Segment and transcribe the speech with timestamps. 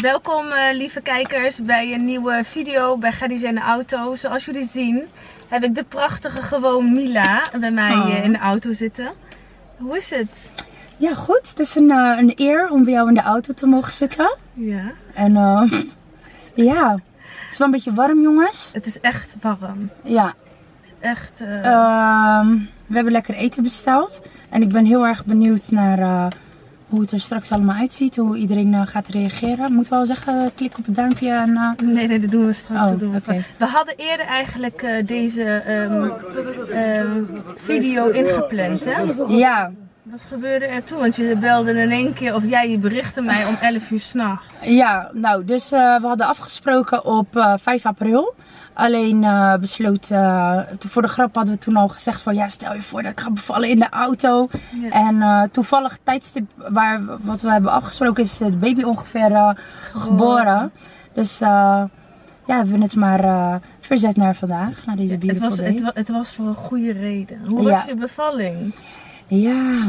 [0.00, 4.14] Welkom eh, lieve kijkers bij een nieuwe video bij Gadis en de Auto.
[4.14, 5.02] Zoals jullie zien
[5.48, 8.06] heb ik de prachtige gewoon Mila bij mij Oh.
[8.14, 9.12] eh, in de auto zitten.
[9.76, 10.52] Hoe is het?
[10.96, 11.48] Ja, goed.
[11.48, 14.36] Het is een, eh, een eer om bij jou in de auto te mogen zitten.
[14.52, 14.92] Ja.
[15.14, 15.32] En
[16.54, 18.70] ja, het is wel een beetje warm, jongens.
[18.72, 19.90] Het is echt warm.
[20.02, 20.34] Ja,
[21.00, 21.40] Echt.
[21.40, 22.48] eh, ehm,
[22.86, 24.22] we hebben lekker eten besteld.
[24.50, 26.28] En ik ben heel erg benieuwd naar
[26.88, 28.16] hoe het er straks allemaal uitziet.
[28.16, 29.72] Hoe iedereen eh, gaat reageren.
[29.72, 31.56] Moeten we wel zeggen, klik op het duimpje en...
[31.56, 32.90] eh, Nee, nee, dat doen we straks.
[32.90, 33.40] Oh, doen we.
[33.58, 36.10] We hadden eerder eigenlijk eh, deze ehm,
[36.72, 37.24] ehm,
[37.56, 39.02] video ingepland, hè?
[39.28, 39.70] Ja,
[40.02, 40.98] Wat gebeurde er toen?
[40.98, 44.46] Want je belde in één keer, of jij je berichtte mij om 11 uur s'nachts.
[44.62, 48.34] ja, nou, dus eh, we hadden afgesproken op eh, 5 april.
[48.74, 52.74] Alleen eh besloot, eh, voor de grap hadden we toen al gezegd van ja, stel
[52.74, 54.48] je voor dat ik ga bevallen in de auto.
[54.82, 54.90] Ja.
[54.90, 59.56] En eh, toevallig tijdstip waar, wat we hebben afgesproken is de baby ongeveer
[59.92, 60.70] geboren.
[61.12, 65.80] Dus ja, hebben we het maar verzet naar vandaag, naar deze Het beautiful was, het,
[65.82, 67.38] wa- het was voor een goede reden.
[67.46, 67.70] Hoe Ja.
[67.70, 68.74] was je bevalling?
[69.26, 69.82] Ja,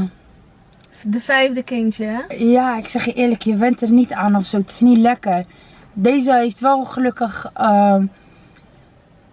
[1.07, 2.35] De vijfde kindje, hè?
[2.35, 4.57] ja, ik zeg je eerlijk, je went er niet aan of zo.
[4.57, 5.45] Het is niet lekker.
[5.93, 7.95] Deze heeft wel gelukkig eh,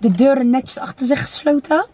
[0.02, 1.86] de deuren netjes achter zich gesloten.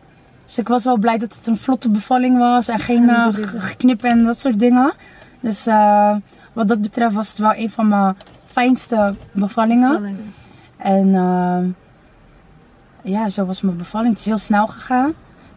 [0.45, 4.11] Dus ik was wel blij dat het een vlotte bevalling was en geen eh, geknippen
[4.11, 4.95] en dat soort dingen.
[5.41, 6.17] Dus eh,
[6.53, 9.92] wat dat betreft was het wel een van mijn fijnste bevallingen.
[9.92, 10.19] Bevalling.
[10.77, 11.69] En ehm,
[13.03, 14.11] ja, zo was mijn bevalling.
[14.11, 15.09] Het is heel snel gegaan.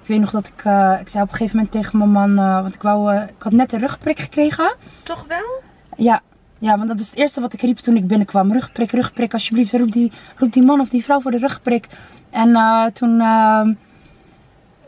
[0.01, 2.39] Ik weet nog dat ik, eh, ik zei op een gegeven moment tegen mijn man,
[2.39, 4.75] eh, want ik, wou, eh, ik had net een rugprik gekregen.
[5.03, 5.61] Toch wel?
[5.97, 6.21] Ja,
[6.59, 8.51] ja, want dat is het eerste wat ik riep toen ik binnenkwam.
[8.51, 11.87] Rugprik, rugprik, alsjeblieft, roep die, roep die man of die vrouw voor de rugprik.
[12.31, 13.73] En eh, toen, ehm,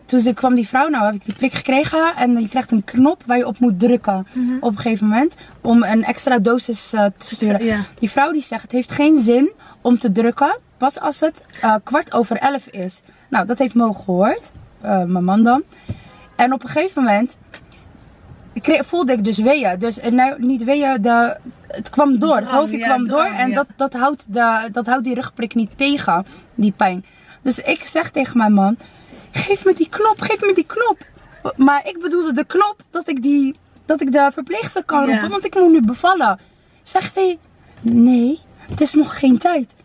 [0.05, 2.15] toen ze- kwam die vrouw, nou heb ik die prik gekregen.
[2.15, 4.27] En je krijgt een knop waar je op moet drukken
[4.59, 5.35] op een gegeven moment.
[5.61, 7.65] Om een extra dosis eh, te sturen.
[7.65, 7.79] Ja.
[7.99, 11.75] Die vrouw die zegt, het heeft geen zin om te drukken, pas als het eh,
[11.83, 13.03] kwart over elf is.
[13.29, 15.63] Nou, dat heeft Mo gehoord, eh, mijn man dan.
[16.35, 17.37] En op een gegeven moment
[18.61, 19.79] kreeg- voelde ik dus weeën.
[19.79, 23.23] Dus nou, niet weeën, de, het kwam door, het hoofdje kwam door.
[23.25, 26.25] En dat, dat, houdt de, dat houdt die rugprik niet tegen,
[26.55, 27.05] die pijn.
[27.43, 28.77] Dus ik zeg tegen mijn man,
[29.31, 30.97] geef me die knop, geef me die knop.
[31.55, 33.55] Maar ik bedoelde de knop dat ik, die,
[33.85, 35.11] dat ik de verpleegster kan Ja.
[35.11, 36.39] roepen, want ik moet nu bevallen.
[36.83, 37.39] Zegt hij,
[37.81, 38.39] nee,
[38.69, 39.75] het is nog geen tijd.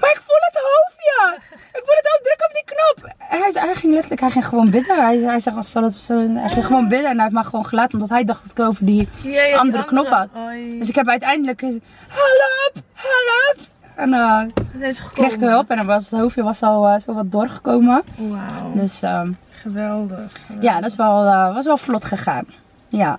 [0.00, 1.40] Maar ik voel het hoofdje.
[1.72, 3.12] Ik voel het ook, druk op die knop.
[3.18, 4.96] Hij, hij ging letterlijk, hij ging gewoon bidden.
[5.04, 7.44] Hij, hij als zal het, zal het- hij ging gewoon bidden en hij heeft me
[7.44, 7.92] gewoon gelaten.
[7.94, 10.28] Omdat hij dacht dat ik over die Ja, ja, die andere knop had.
[10.36, 10.78] Oei.
[10.78, 13.56] Dus ik heb uiteindelijk, help, help.
[13.98, 17.32] En is kreeg ik hulp en dan was het hoofdje was al eh, zo wat
[17.32, 18.02] doorgekomen.
[18.16, 18.72] Wauw.
[18.74, 20.32] Dus ehm, Geweldig.
[20.60, 22.44] ja, dat is wel, eh, was wel vlot gegaan.
[22.88, 23.18] Ja.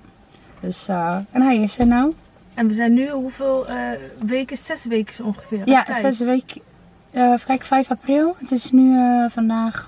[0.59, 2.13] Dus, en hij is er nou.
[2.53, 3.65] En we zijn nu hoeveel
[4.25, 4.57] weken?
[4.57, 5.61] Zes weken ongeveer.
[5.65, 5.99] Ja, Vijf.
[5.99, 6.61] zes weken.
[7.45, 8.35] kijken, 5 april.
[8.39, 8.97] Het is nu
[9.29, 9.85] vandaag.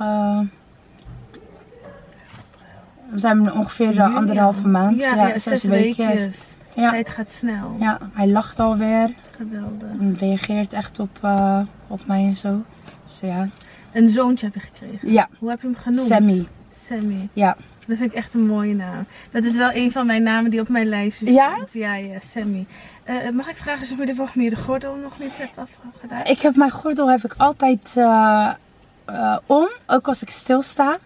[3.10, 4.70] we zijn ongeveer uh, anderhalve al.
[4.70, 5.02] maand.
[5.02, 6.56] Ja, ja, zes weekjes.
[6.76, 6.90] Ja.
[6.90, 7.76] Tijd gaat snel.
[7.80, 9.14] Ja, hij lacht alweer.
[9.36, 9.90] Geweldig.
[10.00, 12.62] En reageert echt op, eh, op mij en zo.
[13.06, 13.50] Dus ja.
[13.92, 15.12] Een zoontje heb je gekregen.
[15.12, 16.08] Ja, Hoe heb je hem genoemd?
[16.08, 16.48] Sammy.
[16.88, 17.30] Sammy.
[17.34, 17.56] Ja.
[17.88, 19.06] Dat vind ik echt een mooie naam.
[19.32, 21.52] Dat is wel een van mijn namen die op mijn lijstje Ja?
[21.54, 21.74] stond.
[21.74, 22.66] Ja, ja, Sammy.
[23.04, 26.26] Eh, mag ik vragen of je de volgende de gordel nog niet hebt afgedaan?
[26.26, 30.98] Ik heb mijn gordel heb ik altijd eh, om, ook als ik stilsta.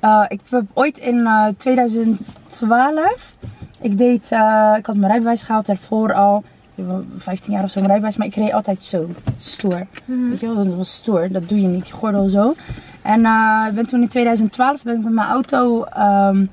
[0.00, 3.36] Eh, ik heb ooit in eh, 2012,
[3.80, 7.62] ik deed, eh, ik had mijn rijbewijs gehaald daarvoor al, ik heb wel 15 jaar
[7.62, 9.86] of zo mijn rijbewijs, maar ik reed altijd zo, stoer.
[10.04, 10.28] Mhm.
[10.28, 12.54] Weet je wel, dat was stoer, dat doe je niet, die gordel zo.
[13.02, 16.46] En eh, ik ben toen in 2012 ben ik met mijn auto ehm,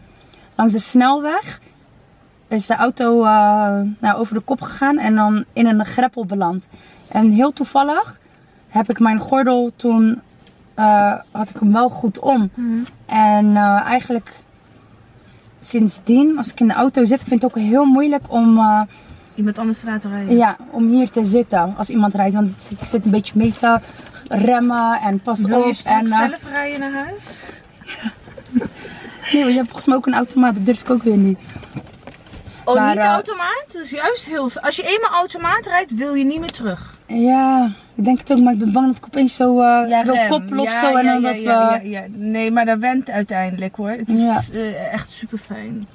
[0.55, 1.59] langs de snelweg,
[2.47, 6.69] is de auto eh, nou, over de kop gegaan en dan in een greppel beland.
[7.07, 8.19] En heel toevallig
[8.67, 10.21] heb ik mijn gordel toen,
[10.77, 12.49] eh, had ik hem wel goed om.
[12.53, 12.77] Mhm.
[13.05, 14.33] En eh, eigenlijk
[15.59, 18.81] sindsdien, als ik in de auto zit, ik vind het ook heel moeilijk om, eh,
[19.35, 20.35] Iemand anders te laten rijden.
[20.35, 22.33] ja, om hier te zitten als iemand rijdt.
[22.33, 23.79] Want ik zit een beetje mee te
[24.27, 25.75] remmen en pas Wil je op.
[25.85, 27.43] En, eh, zelf rijden naar huis?
[29.33, 31.39] nee, je hebt volgens mij ook een automaat, dat durf ik ook weer niet.
[32.65, 33.65] Oh, Maar, niet automaat?
[33.73, 34.49] Dat is juist heel...
[34.61, 36.97] Als je eenmaal automaat rijdt, wil je niet meer terug.
[37.07, 40.13] Ja, ik denk het ook, maar ik ben bang dat ik opeens zo eh wil
[40.13, 40.29] rem.
[40.29, 40.97] koppelen of Ja, zo.
[40.97, 41.89] En ja, dan ja, dat ja, we...
[41.89, 42.05] ja, ja.
[42.15, 43.89] Nee, maar dat went uiteindelijk hoor.
[43.89, 44.33] Het is, Ja.
[44.33, 45.87] het is, eh, echt super fijn.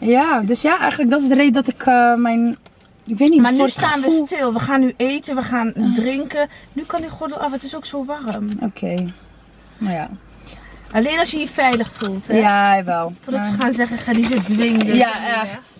[0.00, 2.56] Ja, dus ja, eigenlijk dat is de reden dat ik eh, mijn...
[3.04, 4.52] Ik weet niet, Maar nu staan gevoel- we stil.
[4.52, 6.48] We gaan nu eten, we gaan drinken.
[6.72, 7.52] Nu kan die gordel af.
[7.52, 8.48] Het is ook zo warm.
[8.60, 8.94] Oké.
[9.78, 10.08] Nou ja.
[10.92, 12.26] Alleen als je je veilig voelt.
[12.26, 12.36] Hè?
[12.38, 13.12] Ja, wel.
[13.20, 14.96] Voordat ze gaan zeggen, ga die ze dwingen.
[14.96, 15.76] Ja, echt.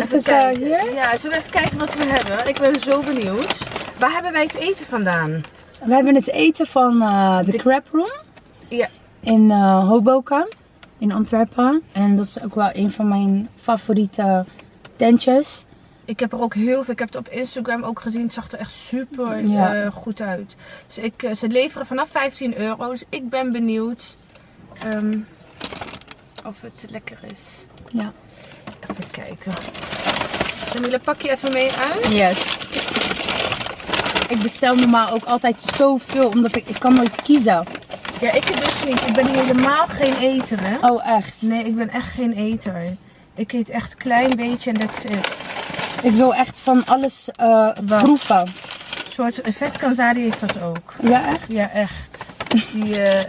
[0.00, 0.62] Het eh, kijken.
[0.62, 0.94] hier?
[0.94, 2.48] Ja, zullen we even kijken wat we hebben?
[2.48, 3.58] Ik ben zo benieuwd.
[3.98, 5.42] Waar hebben wij het eten vandaan?
[5.84, 8.12] We hebben het eten van eh, de Crab Room
[8.68, 8.88] Ja.
[9.20, 10.48] in eh Hoboken
[10.98, 11.82] in Antwerpen.
[11.92, 14.44] En dat is ook wel een van mijn favoriete
[14.96, 15.64] tentjes.
[16.04, 16.92] Ik heb er ook heel veel.
[16.92, 18.22] Ik heb het op Instagram ook gezien.
[18.22, 19.74] Het zag er echt super Ja.
[19.74, 20.56] eh, goed uit.
[20.86, 22.88] Dus ik, ze leveren vanaf 15 euro.
[22.90, 24.16] Dus ik ben benieuwd
[24.78, 25.18] ehm,
[26.44, 27.40] of het lekker is.
[27.92, 28.12] Ja.
[28.90, 29.52] Even kijken.
[30.72, 32.12] Jamila, pak je even mee uit?
[32.12, 32.66] Yes.
[34.28, 37.64] Ik bestel normaal ook altijd zoveel, omdat ik, ik kan nooit kiezen.
[38.20, 39.06] Ja, ik dus niet.
[39.06, 40.76] Ik ben helemaal geen eter, hè?
[40.88, 41.42] Oh, echt?
[41.42, 42.96] Nee, ik ben echt geen eter.
[43.34, 45.28] Ik eet echt een klein beetje en that's it.
[46.02, 48.40] Ik wil echt van alles eh, proeven.
[48.40, 49.80] Een soort vet
[50.16, 50.94] heeft dat ook.
[51.02, 51.44] Ja, echt?
[51.48, 52.30] Ja, echt.
[52.72, 53.26] Die, eh, zeg-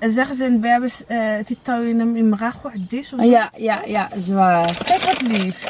[0.00, 3.58] zeggen ze in Berbers, eh Titanium Imrago, dis of Ja, zoiets.
[3.58, 4.76] ja, ja, zwaar.
[4.84, 5.64] Kijk wat lief.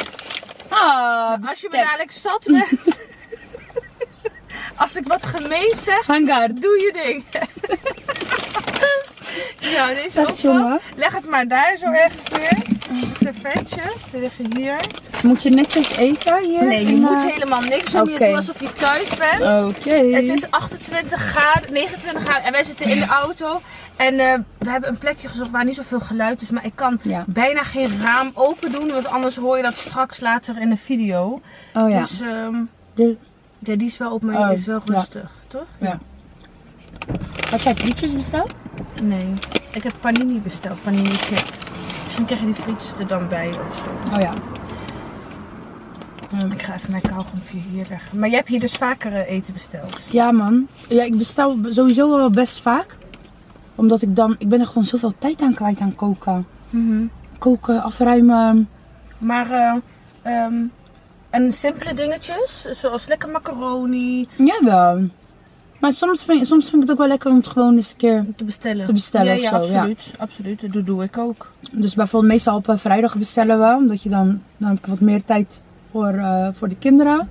[0.68, 2.98] Ah, Als je me dadelijk zat bent.
[4.76, 6.60] Als ik wat gemeen zeg, Hangaard.
[6.62, 7.24] doe je ding.
[9.74, 10.68] ja, deze Dag, jongen.
[10.68, 10.82] vast.
[10.96, 12.62] Leg het maar daar zo ergens neer.
[13.22, 14.76] Servetjes, die liggen hier.
[15.22, 16.64] Moet je netjes eten hier?
[16.64, 18.04] Nee, je in, moet eh, helemaal niks doen.
[18.04, 18.26] Je Oké.
[18.26, 19.64] doet alsof je thuis bent.
[19.76, 19.90] Oké.
[19.94, 23.60] Het is 28 graden, 29 graden en wij zitten in de auto.
[23.96, 26.50] En eh, we hebben een plekje gezocht waar niet zoveel geluid is.
[26.50, 27.24] Maar ik kan Ja.
[27.26, 31.40] bijna geen raam open doen, want anders hoor je dat straks later in de video.
[31.74, 32.00] Oh ja.
[32.00, 32.54] Dus ehm,
[32.94, 33.16] De-
[33.58, 34.94] ja, die is wel op mij, Oh, is wel ja.
[34.94, 35.66] rustig, toch?
[35.80, 35.98] Ja.
[37.50, 38.52] Had jij frietjes besteld?
[39.02, 39.26] Nee,
[39.70, 41.44] ik heb panini besteld, panini kip.
[42.04, 44.14] Misschien krijg je die frietjes er dan bij of zo.
[44.14, 44.32] Oh ja.
[46.52, 48.18] Ik ga even mijn kauwgompje hier leggen.
[48.18, 50.00] Maar jij hebt hier dus vaker eh, eten besteld.
[50.10, 50.66] Ja man.
[50.88, 52.96] Ja, ik bestel sowieso wel best vaak.
[53.74, 56.46] Omdat ik dan, ik ben er gewoon zoveel tijd aan kwijt aan koken.
[57.38, 58.68] Koken, afruimen.
[59.18, 59.80] Maar
[60.22, 60.54] ehm,
[61.30, 65.00] en simpele dingetjes, zoals lekker macaroni Jawel.
[65.80, 67.96] Maar soms vind, soms vind ik het ook wel lekker om het gewoon eens een
[67.96, 68.26] keer...
[68.36, 68.84] te bestellen.
[68.84, 69.78] Te bestellen ja, of zo, ja.
[69.78, 70.14] absoluut.
[70.18, 71.50] Absoluut, dat doe ik ook.
[71.72, 73.74] Dus bijvoorbeeld meestal op eh, vrijdag bestellen we.
[73.76, 77.16] Omdat je dan, dan heb ik wat meer tijd voor, eh, voor de kinderen.
[77.16, 77.28] Dan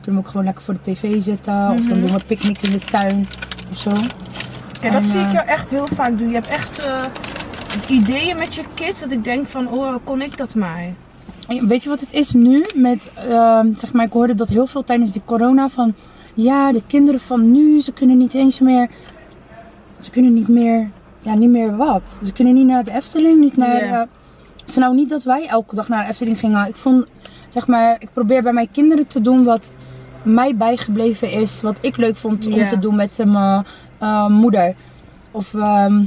[0.00, 1.70] kunnen we ook gewoon lekker voor de tv zitten.
[1.70, 1.88] Of dan Mhm.
[1.88, 3.26] doen we een picknick in de tuin.
[3.70, 3.90] Of zo.
[4.80, 6.28] Ja, dat En, zie ik eh, jou echt heel vaak doen.
[6.28, 7.04] Je hebt echt eh,
[7.88, 10.84] ideeën met je kids dat ik denk van, oh, kon ik dat maar.
[11.58, 12.64] Weet je wat het is nu?
[12.74, 15.94] Met, ehm, zeg maar, ik hoorde dat heel veel tijdens die corona van...
[16.34, 18.90] Ja, de kinderen van nu, ze kunnen niet eens meer...
[19.98, 20.90] Ze kunnen niet meer...
[21.20, 22.18] Ja, niet meer wat.
[22.22, 23.80] Ze kunnen niet naar de Efteling, niet naar...
[23.80, 23.98] Eh,
[24.60, 26.68] het is nou niet dat wij elke dag naar de Efteling gingen.
[26.68, 27.06] Ik vond,
[27.48, 29.70] zeg maar, ik probeer bij mijn kinderen te doen wat
[30.22, 31.60] mij bijgebleven is.
[31.60, 33.64] Wat ik leuk vond om te doen met mijn
[34.00, 34.74] eh, moeder.
[35.30, 35.54] Of...
[35.54, 36.02] ehm,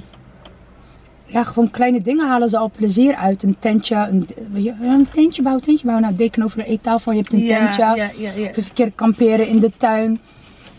[1.34, 3.44] ja, gewoon kleine dingen halen ze al plezier uit.
[3.44, 4.28] Een tentje, een,
[4.82, 6.06] een tentje bouwen, tentje bouwen.
[6.06, 7.82] Nou, deken over de eettafel, je hebt een tentje.
[7.82, 8.50] ja, ja, ja.
[8.50, 10.20] Of eens een keer kamperen in de tuin.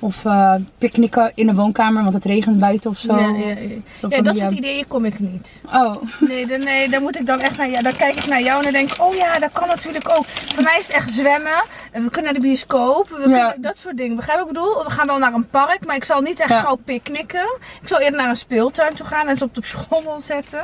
[0.05, 3.17] Of eh picknicken in de woonkamer, want het regent buiten of zo.
[3.17, 3.55] Ja, ja, ja.
[4.01, 5.63] Zo Ja, van dat die, soort eh, ideeën kom ik niet.
[5.67, 7.83] Oh, Nee, dan, nee, dan moet ik dan echt naar jou.
[7.83, 10.25] Dan kijk ik naar jou en dan denk ik, oh ja, dat kan natuurlijk ook.
[10.27, 11.63] Voor mij is het echt zwemmen.
[11.91, 13.09] En we kunnen naar de bioscoop.
[13.09, 14.17] We kunnen, dat soort dingen.
[14.17, 14.85] Begrijp ik bedoel?
[14.85, 17.59] We gaan wel naar een park, maar ik zal niet echt gauw picknicken.
[17.83, 20.63] Ik zal eerder naar een speeltuin toe gaan en ze op de schommel zetten.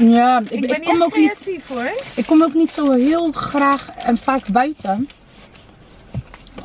[0.00, 0.38] ja.
[0.40, 1.90] Ik, Ik, ik, ben niet kom ook niet, creatief hoor.
[2.14, 5.08] ik kom ook niet zo heel graag en vaak buiten.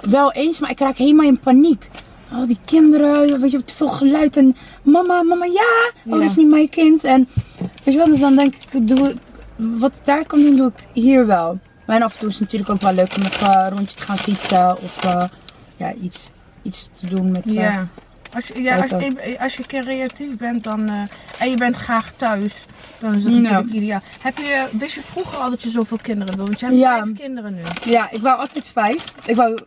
[0.02, 1.90] Wel eens, maar ik raak helemaal in paniek.
[2.32, 5.52] Al die kinderen, weet je, te veel geluid en mama, mama, ja!
[5.52, 6.12] Oh, Ja.
[6.12, 7.04] dat is niet mijn kind.
[7.04, 7.28] En
[7.60, 9.16] weet je wel, dus dan denk ik, ik doe,
[9.56, 11.60] wat ik daar kan doen, doe ik hier wel.
[11.86, 14.04] Maar af en toe is het natuurlijk ook wel leuk om even een rondje te
[14.04, 15.24] gaan fietsen of eh,
[15.78, 16.30] ja, iets,
[16.62, 17.46] iets te doen met...
[17.46, 17.88] eh, Ja.
[18.34, 21.02] Als je, ja, als, je- als je creatief bent dan, eh,
[21.40, 22.66] en je bent graag thuis,
[23.00, 23.38] dan is dat Ja.
[23.40, 24.02] natuurlijk ideaal.
[24.22, 26.46] Heb je, wist je vroeger al dat je zoveel kinderen wil?
[26.46, 27.04] Want je hebt Ja.
[27.04, 27.62] vijf kinderen nu.
[27.92, 29.14] Ja, ik wou altijd vijf.
[29.26, 29.58] Ik wou,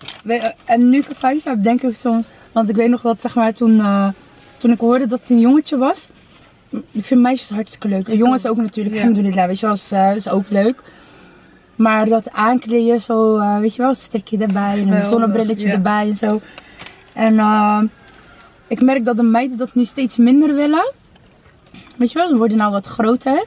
[0.64, 2.20] en nu ik er vijf heb, denk ik zo.
[2.58, 4.08] Want ik weet nog dat, zeg maar, toen, eh,
[4.56, 6.08] toen ik hoorde dat het een jongetje was.
[6.90, 8.08] Ik vind meisjes hartstikke leuk.
[8.08, 8.94] Jongens ook natuurlijk.
[8.94, 9.00] Ja.
[9.00, 10.82] Alhamdulillah, weet je wel, is, eh, is ook leuk.
[11.76, 15.72] Maar dat aankleden, zo, eh, weet je wel, een strikje erbij en een zonnebrilletje ja.
[15.72, 16.40] erbij en zo.
[17.12, 17.90] En
[18.66, 20.92] ik merk dat de meiden dat nu steeds minder willen.
[21.96, 23.44] Weet je wel, ze worden nou wat groter.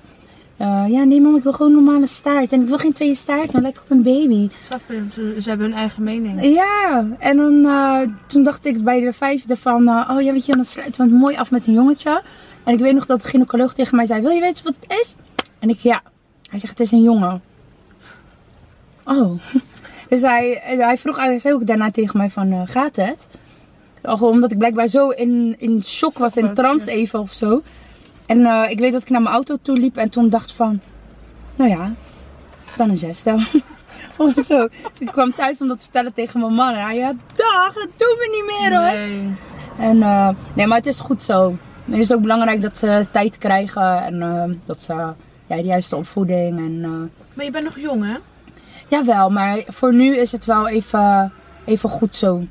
[0.62, 2.52] Eh, ja, nee mam, ik wil gewoon een normale staart.
[2.52, 4.50] En ik wil geen tweede staart, dan lekker op een baby.
[5.12, 6.46] Ze, hebben hun eigen mening.
[6.56, 10.46] Ja, en dan, eh, toen dacht ik bij de vijfde van, eh, oh ja, weet
[10.46, 12.24] je, dan sluiten we het mooi af met een jongetje.
[12.64, 15.00] En ik weet nog dat de gynaecoloog tegen mij zei, wil je weten wat het
[15.00, 15.16] is?
[15.60, 16.02] En ik, ja.
[16.50, 17.42] Hij zegt, het is een jongen.
[19.06, 19.32] Oh.
[20.10, 23.28] Dus hij, hij vroeg, hij zei ook daarna tegen mij van, gaat het?
[24.02, 27.62] Al gewoon Omdat ik blijkbaar zo in, in shock was, in trance even of zo.
[28.26, 30.80] En eh, ik weet dat ik naar mijn auto toe liep en toen dacht van,
[31.56, 31.94] nou ja,
[32.76, 33.32] dan een zesde.
[34.18, 34.68] Of zo.
[34.68, 36.74] Dus ik kwam thuis om dat te vertellen tegen mijn man.
[36.74, 38.92] En hij ja, dag, dat doen we niet meer hoor.
[38.92, 39.36] Nee.
[39.78, 41.58] En eh, nee, maar het is goed zo.
[41.86, 44.94] Het is ook belangrijk dat ze tijd krijgen en eh, dat ze
[45.48, 46.82] ja, de juiste opvoeding en
[47.34, 48.18] Maar je bent nog jong, hè?
[48.92, 51.34] jawel, maar voor nu is het wel even,
[51.66, 52.46] even goed zo.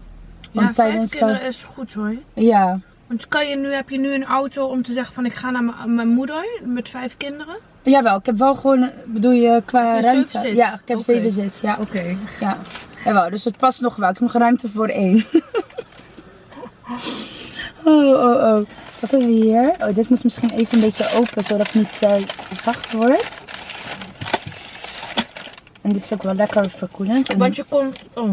[0.53, 2.15] Want ja, tijdens, kinderen is goed hoor.
[2.35, 5.35] Ja, Want kan je nu, heb je nu een auto om te zeggen van ik
[5.35, 7.57] ga naar mijn- moeder met vijf kinderen?
[7.83, 10.39] jawel, ik heb wel gewoon, bedoel je qua je ruimte?
[10.39, 10.57] zit?
[10.57, 11.77] Ja, ik heb zeven zit, ja.
[11.81, 12.17] Oké.
[12.41, 12.59] ja.
[13.05, 14.09] Jawel, dus het past nog wel.
[14.09, 15.25] Ik heb nog ruimte voor één.
[17.85, 18.67] oh, oh, oh.
[19.01, 19.75] Wat hebben we hier?
[19.81, 22.15] Oh, dit moet misschien even een beetje open, zodat het niet eh,
[22.53, 23.41] zacht wordt.
[25.83, 27.29] En dit is ook wel lekker verkoelend.
[27.29, 28.03] En- Want je komt.
[28.15, 28.31] Oh,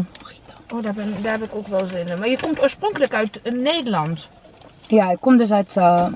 [0.74, 2.18] oh daar, ben, daar heb ik ook wel zin in.
[2.18, 4.28] Maar je komt oorspronkelijk uit eh, Nederland.
[4.88, 6.06] Ja, ik kom dus uit, eh,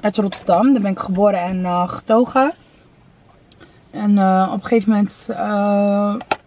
[0.00, 0.72] uit Rotterdam.
[0.72, 2.54] Daar ben ik geboren en eh, getogen.
[3.90, 5.28] En eh, op een gegeven moment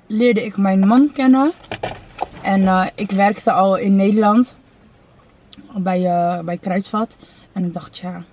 [0.08, 1.52] leerde ik mijn man kennen.
[2.42, 4.58] En ik werkte al in Nederland
[5.76, 6.02] bij,
[6.46, 7.18] bij Kruidvat.
[7.54, 8.24] En ik dacht, ja,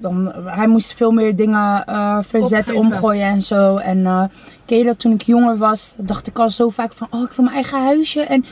[0.00, 2.94] dan, hij moest veel meer dingen eh, verzetten, Opgeven.
[2.96, 3.76] omgooien en zo.
[3.76, 4.24] En eh
[4.64, 7.32] ken je dat toen ik jonger was, dacht ik al zo vaak van, oh, ik
[7.32, 8.20] wil mijn eigen huisje.
[8.20, 8.44] En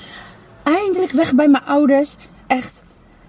[0.62, 2.17] eindelijk weg bij mijn ouders.
[2.47, 2.85] Echt,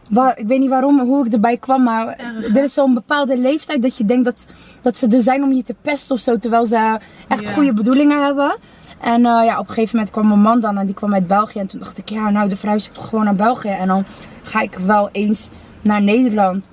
[0.09, 3.37] waar, ik weet niet waarom, hoe ik erbij kwam, maar Erg, er is zo'n bepaalde
[3.37, 4.47] leeftijd dat je denkt dat,
[4.81, 6.37] dat ze er zijn om je te pesten of zo.
[6.37, 7.51] Terwijl ze echt Ja.
[7.51, 8.57] goede bedoelingen hebben.
[8.99, 11.27] En eh, ja, op een gegeven moment kwam mijn man dan en die kwam uit
[11.27, 11.59] België.
[11.59, 13.69] En toen dacht ik, ja, nou, dan verhuis ik toch gewoon naar België.
[13.69, 14.03] En dan
[14.43, 15.49] ga ik wel eens
[15.81, 16.69] naar Nederland.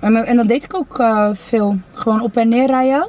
[0.00, 1.76] En, en dat deed ik ook eh, veel.
[1.94, 3.08] Gewoon op en neer rijden.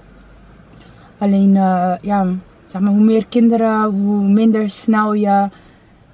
[1.17, 2.25] Alleen, eh, ja,
[2.65, 5.49] zeg maar, hoe meer kinderen, hoe minder snel je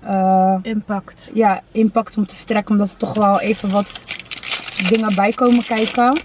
[0.05, 1.31] eh, Impact.
[1.33, 2.71] ja, impact om te vertrekken.
[2.71, 4.03] Omdat er toch wel even wat
[4.89, 6.17] dingen bij komen kijken.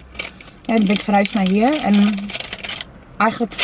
[0.62, 1.82] Ja, dan ben ik verhuisd naar hier.
[1.82, 1.94] En
[3.16, 3.54] eigenlijk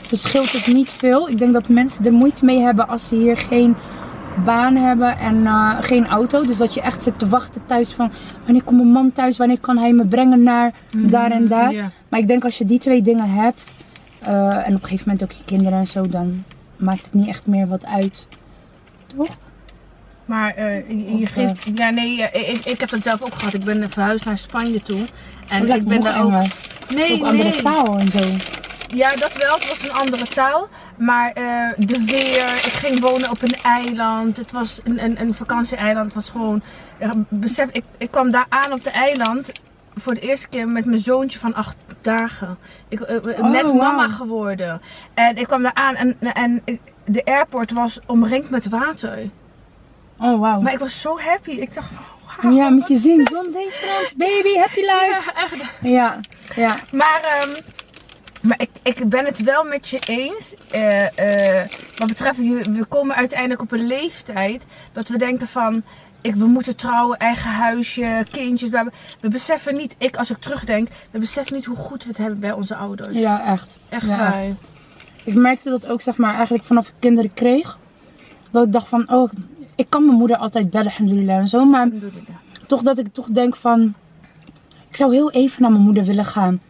[0.00, 1.28] verschilt het niet veel.
[1.28, 3.76] Ik denk dat mensen er moeite mee hebben als ze hier geen
[4.44, 6.42] baan hebben en eh, geen auto.
[6.42, 8.10] Dus dat je echt zit te wachten thuis van
[8.44, 11.92] wanneer komt mijn man thuis, wanneer kan hij me brengen naar daar en daar.
[12.08, 13.74] Maar ik denk als je die twee dingen hebt
[14.18, 16.44] eh, en op een gegeven moment ook je kinderen en zo, dan
[16.76, 18.26] maakt het niet echt meer wat uit.
[19.16, 19.36] Toch?
[20.28, 21.64] Maar eh, je, geeft.
[21.74, 23.54] Ja, nee, eh, ik, ik heb dat zelf ook gehad.
[23.54, 25.04] Ik ben verhuisd naar Spanje toe.
[25.48, 26.32] En Oh, ik ben daar ook.
[26.32, 26.52] enger.
[26.94, 27.62] Nee, ook andere nee.
[27.62, 28.18] taal en zo.
[28.94, 29.54] Ja, dat wel.
[29.54, 30.68] Het was een andere taal.
[30.98, 31.44] Maar eh,
[31.76, 32.44] de weer.
[32.52, 34.36] Ik ging wonen op een eiland.
[34.36, 36.04] Het was een, een, een vakantieeiland.
[36.04, 36.62] Het was gewoon.
[36.98, 39.52] eh, besef, ik, ik kwam daar aan op de eiland.
[39.96, 42.58] Voor de eerste keer met mijn zoontje van acht dagen.
[42.88, 43.74] Ik eh, eh, Oh, net wauw.
[43.74, 44.80] mama geworden.
[45.14, 49.18] En ik kwam daar aan en, en ik- de airport was omringd met water.
[50.20, 50.60] Oh, wauw.
[50.60, 51.50] Maar ik was zo happy.
[51.50, 51.90] Ik dacht,
[52.42, 52.52] wauw.
[52.54, 53.26] Ja, met je zin.
[53.32, 55.20] Zon, zee, strand, baby, happy life.
[55.24, 55.64] Ja, echt.
[55.82, 56.20] Ja,
[56.56, 56.76] ja.
[56.92, 57.60] Maar, ehm,
[58.42, 60.54] maar ik, ik ben het wel met je eens.
[60.70, 65.82] eh, eh, wat betreft, we komen uiteindelijk op een leeftijd dat we denken van.
[66.20, 68.70] Ik, we moeten trouwen, eigen huisje, kindjes.
[69.20, 72.38] We beseffen niet, ik als ik terugdenk, we beseffen niet hoe goed we het hebben
[72.40, 73.16] bij onze ouders.
[73.18, 73.78] Ja, echt.
[73.88, 74.42] Echt Ja, waar.
[75.24, 77.78] Ik merkte dat ook, zeg maar, eigenlijk vanaf ik kinderen kreeg.
[78.50, 79.30] Dat ik dacht van, oh,
[79.78, 81.64] ik kan mijn moeder altijd bellen, alhamdulillah en zo.
[81.64, 81.88] Maar
[82.66, 83.94] toch dat ik toch denk van,
[84.88, 86.60] ik zou heel even naar mijn moeder willen gaan.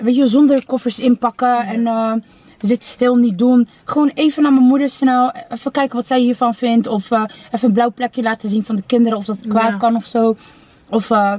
[0.00, 2.12] Weet je, zonder koffers inpakken en eh
[2.60, 3.68] zit stil niet doen.
[3.84, 6.86] Gewoon even naar mijn moeder snel, even kijken wat zij hiervan vindt.
[6.86, 9.78] Of eh, even een blauw plekje laten zien van de kinderen, of dat kwaad Ja.
[9.78, 10.34] kan of zo.
[10.90, 11.34] Of, eh,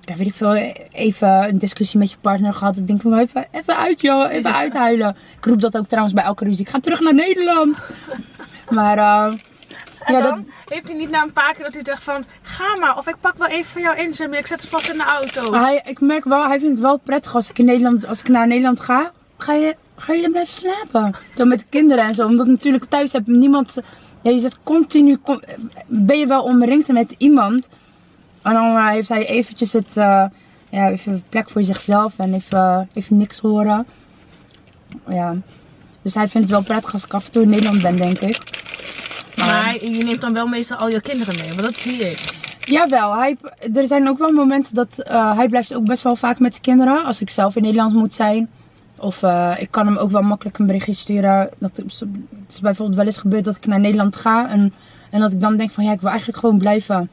[0.00, 0.54] ja, weet ik veel,
[0.90, 2.76] even een discussie met je partner gehad.
[2.76, 5.16] Ik denk van, even, even uit joh, even uithuilen.
[5.36, 6.64] Ik roep dat ook trouwens bij elke ruzie.
[6.64, 7.86] Ik ga terug naar Nederland.
[8.70, 9.32] Maar eh,
[10.04, 10.44] En ja, dan dat,
[10.74, 12.96] heeft hij niet na een paar keer dat hij zegt van, ga maar.
[12.96, 14.38] Of ik pak wel even van jou in, Jamie.
[14.38, 15.52] Ik zet het vast in de auto.
[15.54, 18.28] Hij, ik merk wel, hij vindt het wel prettig als ik, in Nederland, als ik
[18.28, 19.10] naar Nederland ga.
[19.38, 21.14] Ga je, ga je dan blijven slapen?
[21.34, 22.26] Dan met de kinderen en zo.
[22.26, 23.78] Omdat natuurlijk thuis heb niemand.
[24.22, 25.18] Ja, je zit continu.
[25.22, 25.42] con-
[25.86, 27.68] Ben je wel omringd met iemand.
[28.42, 29.96] En dan eh, heeft hij eventjes het.
[29.96, 30.24] eh,
[30.70, 33.86] ja, even plek voor zichzelf en even, even niks horen.
[35.08, 35.36] Ja.
[36.02, 38.18] Dus hij vindt het wel prettig als ik af en toe in Nederland ben, denk
[38.18, 38.38] ik.
[39.46, 42.40] Maar je neemt dan wel meestal al je kinderen mee, want dat zie ik.
[42.64, 43.36] Jawel, hij,
[43.74, 46.60] er zijn ook wel momenten dat eh, hij blijft ook best wel vaak met de
[46.60, 47.04] kinderen.
[47.04, 48.50] Als ik zelf in Nederland moet zijn.
[48.98, 51.50] Of eh, ik kan hem ook wel makkelijk een berichtje sturen.
[51.58, 52.04] Dat, het
[52.48, 54.48] is bijvoorbeeld wel eens gebeurd dat ik naar Nederland ga.
[54.48, 54.72] En,
[55.10, 57.10] en dat ik dan denk van ja, ik wil eigenlijk gewoon blijven.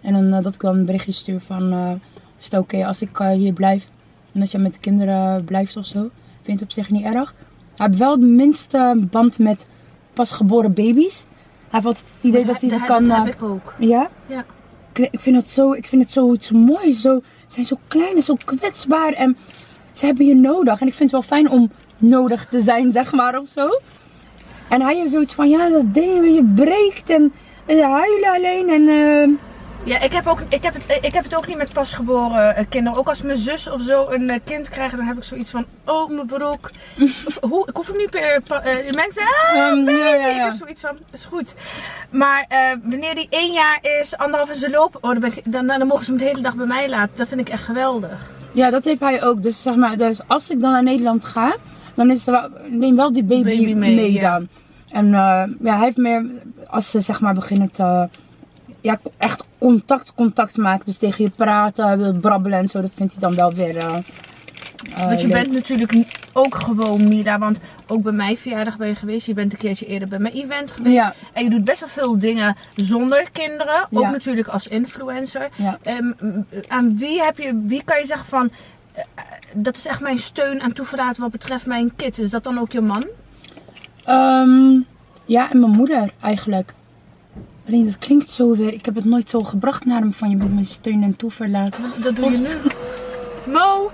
[0.00, 2.00] En dan eh, dat ik dan een berichtje stuur van
[2.38, 3.86] is het oké als ik hier blijf.
[4.32, 6.10] En dat je met de kinderen blijft of zo.
[6.42, 7.34] Vind het op zich niet erg.
[7.76, 9.66] Hij heeft wel de minste band met
[10.12, 11.24] pasgeboren baby's.
[11.70, 13.08] Hij heeft altijd het idee dat hij ze kan...
[13.08, 13.74] Dat eh, heb ik ook.
[13.78, 14.10] ja?
[14.26, 14.44] Ja.
[14.92, 16.92] Ik, ik vind het zo, ik vind het zo, zo mooi.
[16.92, 19.12] Zo, ze zijn zo klein en zo kwetsbaar.
[19.12, 19.36] En
[19.92, 20.80] ze hebben je nodig.
[20.80, 23.68] En ik vind het wel fijn om nodig te zijn, zeg maar, of zo.
[24.68, 27.32] En hij heeft zoiets van, ja, dat ding, je breekt en,
[27.66, 28.88] en ze huilen alleen en...
[28.88, 29.28] eh,
[29.84, 32.64] Ja, ik heb, ook, ik, heb het, ik heb het ook niet met pasgeboren eh,
[32.68, 32.98] kinderen.
[32.98, 35.64] Ook als mijn zus of zo een eh, kind krijgt, dan heb ik zoiets van:
[35.84, 36.70] Oh, mijn broek.
[37.26, 38.42] Of, hoe, ik hoef hem niet per.
[38.46, 39.90] pa- eh, mensen, ah, baby.
[39.90, 41.54] ja, ja, Ik heb zoiets van: Is goed.
[42.10, 42.46] Maar
[42.82, 45.86] wanneer die één jaar is, anderhalf en ze lopen, oh, dan, ben ik, dan, dan
[45.86, 47.16] mogen ze hem de hele dag bij mij laten.
[47.16, 48.30] Dat vind ik echt geweldig.
[48.52, 49.42] Ja, dat heeft hij ook.
[49.42, 51.56] Dus zeg maar, dus als ik dan naar Nederland ga,
[51.94, 54.48] dan is er wel, neem wel die baby, Baby mee, mee, dan.
[54.88, 55.10] En
[55.60, 56.26] ja, hij heeft meer,
[56.66, 58.08] als ze zeg maar beginnen te,
[58.80, 60.84] ja, echt contact, contact maken.
[60.86, 63.96] Dus tegen je praten, wil brabbelen en zo, dat vindt hij dan wel weer eh,
[64.94, 65.42] eh, Want je leuk.
[65.42, 65.92] bent natuurlijk
[66.32, 67.38] ook gewoon Mila.
[67.38, 69.26] Want ook bij mijn verjaardag ben je geweest.
[69.26, 70.94] Je bent een keertje eerder bij mijn event geweest.
[70.94, 73.86] Ja, En je doet best wel veel dingen zonder kinderen.
[73.90, 74.10] Ook Ja.
[74.10, 75.48] natuurlijk als influencer.
[75.56, 75.78] ja.
[75.82, 76.10] Ehm,
[76.68, 78.50] aan wie, heb je, wie kan je zeggen van...
[78.92, 79.04] eh,
[79.52, 82.18] dat is echt mijn steun en toeverlaten wat betreft mijn kids.
[82.18, 83.04] Is dat dan ook je man?
[84.04, 84.80] Ehm,
[85.24, 86.72] ja, en mijn moeder eigenlijk.
[87.70, 90.36] Alleen dat klinkt zo weer, ik heb het nooit zo gebracht naar hem van je
[90.36, 91.82] bent mijn steun en toeverlaten.
[92.02, 92.70] Dat doe je nu.
[93.54, 93.90] Mo!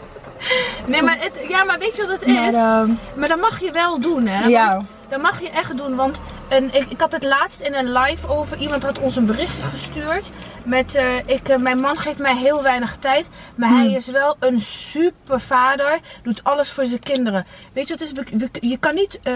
[0.86, 2.34] nee, maar, het, ja, maar weet je wat het is?
[2.34, 4.46] Maar, Maar, ehm, dat mag je wel doen, hè?
[4.46, 7.74] ja, Want dat mag je echt doen, want een, ik, ik had het laatst in
[7.74, 8.56] een live over.
[8.58, 10.30] Iemand had ons een berichtje gestuurd.
[10.64, 13.28] Met, eh, ik, eh, mijn man geeft mij heel weinig tijd.
[13.54, 13.94] Maar hij Hmm.
[13.96, 15.98] is wel een super vader.
[16.22, 17.46] Doet alles voor zijn kinderen.
[17.72, 18.12] Weet je wat is?
[18.12, 19.34] We- we- je kan niet eh,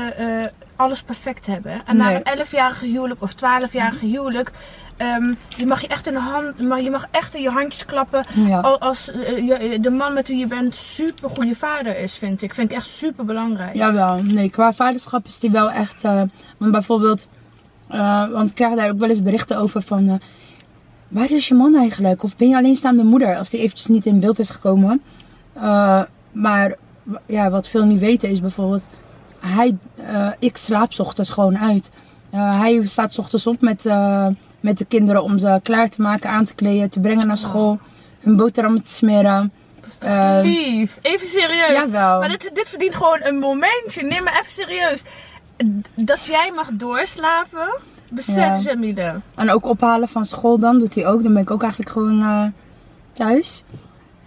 [0.77, 1.83] alles perfect hebben.
[1.87, 4.51] En na een 11-jarige huwelijk of 12-jarige huwelijk.
[4.97, 7.85] Ehm, je mag je echt in de hand, maar je mag echt in je handjes
[7.85, 8.25] klappen.
[8.35, 8.61] ja.
[8.61, 12.55] Als eh, je- de man met wie je bent super goede vader is, vind ik.
[12.55, 13.75] Vind ik echt super belangrijk.
[13.75, 16.05] Jawel, nee, qua vaderschap is die wel echt.
[16.05, 16.23] eh,
[16.59, 17.29] want bijvoorbeeld,
[17.89, 20.09] eh, want ik krijg daar ook wel eens berichten over van.
[20.09, 20.15] eh,
[21.09, 22.23] waar is je man eigenlijk?
[22.23, 23.37] Of ben je alleenstaande moeder?
[23.37, 25.03] Als die eventjes niet in beeld is gekomen.
[25.53, 26.75] Eh, maar
[27.27, 28.89] ja, wat veel niet weten is bijvoorbeeld.
[29.41, 31.91] Hij, eh, ik slaap 's ochtends gewoon uit.
[32.31, 34.27] Eh, hij staat 's ochtends op met, eh,
[34.63, 37.79] met de kinderen om ze klaar te maken, aan te kleden, te brengen naar school.
[38.21, 39.53] Hun boterhammen te smeren.
[39.81, 40.99] Dat is toch Eh, lief.
[41.03, 41.71] Even serieus.
[41.73, 42.19] Jawel.
[42.19, 44.03] Maar dit, dit verdient gewoon een momentje.
[44.03, 45.03] Neem me even serieus.
[45.95, 47.75] Dat jij mag doorslapen.
[48.11, 48.59] Besef Ja.
[48.59, 49.21] Jamile.
[49.35, 51.23] En ook ophalen van school dan, doet hij ook.
[51.23, 52.45] Dan ben ik ook eigenlijk gewoon eh,
[53.13, 53.65] thuis.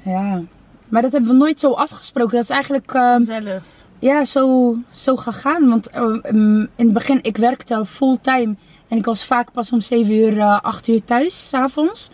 [0.02, 0.41] Ja.
[0.89, 2.34] Maar dat hebben we nooit zo afgesproken.
[2.34, 3.63] Dat is eigenlijk eh, Zelf.
[4.00, 5.69] ja, zo, zo gegaan.
[5.69, 8.56] Want eh, mm, in het begin, ik werkte fulltime.
[8.88, 12.10] En ik was vaak pas om 7 uur, eh 8 uur thuis, s'avonds.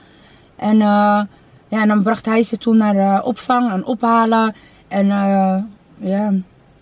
[0.55, 1.21] En, eh,
[1.67, 4.55] ja, en dan bracht hij ze toen naar eh, opvang en ophalen.
[4.87, 5.57] En eh,
[5.97, 6.27] ja,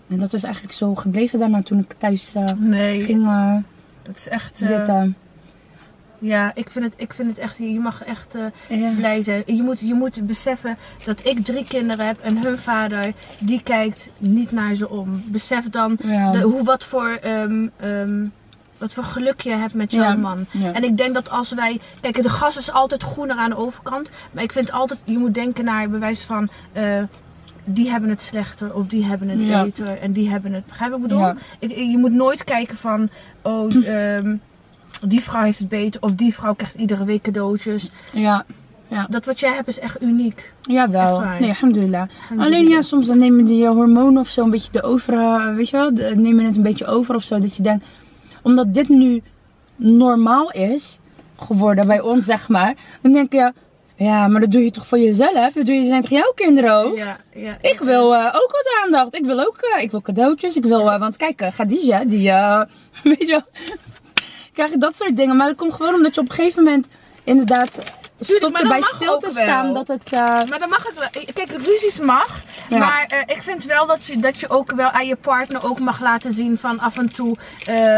[0.08, 3.04] en dat is eigenlijk zo gebleven daarna toen ik thuis eh, Nee.
[3.04, 3.56] ging eh,
[4.02, 4.60] Dat is echt...
[4.60, 5.16] eh, zitten.
[6.18, 7.56] ja, ik vind, het, ik vind het echt...
[7.58, 8.90] Je mag echt eh, Ja.
[8.96, 9.42] blij zijn.
[9.46, 12.18] Je moet, je moet beseffen dat ik drie kinderen heb.
[12.20, 15.22] En hun vader, die kijkt niet naar ze om.
[15.26, 16.30] Besef dan Ja.
[16.32, 17.08] de, hoe, wat voor...
[17.08, 17.66] ehm,
[18.80, 20.14] wat voor geluk je hebt met jouw Ja.
[20.16, 20.46] man.
[20.50, 20.72] Ja.
[20.72, 21.80] En ik denk dat als wij.
[22.00, 24.10] Kijk, de gas is altijd groener aan de overkant.
[24.32, 26.48] Maar ik vind altijd, je moet denken naar bewijs van.
[26.72, 27.02] eh,
[27.64, 29.62] die hebben het slechter of die hebben het Ja.
[29.62, 30.66] beter en die hebben het.
[30.66, 31.18] Begrijp ik bedoel?
[31.18, 31.36] Ja.
[31.58, 33.08] Ik, je moet nooit kijken van.
[33.42, 34.36] Oh, ehm,
[35.04, 37.90] die vrouw heeft het beter of die vrouw krijgt iedere week cadeautjes.
[38.12, 38.44] Ja,
[39.08, 40.52] Dat wat jij hebt is echt uniek.
[40.62, 41.18] Jawel.
[41.20, 41.40] waar.
[41.40, 42.08] Nee, alhamdulillah.
[42.38, 45.76] Alleen ja, soms dan nemen die hormonen of zo een beetje de over, weet je
[45.76, 47.38] wel, de- nemen het een beetje over of zo.
[47.40, 47.84] Dat je denkt,
[48.42, 49.22] omdat dit nu
[49.76, 50.98] normaal is
[51.36, 52.74] geworden bij ons, zeg maar.
[53.02, 53.52] Dan denk je,
[53.96, 55.52] ja, maar dat doe je toch voor jezelf?
[55.52, 56.96] Dat doe je zijn toch jouw kinderen ook?
[56.96, 57.56] Ja, ja.
[57.60, 59.14] Ik wil eh, ook wat aandacht.
[59.14, 60.56] Ik wil ook, eh, ik wil cadeautjes.
[60.56, 62.30] Ik wil, eh, want kijk, Khadija, die,
[63.10, 63.42] weet je wel.
[64.52, 65.36] Krijg je dat soort dingen.
[65.36, 66.88] Maar dat komt gewoon omdat je op een gegeven moment
[67.24, 67.78] inderdaad
[68.52, 70.12] maar erbij stil te staan dat het...
[70.12, 71.08] eh, Maar dan mag ik wel.
[71.34, 72.40] Kijk, ruzies mag.
[72.68, 72.78] Ja.
[72.78, 75.78] Maar eh, ik vind wel dat je, dat je ook wel aan je partner ook
[75.80, 77.36] mag laten zien van af en toe.
[77.66, 77.94] eh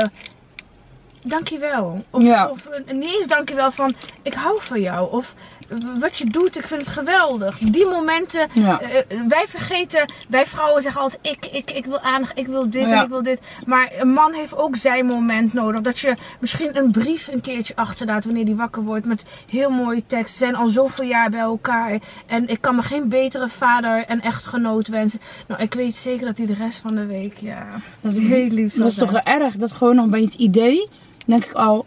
[1.24, 2.04] dankjewel.
[2.10, 2.48] Of, Ja.
[2.48, 5.12] of eh, niet eens dankjewel van ik hou van jou.
[5.12, 5.61] Of eh,
[6.00, 7.58] wat je doet, ik vind het geweldig.
[7.58, 8.80] Die momenten, Ja.
[8.80, 12.70] eh, eh, wij vergeten, wij vrouwen zeggen altijd ik, ik, ik wil aandacht, ik wil
[12.70, 13.40] dit en ik wil dit.
[13.66, 15.80] Maar een man heeft ook zijn moment nodig.
[15.80, 20.02] Dat je misschien een brief een keertje achterlaat wanneer die wakker wordt met heel mooie
[20.06, 20.32] tekst.
[20.32, 21.98] Ze zijn al zoveel jaar bij elkaar.
[22.26, 25.20] En ik kan me geen betere vader en echtgenoot wensen.
[25.46, 27.66] Nou, ik weet zeker dat hij de rest van de week, ja,
[28.00, 29.56] dat is, heel lief dat is toch erg.
[29.56, 30.88] Dat gewoon al bij het idee,
[31.26, 31.84] denk ik al,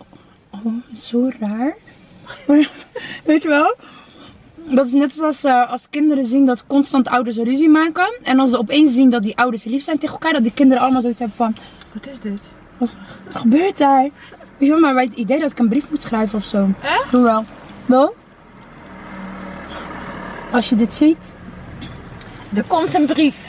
[0.51, 1.75] oh, zo raar.
[3.25, 3.75] Weet je wel?
[4.55, 8.19] Dat is net zoals uh, als kinderen zien dat constant ouders ruzie maken.
[8.23, 10.83] En als ze opeens zien dat die ouders lief zijn tegen elkaar, dat die kinderen
[10.83, 11.55] allemaal zoiets hebben van,
[11.93, 12.49] Wat is dit?
[12.77, 12.89] wat
[13.29, 14.01] gebeurt daar?
[14.01, 14.11] Weet
[14.57, 16.67] je wel, maar bij het idee dat ik een brief moet schrijven of zo.
[16.81, 17.11] Echt?
[17.11, 17.45] Doe wel.
[17.85, 18.15] Wel?
[20.51, 21.35] Als je dit ziet,
[22.53, 23.44] Er komt een brief.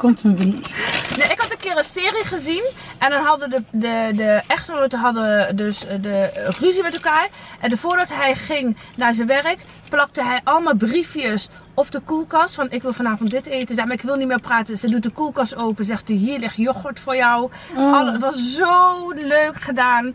[0.00, 1.16] Komt een brief.
[1.16, 2.70] Nee, ik had een keer een serie gezien.
[2.98, 7.28] En dan hadden de, de, de echtgenoten hadden dus eh, de eh, ruzie met elkaar.
[7.60, 12.54] En voordat hij ging naar zijn werk, plakte hij allemaal briefjes op de koelkast.
[12.54, 13.74] Van ik wil vanavond dit eten.
[13.74, 14.78] Zei, maar ik wil niet meer praten.
[14.78, 15.84] Ze doet de koelkast open.
[15.84, 17.50] Zegt hij, hier ligt yoghurt voor jou.
[17.76, 17.94] Oh.
[17.94, 20.12] Alle, het was zo leuk gedaan.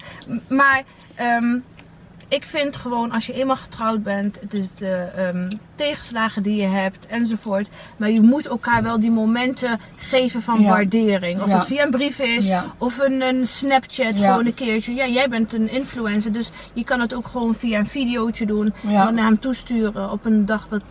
[0.47, 0.83] Maar
[1.15, 1.57] ehm,
[2.27, 6.67] ik vind gewoon als je eenmaal getrouwd bent, het is de ehm, tegenslagen die je
[6.67, 7.69] hebt enzovoort.
[7.97, 10.69] Maar je moet elkaar wel die momenten geven van Ja.
[10.69, 11.41] waardering.
[11.41, 11.53] Of Ja.
[11.57, 12.65] dat via een brief is, Ja.
[12.77, 14.93] of een, een Snapchat, gewoon een keertje.
[14.93, 18.73] Ja, jij bent een influencer, dus je kan het ook gewoon via een videootje doen.
[18.83, 20.81] En naar hem toesturen op een dag dat...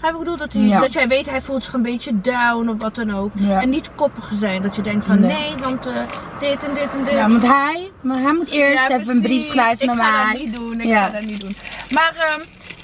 [0.00, 0.80] Ga je bedoel dat, hij, Ja.
[0.80, 3.30] dat jij weet, hij voelt zich een beetje down of wat dan ook.
[3.34, 3.60] Ja.
[3.62, 5.54] En niet koppig zijn, dat je denkt van nee, Nee.
[5.62, 5.94] want eh,
[6.38, 7.12] dit en dit en dit.
[7.12, 10.24] Ja, want hij, maar hij moet eerst Ja, even een brief schrijven naar Ik ga
[10.24, 10.32] mij.
[10.32, 10.80] dat niet doen.
[10.80, 11.54] Ik ga dat niet doen.
[11.90, 12.40] Maar ehm,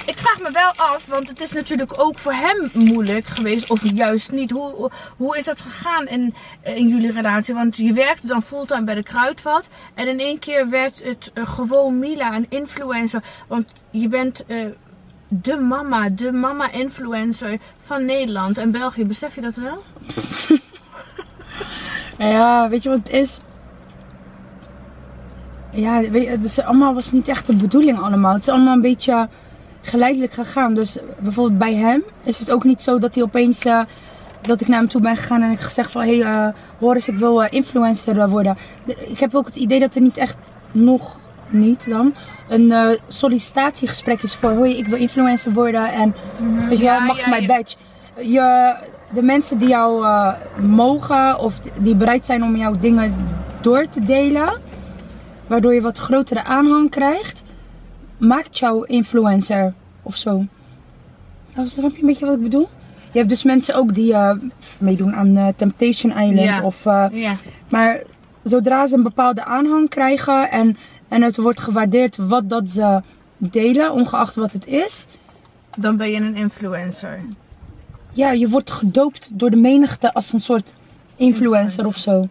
[0.06, 3.80] ik vraag me wel af, want het is natuurlijk ook voor hem moeilijk geweest, of
[3.94, 4.50] juist niet.
[4.50, 7.54] Hoe, hoe is dat gegaan in, in jullie relatie?
[7.54, 11.46] Want je werkte dan fulltime bij de Kruidvat en in één keer werd het eh,
[11.46, 13.22] gewoon Mila, een influencer.
[13.48, 14.64] Want je bent eh,
[15.40, 19.04] de mama, de mama-influencer van Nederland en België.
[19.06, 19.82] Besef je dat wel?
[22.18, 23.40] Ja, weet je wat het is?
[25.70, 28.32] Ja, weet je, het is allemaal was niet echt de bedoeling allemaal.
[28.32, 29.28] Het is allemaal een beetje
[29.82, 30.74] geleidelijk gegaan.
[30.74, 33.80] Dus bijvoorbeeld bij hem is het ook niet zo dat hij opeens eh,
[34.40, 37.08] dat ik naar hem toe ben gegaan en ik gezegd van hé, hey, eh, Boris,
[37.08, 38.56] ik wil eh, influencer worden.
[38.84, 40.36] De- Ik heb ook het idee dat er niet echt
[40.72, 41.18] nog
[41.52, 42.14] niet dan
[42.48, 46.14] een eh, sollicitatiegesprek is voor hoi, ik wil influencer worden en
[46.68, 47.76] wel, Ja, mag ja, mijn badge.
[48.16, 48.76] Je,
[49.12, 53.14] de mensen die jou eh, mogen of die bereid zijn om jouw dingen
[53.60, 54.60] door te delen,
[55.46, 57.42] waardoor je wat grotere aanhang krijgt,
[58.18, 60.44] maakt jou influencer of zo.
[61.64, 62.68] Snap je een beetje wat ik bedoel?
[63.12, 64.36] Je hebt dus mensen ook die eh,
[64.78, 66.56] meedoen aan Temptation Island.
[66.56, 66.62] Ja.
[66.62, 67.36] Of, Ja.
[67.70, 68.00] maar
[68.42, 70.76] zodra ze een bepaalde aanhang krijgen en,
[71.12, 73.02] en het wordt gewaardeerd wat dat ze
[73.36, 75.06] delen, ongeacht wat het is,
[75.76, 77.20] Dan ben je een influencer.
[78.12, 80.74] ja, je wordt gedoopt door de menigte als een soort
[81.16, 82.28] influencer of zo.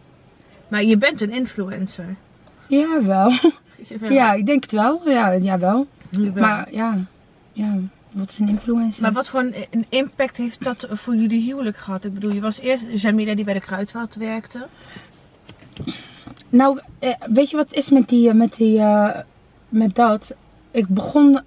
[0.67, 2.15] Maar je bent een influencer.
[2.67, 3.31] Jawel.
[4.09, 5.01] Ja, ik denk het wel.
[5.09, 5.87] Ja, jawel.
[6.09, 6.41] Jawel.
[6.43, 6.97] Maar ja,
[7.53, 7.77] ja,
[8.11, 9.01] wat is een influencer?
[9.01, 12.05] Maar wat voor een, een impact heeft dat voor jullie huwelijk gehad?
[12.05, 14.67] Ik bedoel, je was eerst Jamila die bij de Kruidvat werkte.
[16.51, 19.19] Nou, eh, weet je wat is met, die, eh, met, die, eh,
[19.69, 20.35] met dat?
[20.71, 21.41] Ik begon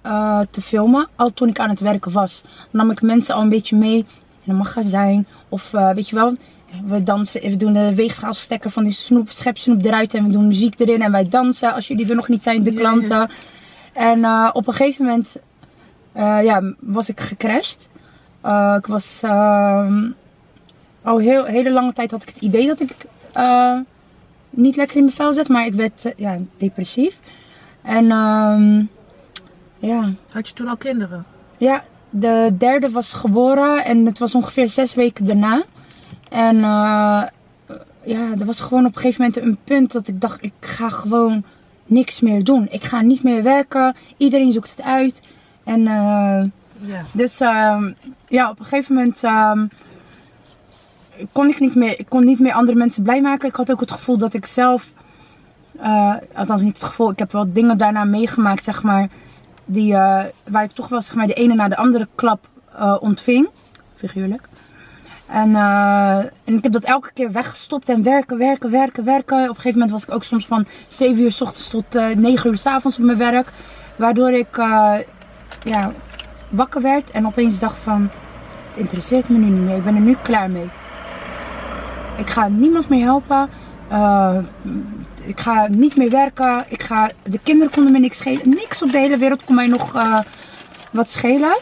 [0.51, 2.41] te filmen al toen ik aan het werken was.
[2.41, 3.97] Dan nam ik mensen al een beetje mee
[4.43, 5.27] in een magazijn.
[5.49, 6.35] Of weet je wel,
[6.85, 10.79] we dansen, we doen de weegschaalstekker van die snoep, schepsnoep eruit en we doen muziek
[10.79, 13.29] erin en wij dansen als jullie er nog niet zijn, de Ja, klanten.
[13.93, 15.35] En op een gegeven moment
[16.45, 17.89] ja, was ik gecrashed.
[18.77, 20.09] Ik was ehm,
[21.01, 22.95] al heel hele lange tijd had ik het idee dat ik
[24.55, 27.19] niet lekker in mijn vel zat, maar ik werd eh, ja, depressief.
[27.81, 28.83] En ehm,
[29.79, 31.25] ja, Had je toen al kinderen?
[31.57, 35.63] ja, de derde was geboren en het was ongeveer zes weken daarna.
[36.29, 37.23] En eh,
[38.03, 40.89] ja, er was gewoon op een gegeven moment een punt dat ik dacht, ik ga
[40.89, 41.43] gewoon
[41.85, 42.67] niks meer doen.
[42.71, 43.95] Ik ga niet meer werken.
[44.17, 45.21] Iedereen zoekt het uit.
[45.63, 46.43] En eh,
[46.79, 47.01] Ja.
[47.11, 47.91] dus ehm,
[48.27, 49.65] ja, op een gegeven moment ehm,
[51.31, 53.49] kon ik niet meer, ik kon niet meer andere mensen blij maken.
[53.49, 54.91] Ik had ook het gevoel dat ik zelf,
[55.79, 59.09] eh, althans niet het gevoel, ik heb wel dingen daarna meegemaakt, zeg maar,
[59.65, 62.97] die, eh, waar ik toch wel zeg maar, de ene na de andere klap eh,
[62.99, 63.49] ontving,
[63.95, 64.47] figuurlijk.
[65.27, 65.55] En,
[66.43, 69.37] en ik heb dat elke keer weggestopt en werken, werken, werken, werken.
[69.37, 72.15] Op een gegeven moment was ik ook soms van 7 uur s ochtends tot eh
[72.15, 73.51] 9 uur s avonds op mijn werk.
[73.95, 74.55] Waardoor ik
[75.63, 75.91] ja,
[76.49, 78.09] wakker werd en opeens dacht van,
[78.69, 79.75] het interesseert me nu niet meer.
[79.75, 80.69] Ik ben er nu klaar mee.
[82.17, 83.49] Ik ga niemand meer helpen.
[83.89, 84.37] Eh,
[85.23, 86.65] ik ga niet meer werken.
[86.67, 88.49] Ik ga, de kinderen konden me niks schelen.
[88.49, 90.19] Niks op de hele wereld kon mij nog eh,
[90.91, 91.57] wat schelen.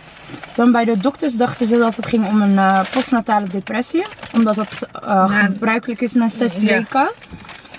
[0.56, 4.06] Dan bij de dokters dachten ze dat het ging om een eh, postnatale depressie.
[4.34, 5.28] Omdat dat Ja.
[5.28, 6.66] gebruikelijk is na zes Ja.
[6.68, 7.08] weken.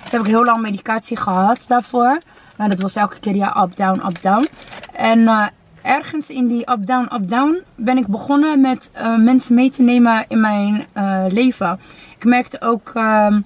[0.03, 2.19] Dus heb ik heel lang medicatie gehad daarvoor.
[2.57, 4.49] Maar dat was elke keer ja, up, down, up, down.
[4.93, 5.53] En
[5.85, 9.83] ergens in die up, down, up, down ben ik begonnen met eh, mensen mee te
[9.83, 11.79] nemen in mijn eh, leven.
[12.17, 13.41] Ik merkte ook ehm,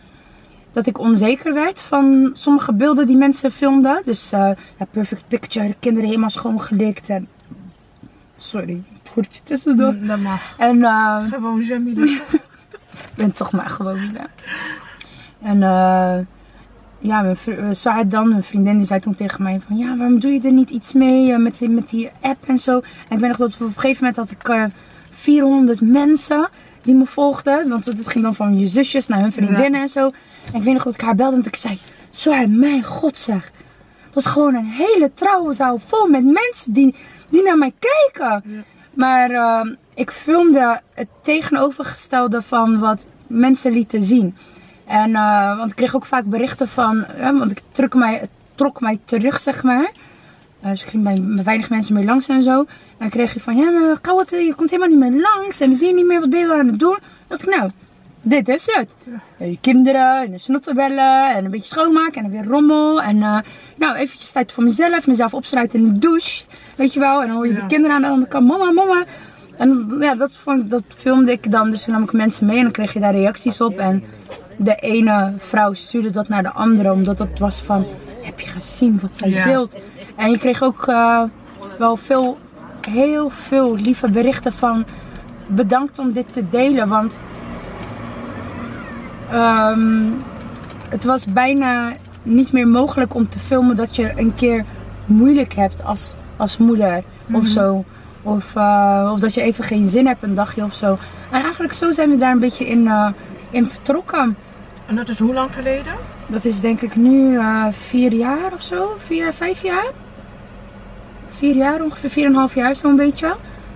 [0.72, 4.02] dat ik onzeker werd van sommige beelden die mensen filmden.
[4.04, 7.08] Dus eh, ja, perfect picture, de kinderen helemaal schoongelikt.
[7.08, 7.28] En...
[8.36, 8.82] Sorry,
[9.14, 9.92] poortje tussendoor.
[9.92, 10.54] Mm, Dat mag.
[10.58, 10.84] En
[11.30, 12.04] Gewoon Jamila.
[12.92, 14.12] ik ben toch maar gewoon.
[14.12, 14.26] Ja.
[15.42, 16.18] En eh
[16.98, 19.76] ja, mijn eh, Saad dan, mijn vriendin, die zei toen tegen mij van...
[19.76, 22.58] Ja, waarom doe je er niet iets mee eh, met, die- met die app en
[22.58, 22.76] zo?
[22.76, 24.64] En ik ben nog dat op een gegeven moment had ik eh
[25.10, 26.48] 400 mensen
[26.82, 27.68] die me volgden.
[27.68, 30.04] Want het ging dan van je zusjes naar hun vriendinnen en zo.
[30.52, 31.78] En ik weet nog dat ik haar belde en dat ik zei,
[32.10, 33.50] zo mijn god zeg.
[34.04, 36.94] Het was gewoon een hele trouwe zaal vol met mensen die,
[37.28, 38.42] die naar mij kijken.
[38.52, 38.62] Ja.
[38.94, 44.36] Maar ehm, ik filmde het tegenovergestelde van wat mensen lieten zien.
[44.88, 48.80] En, eh, want ik kreeg ook vaak berichten van, eh, want ik trok mij, trok
[48.80, 49.90] mij terug, zeg maar.
[50.60, 52.58] Eh, dus ik ging bij weinig mensen meer langs en zo.
[52.58, 52.66] En
[52.98, 55.60] dan kreeg je van, ja, maar Kouwat, je komt helemaal niet meer langs.
[55.60, 56.98] En we zien niet meer, wat ben je daar aan het doen?
[57.26, 57.70] dacht ik, nou,
[58.22, 58.94] dit is het.
[59.38, 63.02] Ja, je kinderen en de snotten bellen en een beetje schoonmaken en dan weer rommel.
[63.02, 63.38] En eh,
[63.76, 66.44] nou, eventjes tijd voor mezelf, mezelf opsluiten in de douche.
[66.76, 67.60] Weet je wel, en dan hoor je Ja.
[67.60, 69.04] de kinderen aan de andere kant, mama, mama.
[69.56, 72.62] En ja, dat, vond, dat filmde ik dan, dus toen nam ik mensen mee en
[72.62, 73.78] dan kreeg je daar reacties op.
[73.78, 74.04] En
[74.60, 77.84] de ene vrouw stuurde dat naar de andere, omdat het was van,
[78.22, 79.44] heb je gezien wat zij Ja.
[79.44, 79.78] deelt?
[80.16, 81.22] En je kreeg ook eh,
[81.78, 82.38] wel veel,
[82.90, 84.84] heel veel lieve berichten van,
[85.46, 87.20] bedankt om dit te delen, want
[89.30, 90.06] ehm,
[90.88, 91.92] het was bijna
[92.22, 94.64] niet meer mogelijk om te filmen dat je een keer
[95.06, 97.46] moeilijk hebt als, als moeder of Mhm.
[97.50, 97.84] zo.
[98.22, 100.98] Of, eh, of dat je even geen zin hebt een dagje of zo.
[101.30, 103.08] En eigenlijk zo zijn we daar een beetje in, eh,
[103.50, 104.36] in vertrokken.
[104.88, 105.92] En dat is hoe lang geleden?
[106.26, 108.94] Dat is denk ik nu eh, vier jaar of zo.
[108.98, 109.86] Vier, vijf jaar.
[111.30, 113.34] Vier jaar, ongeveer vier en een half jaar zo'n beetje.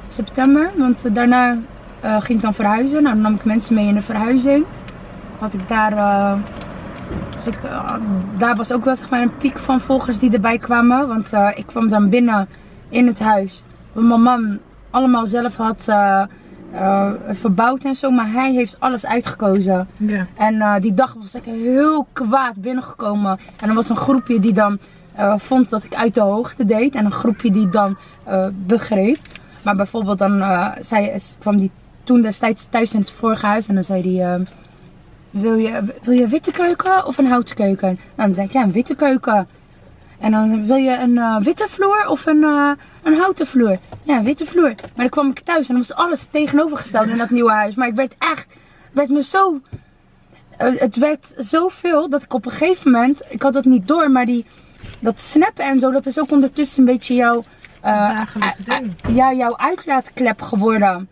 [0.09, 0.71] September.
[0.77, 1.59] Want eh, daarna
[2.01, 3.03] eh, ging ik dan verhuizen.
[3.03, 4.65] Nou, dan nam ik mensen mee in de verhuizing.
[5.39, 6.37] Had ik daar...
[7.35, 7.59] dus ik,
[8.37, 11.09] daar was ook wel zeg maar een piek van volgers die erbij kwamen.
[11.09, 12.49] Want ik kwam dan binnen
[12.89, 13.63] in het huis.
[13.93, 14.59] Mijn man
[14.91, 15.89] allemaal zelf had
[16.73, 18.11] eh, verbouwd en zo.
[18.11, 19.89] Maar hij heeft alles uitgekozen.
[19.99, 20.27] Ja.
[20.37, 23.39] En eh, die dag was ik heel kwaad binnengekomen.
[23.61, 24.79] En er was een groepje die dan
[25.15, 26.95] eh, vond dat ik uit de hoogte deed.
[26.95, 27.97] En een groepje die dan
[28.67, 29.19] begreep.
[29.63, 30.45] Maar bijvoorbeeld dan
[30.81, 31.71] zei, kwam die
[32.05, 33.67] toen destijds thuis in het vorige huis.
[33.67, 34.47] En dan zei hij...
[35.31, 37.89] wil, je, wil je een witte keuken of een houten keuken?
[37.89, 39.49] Nou, dan zei ik ja, een witte keuken.
[40.19, 42.43] En dan wil je een witte vloer of een,
[43.03, 43.79] een houten vloer?
[44.03, 44.75] Ja, witte vloer.
[44.75, 47.75] Maar dan kwam ik thuis en dan was alles tegenovergesteld in dat nieuwe huis.
[47.75, 48.47] Maar ik werd echt,
[48.93, 49.61] werd me zo
[50.57, 54.11] eh, het werd zoveel dat ik op een gegeven moment, ik had dat niet door,
[54.11, 54.47] maar die,
[55.01, 57.45] dat snappen en zo, dat is ook ondertussen een beetje jouw,
[57.81, 58.21] eh,
[59.09, 61.09] ja, jouw uitlaatklep geworden.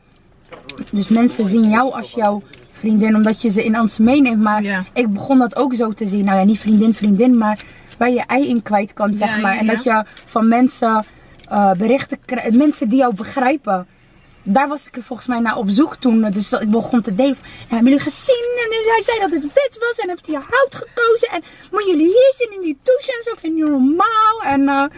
[0.92, 4.42] Dus mensen zien jou als jouw vriendin, omdat je ze in ons meeneemt.
[4.42, 4.84] Maar Ja.
[4.92, 6.24] ik begon dat ook zo te zien.
[6.24, 7.58] Nou ja, niet vriendin, vriendin, maar
[7.98, 9.56] waar je ei in kwijt kan, zeg Ja, maar.
[9.56, 11.04] En dat je van mensen
[11.50, 13.86] eh, berichten krijgt, mensen die jou begrijpen.
[14.42, 16.30] Daar was ik er volgens mij naar op zoek toen.
[16.30, 17.36] Dus ik begon te delen.
[17.36, 18.58] van, Ja, hebben jullie gezien?
[18.64, 19.98] En hij zei dat het wit was.
[19.98, 21.28] En hebt hij hout gekozen.
[21.28, 23.30] En moeten jullie hier zitten in die douche en zo?
[23.30, 24.42] Ik vind het niet normaal.
[24.42, 24.90] En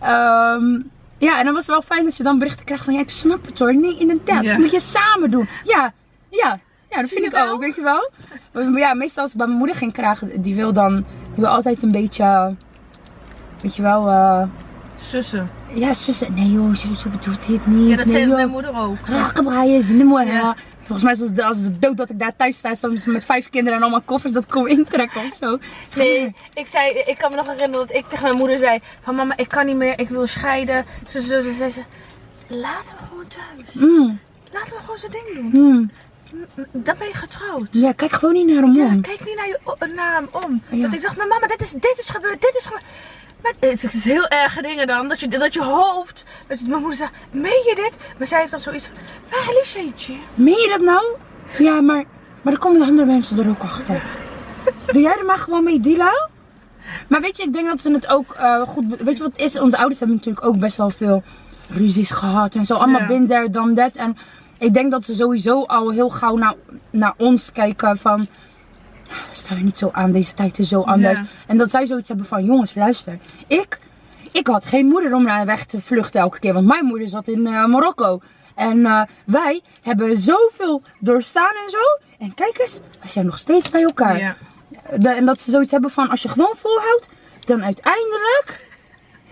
[0.00, 0.82] ehm,
[1.18, 2.94] ja, en dan was het wel fijn dat je dan berichten krijgt van...
[2.94, 3.74] Ja, ik snap het hoor.
[3.74, 4.42] Nee, inderdaad.
[4.44, 4.50] Ja.
[4.50, 5.48] Dat moet je samen doen.
[5.64, 5.92] Ja,
[6.28, 6.60] ja.
[6.90, 8.10] Ja, dat Zie vind je ik ook, weet je wel.
[8.52, 11.04] Maar ja, meestal als ik bij mijn moeder ging krijgen, die wil dan, die
[11.34, 12.54] wil altijd een beetje,
[13.60, 14.42] weet je wel, eh,
[15.10, 15.50] Zussen.
[15.74, 16.34] ja, zussen.
[16.34, 17.90] Nee joh, zo, bedoelt het niet.
[17.90, 18.34] Ja, dat nee, zei joh.
[18.34, 18.96] mijn moeder ook.
[19.06, 20.26] Raken braaien is niet mooi.
[20.26, 20.32] Ja.
[20.32, 20.56] Ja.
[20.82, 23.48] Volgens mij is het als de dood dat ik daar thuis sta, soms met vijf
[23.50, 25.58] kinderen en allemaal koffers, dat kom intrekken of zo.
[25.96, 29.14] Nee, ik, zei, ik kan me nog herinneren dat ik tegen mijn moeder zei: van
[29.14, 30.84] mama, ik kan niet meer, ik wil scheiden.
[31.08, 31.82] Ze, ze, ze zei ze:
[32.48, 33.72] laten we gewoon thuis.
[33.72, 34.18] Mm,
[34.52, 35.50] Laten we gewoon zijn ding doen.
[35.62, 35.90] mm.
[36.72, 37.68] Dan ben je getrouwd.
[37.70, 39.00] Ja, kijk gewoon niet naar hem Ja, om.
[39.00, 40.62] kijk niet naar, je, naar hem om.
[40.70, 40.82] Ja.
[40.82, 42.84] Dat ik dacht, maar mama, dit is, dit is gebeurd, dit is gebeurd.
[43.42, 45.08] Maar het is heel erge dingen dan.
[45.08, 46.24] Dat je, dat je hoopt.
[46.46, 47.96] Dat je, mijn moeder zegt, meen je dit?
[48.18, 48.96] Maar zij heeft dan zoiets van,
[49.30, 50.14] maar Liesje.
[50.34, 51.04] Meen je dat nou?
[51.58, 52.04] Ja, maar,
[52.42, 54.02] maar dan komen de andere mensen er ook achter.
[54.92, 56.28] Doe jij er maar gewoon mee, Dila?
[57.08, 58.84] Maar weet je, ik denk dat ze het ook eh, goed...
[59.02, 59.58] Weet je wat is?
[59.58, 61.22] Onze ouders hebben natuurlijk ook best wel veel
[61.68, 62.74] ruzies gehad en zo.
[62.74, 63.26] Allemaal Ja.
[63.26, 63.94] there, dan dat.
[63.94, 64.16] En
[64.58, 66.54] ik denk dat ze sowieso al heel gauw naar,
[66.90, 68.26] naar ons kijken van...
[69.32, 71.20] Stel je niet zo aan, deze tijd is zo anders.
[71.20, 71.26] Ja.
[71.46, 73.18] En dat zij zoiets hebben van, jongens, luister.
[73.46, 73.78] Ik,
[74.32, 76.52] ik had geen moeder om naar weg te vluchten elke keer.
[76.52, 78.20] Want mijn moeder zat in eh, Marokko.
[78.54, 81.78] En eh, wij hebben zoveel doorstaan en zo.
[82.18, 84.18] En kijk eens, wij zijn nog steeds bij elkaar.
[84.18, 84.36] Ja.
[84.98, 87.08] De- en dat ze zoiets hebben van, als je gewoon volhoudt,
[87.40, 88.68] dan uiteindelijk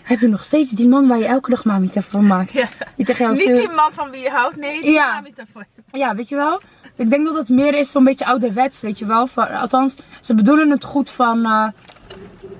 [0.02, 2.52] heb je nog steeds die man waar je elke dag mamita van maakt.
[2.52, 2.68] Ja.
[2.96, 5.20] Die tegen jou Niet veel- die man van wie je houdt, nee, die Ja.
[5.20, 5.66] niet daarvoor.
[5.92, 6.60] ja, weet je wel?
[6.98, 9.26] Ik denk dat het meer is zo'n beetje ouderwets, weet je wel?
[9.26, 11.44] Van, althans, ze bedoelen het goed van...
[11.44, 11.66] eh,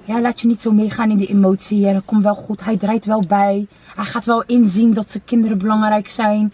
[0.05, 1.87] ja, laat je niet zo meegaan in die emotie.
[1.87, 2.65] En dat komt wel goed.
[2.65, 3.67] Hij draait wel bij.
[3.95, 6.53] Hij gaat wel inzien dat de kinderen belangrijk zijn.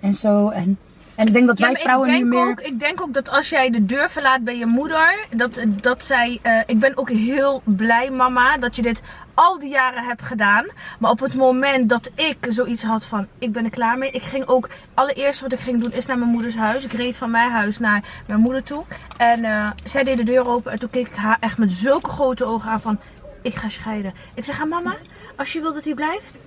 [0.00, 0.48] En zo.
[0.48, 0.78] En,
[1.20, 2.50] En ik denk dat wij vrouwen nu meer...
[2.50, 6.04] ook, ik denk ook dat als jij de deur verlaat bij je moeder, dat, dat
[6.04, 6.38] zij.
[6.42, 9.00] eh, ik ben ook heel blij, mama, dat je dit
[9.34, 10.66] al die jaren hebt gedaan.
[10.98, 14.10] Maar op het moment dat ik zoiets had van: ik ben er klaar mee.
[14.10, 14.68] Ik ging ook.
[14.94, 16.84] Allereerst wat ik ging doen is naar mijn moeders huis.
[16.84, 18.84] Ik reed van mijn huis naar mijn moeder toe.
[19.16, 20.72] En eh, zij deed de deur open.
[20.72, 22.98] En toen keek ik haar echt met zulke grote ogen aan van:
[23.42, 24.14] ik ga scheiden.
[24.34, 24.96] Ik zeg: ah, mama,
[25.36, 26.38] als je wil dat hij blijft.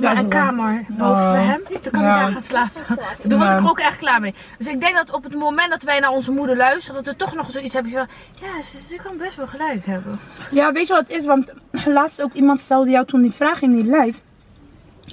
[0.00, 1.32] Maar een kamer boven Oh.
[1.32, 1.62] hem.
[1.82, 2.12] Dan kan Ja.
[2.14, 2.82] hij daar gaan slapen.
[3.28, 4.34] Toen was ik ook echt klaar mee.
[4.58, 7.18] Dus ik denk dat op het moment dat wij naar onze moeder luisteren, dat we
[7.24, 8.06] toch nog zoiets hebben van,
[8.40, 10.18] ja, ze, ze kan best wel gelijk hebben.
[10.50, 11.26] Ja, weet je wat het is?
[11.26, 11.52] Want
[11.86, 14.18] laatst ook iemand stelde jou toen die vraag in die live.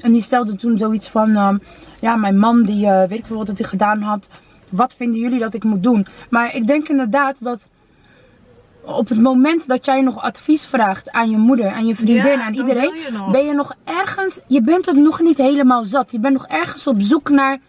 [0.01, 1.57] En die stelde toen zoiets van, ehm,
[1.99, 4.29] ja, mijn man die, eh, weet ik veel wat hij gedaan had.
[4.71, 6.05] Wat vinden jullie dat ik moet doen?
[6.29, 7.67] Maar ik denk inderdaad dat
[8.85, 12.43] op het moment dat jij nog advies vraagt aan je moeder, aan je vriendin, Ja,
[12.43, 16.11] aan iedereen, je ben je nog ergens, je bent het nog niet helemaal zat.
[16.11, 17.59] Je bent nog ergens op zoek naar,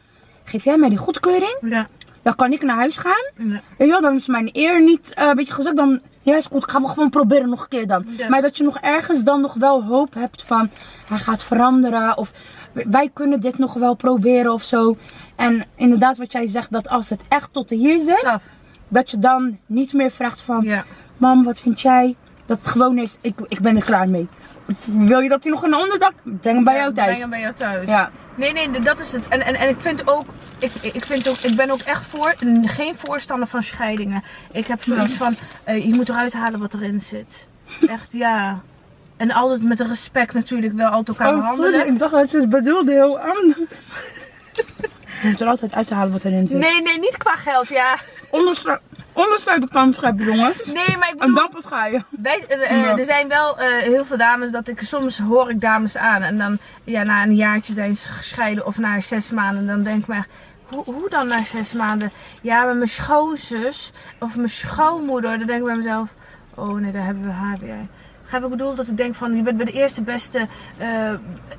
[0.45, 1.57] geef jij mij die goedkeuring?
[1.61, 1.89] Ja.
[2.23, 3.49] Dan kan ik naar huis gaan.
[3.49, 3.61] ja.
[3.79, 5.77] Je wel, dan is mijn eer niet eh, een beetje gezakt.
[5.77, 8.05] Dan, ja, is goed, ik ga wel gewoon proberen nog een keer dan.
[8.17, 8.29] Ja.
[8.29, 10.71] Maar dat je nog ergens dan nog wel hoop hebt van,
[11.09, 12.17] hij gaat veranderen.
[12.17, 12.33] Of
[12.73, 14.97] wij kunnen dit nog wel proberen of zo.
[15.37, 18.43] En inderdaad wat jij zegt, dat als het echt tot hier zit, Saf.
[18.89, 20.85] dat je dan niet meer vraagt van, Ja.
[21.23, 22.17] Mam, wat vind jij?
[22.47, 24.29] Dat het gewoon is, ik, ik ben er klaar mee.
[24.85, 26.13] Wil je dat hij nog een onderdak?
[26.23, 27.07] Breng hem bij Ja, jou thuis.
[27.09, 27.89] Breng hem bij jou thuis.
[27.89, 28.11] Ja.
[28.35, 29.29] Nee, nee, dat is het.
[29.29, 30.25] En, en, en ik vind ook,
[30.59, 34.23] ik, ik, vind ook, ik ben ook echt voor, geen voorstander van scheidingen.
[34.53, 37.47] Ik heb zoiets van, eh, je moet eruit halen wat erin zit.
[37.89, 38.61] Echt, ja.
[39.17, 41.73] En altijd met respect natuurlijk wel altijd elkaar Oh, behandelen.
[41.73, 43.59] sorry, ik dacht dat je het bedoelde heel anders.
[45.23, 46.59] Je moet er altijd uit te halen wat erin zit.
[46.59, 47.97] Nee, nee, niet qua geld, ja.
[48.31, 48.81] Onderstra
[49.13, 50.65] ondersluit de kans scheppen, jongens.
[50.65, 52.03] Nee, maar ik En bedoel, dan pas ga je.
[52.11, 52.97] wij, eh, eh, Ja.
[52.99, 56.23] er zijn wel eh, heel veel dames dat ik, soms hoor ik dames aan.
[56.23, 59.67] En dan, ja, na een jaartje zijn ze gescheiden of na zes maanden.
[59.67, 60.27] Dan denk ik maar,
[60.69, 62.11] hoe, hoe dan na zes maanden?
[62.41, 65.39] Ja, maar mijn schoonzus of mijn schoonmoeder.
[65.39, 66.09] Dan denk ik bij mezelf,
[66.55, 67.87] oh nee, daar hebben we haar weer.
[68.33, 70.47] Ga ik bedoel dat ik denk van, je bent bij de eerste beste
[70.79, 70.89] eh,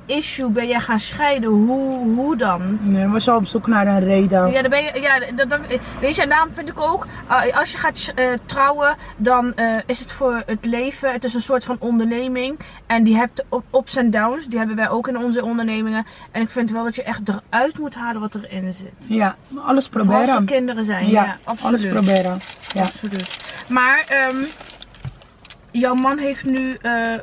[0.06, 1.50] issue ben jij gaan scheiden.
[1.50, 2.78] Hoe, hoe dan?
[2.82, 4.50] Nee, we zijn op zoek naar een reden.
[4.50, 5.60] Ja, dan ben je, ja dat,
[6.00, 9.76] weet je, en daarom vind ik ook, uh, als je gaat uh, trouwen, dan uh,
[9.86, 12.58] is het voor het leven, het is een soort van onderneming.
[12.86, 16.06] En die hebt ups en downs, die hebben wij ook in onze ondernemingen.
[16.30, 18.92] En ik vind wel dat je echt eruit moet halen wat erin zit.
[18.98, 20.44] Ja, alles Vooral als er proberen.
[20.44, 21.84] kinderen zijn, Ja, ja, absoluut.
[21.84, 22.40] alles proberen.
[22.72, 22.82] Ja.
[22.82, 23.38] Absoluut.
[23.68, 24.46] Maar, um,
[25.80, 27.18] jouw man heeft nu uh, uh,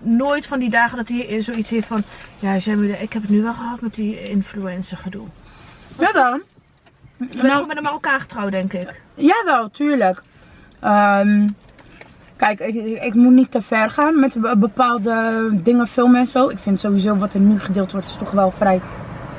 [0.00, 2.02] nooit van die dagen dat hij zoiets heeft van...
[2.38, 2.52] Ja,
[2.98, 5.26] ik heb het nu wel gehad met die influencer gedoe.
[5.98, 6.42] Ja dan.
[7.18, 9.02] Je bent nou, met een Marokkaan getrouwd, denk ik.
[9.14, 10.22] Jawel, tuurlijk.
[10.84, 11.56] Um,
[12.36, 16.48] kijk, ik, ik, moet niet te ver gaan met bepaalde dingen filmen en zo.
[16.48, 18.80] Ik vind sowieso wat er nu gedeeld wordt, is toch wel vrij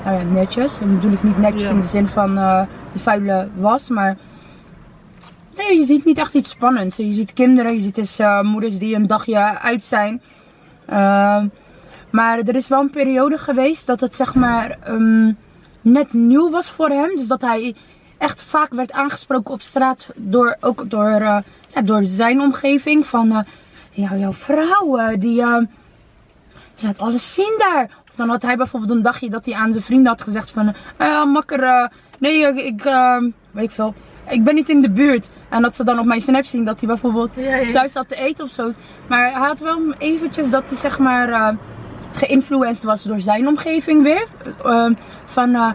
[0.03, 0.79] nou ja, netjes.
[0.79, 1.69] En bedoel ik niet netjes ja.
[1.69, 2.61] in de zin van uh,
[2.93, 4.17] de vuile was, maar...
[5.57, 6.97] Nee, je ziet niet echt iets spannends.
[6.97, 10.21] Je ziet kinderen, je ziet dus, uh, moeders die een dagje uit zijn.
[10.89, 11.43] Uh,
[12.09, 15.37] maar er is wel een periode geweest dat het zeg maar um,
[15.81, 17.15] net nieuw was voor hem.
[17.15, 17.75] Dus dat hij
[18.17, 21.37] echt vaak werd aangesproken op straat door, ook door, uh,
[21.73, 23.05] ja, door zijn omgeving.
[23.05, 23.45] Van,
[23.91, 25.43] ja, jouw vrouw, die
[26.79, 27.89] laat alles zien daar.
[28.15, 30.75] Dan had hij bijvoorbeeld een dagje dat hij aan zijn vrienden had gezegd van...
[31.31, 32.83] makker, nee, ik,
[33.51, 33.93] weet ik veel
[34.29, 35.29] ik ben niet in de buurt.
[35.49, 37.71] En dat ze dan op mijn snap zien dat hij bijvoorbeeld ja, ja.
[37.71, 38.71] thuis zat te eten of zo.
[39.07, 41.49] Maar hij had wel eventjes dat hij zeg maar uh,
[42.11, 44.27] geïnfluenced was door zijn omgeving weer.
[44.65, 44.89] Uh,
[45.25, 45.71] van, uh,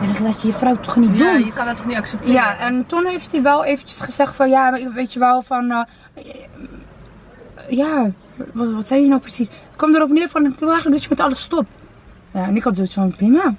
[0.00, 1.26] ja, dat je je vrouw toch niet doen.
[1.26, 2.34] Ja, je kan dat toch niet accepteren.
[2.34, 5.86] Ja, en toen heeft hij wel eventjes gezegd van, ja, weet je wel, van...
[7.68, 8.10] ja,
[8.52, 9.48] wat, wat zei je nou precies?
[9.48, 11.70] Het kwam erop neer van, ik wil eigenlijk dat je met alles stopt.
[12.30, 13.54] Ja, en ik had zoiets van, prima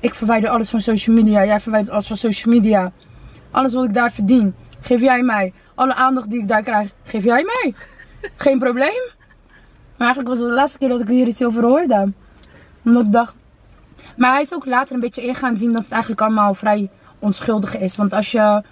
[0.00, 1.44] ik verwijder alles van social media.
[1.44, 2.92] Jij verwijdert alles van social media.
[3.50, 5.52] Alles wat ik daar verdien, geef jij mij.
[5.74, 7.74] Alle aandacht die ik daar krijg, geef jij mij.
[8.36, 9.02] Geen probleem.
[9.96, 12.12] Maar eigenlijk was het de laatste keer dat ik hier iets over hoorde.
[12.84, 13.34] Omdat ik dacht.
[14.16, 16.90] Maar hij is ook later een beetje in gaan zien dat het eigenlijk allemaal vrij
[17.18, 17.96] onschuldig is.
[17.96, 18.62] Want als je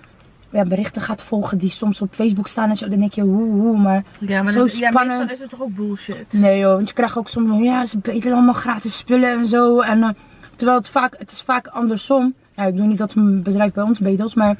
[0.50, 3.50] ja, berichten gaat volgen die soms op Facebook staan en zo, dan denk je hoe,
[3.50, 4.96] hoe, maar, ja, maar zo dat, spannend.
[4.96, 6.32] Ja, meestal is het toch ook bullshit?
[6.32, 9.80] Nee joh, want je krijgt ook soms, ja, ze betalen allemaal gratis spullen en zo.
[9.80, 10.08] En uh,
[10.58, 12.34] Terwijl het vaak, het is vaak andersom.
[12.54, 14.56] Nou, ik doe niet dat een bedrijf bij ons bedelt, maar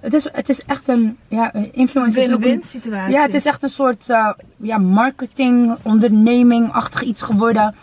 [0.00, 2.28] het is, het is echt een ja, influencer.
[2.28, 3.14] Win-win situatie.
[3.14, 7.74] Ja, het is echt een soort uh, ja, marketing, onderneming-achtig iets geworden.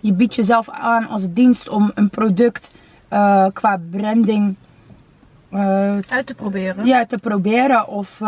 [0.00, 2.72] Je biedt jezelf aan als dienst om een product
[3.12, 4.56] uh, qua branding
[5.52, 6.86] uh, uit te proberen.
[6.86, 8.18] Ja, te proberen of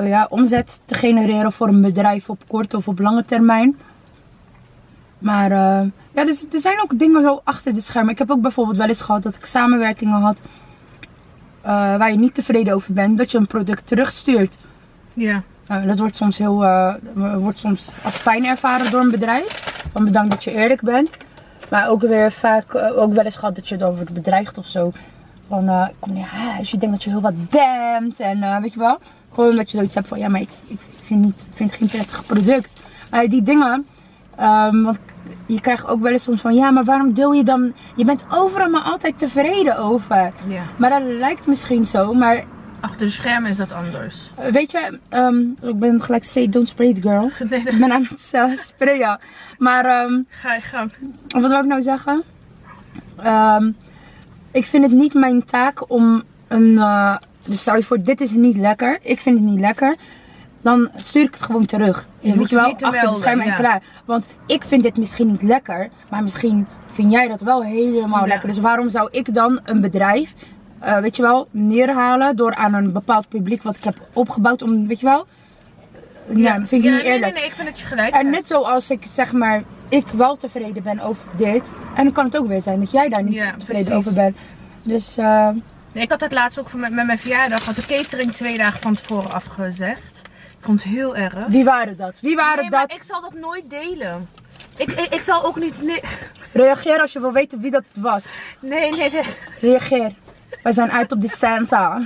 [0.00, 3.76] ja, omzet te genereren voor een bedrijf op korte of op lange termijn.
[5.18, 8.12] Maar eh, ja, dus er zijn ook dingen zo achter de schermen.
[8.12, 10.42] Ik heb ook bijvoorbeeld wel eens gehad dat ik samenwerkingen had
[11.60, 14.56] eh, waar je niet tevreden over bent, dat je een product terugstuurt.
[15.14, 15.42] Ja.
[15.66, 16.94] Nou, dat wordt soms, heel, eh,
[17.36, 19.74] wordt soms als fijn ervaren door een bedrijf.
[19.92, 21.16] Van bedankt dat je eerlijk bent.
[21.68, 24.66] Maar ook weer vaak, eh, ook wel eens gehad dat je dan wordt bedreigd of
[24.66, 24.92] zo.
[25.48, 28.20] Van, eh, kom naar huis, je denkt dat je heel wat bent.
[28.20, 28.98] En eh, weet je wel,
[29.32, 31.88] gewoon dat je zoiets hebt van, ja, maar ik, ik vind, niet, ik vind geen
[31.88, 32.72] prettig product.
[33.10, 33.86] Maar die dingen,
[34.36, 34.98] ehm, want
[35.46, 38.24] je krijgt ook wel eens soms van, ja, maar waarom deel je dan, je bent
[38.30, 40.32] overal maar altijd tevreden over.
[40.48, 40.62] ja.
[40.76, 42.44] Maar dat lijkt misschien zo, maar
[42.80, 44.30] Achter de schermen is dat anders.
[44.36, 47.30] eh, weet je, ehm, ik ben gelijk say don't spray it girl.
[47.50, 49.18] Nee, Ik ben aan het uh, sprayen.
[49.58, 50.92] Maar ehm, Ga je gang.
[51.28, 52.22] wat wil ik nou zeggen?
[53.16, 53.70] Ehm,
[54.50, 56.78] ik vind het niet mijn taak om een.
[56.78, 58.98] eh, dus stel je voor, dit is niet lekker.
[59.02, 59.96] Ik vind het niet lekker.
[60.66, 62.06] Dan stuur ik het gewoon terug.
[62.20, 63.56] Je weet hoeft je wel, het achter melden, schermen en ja.
[63.56, 63.82] klaar.
[64.04, 65.88] Want ik vind dit misschien niet lekker.
[66.10, 68.26] Maar misschien vind jij dat wel helemaal Ja.
[68.26, 68.48] lekker.
[68.48, 70.34] Dus waarom zou ik dan een bedrijf,
[70.80, 74.86] eh, weet je wel, neerhalen door aan een bepaald publiek wat ik heb opgebouwd om,
[74.86, 75.26] weet je wel.
[76.34, 77.22] Ja, vind ik niet nee, eerlijk.
[77.22, 78.30] Nee, nee, ik vind dat je gelijk En hebt.
[78.30, 81.72] net zoals ik zeg maar, ik wel tevreden ben over dit.
[81.94, 84.06] En dan kan het ook weer zijn dat jij daar niet Ja, tevreden precies.
[84.08, 84.36] over bent.
[84.82, 85.48] Dus eh,
[85.92, 87.64] Nee, ik had het laatst ook met, met mijn verjaardag.
[87.64, 90.15] Had de catering twee dagen van tevoren afgezegd.
[90.66, 91.34] Ik vond het heel erg.
[91.48, 92.18] wie waren dat?
[92.20, 92.96] Wie waren Nee, maar dat?
[92.96, 94.28] ik zal dat nooit delen.
[94.76, 95.82] Ik, ik, ik zal ook niet...
[95.82, 96.00] Nee,
[96.52, 98.24] Reageer als je wil weten wie dat was.
[98.60, 99.10] nee, nee.
[99.10, 99.22] nee.
[99.60, 100.12] Reageer.
[100.62, 102.00] Wij zijn uit op de Santa.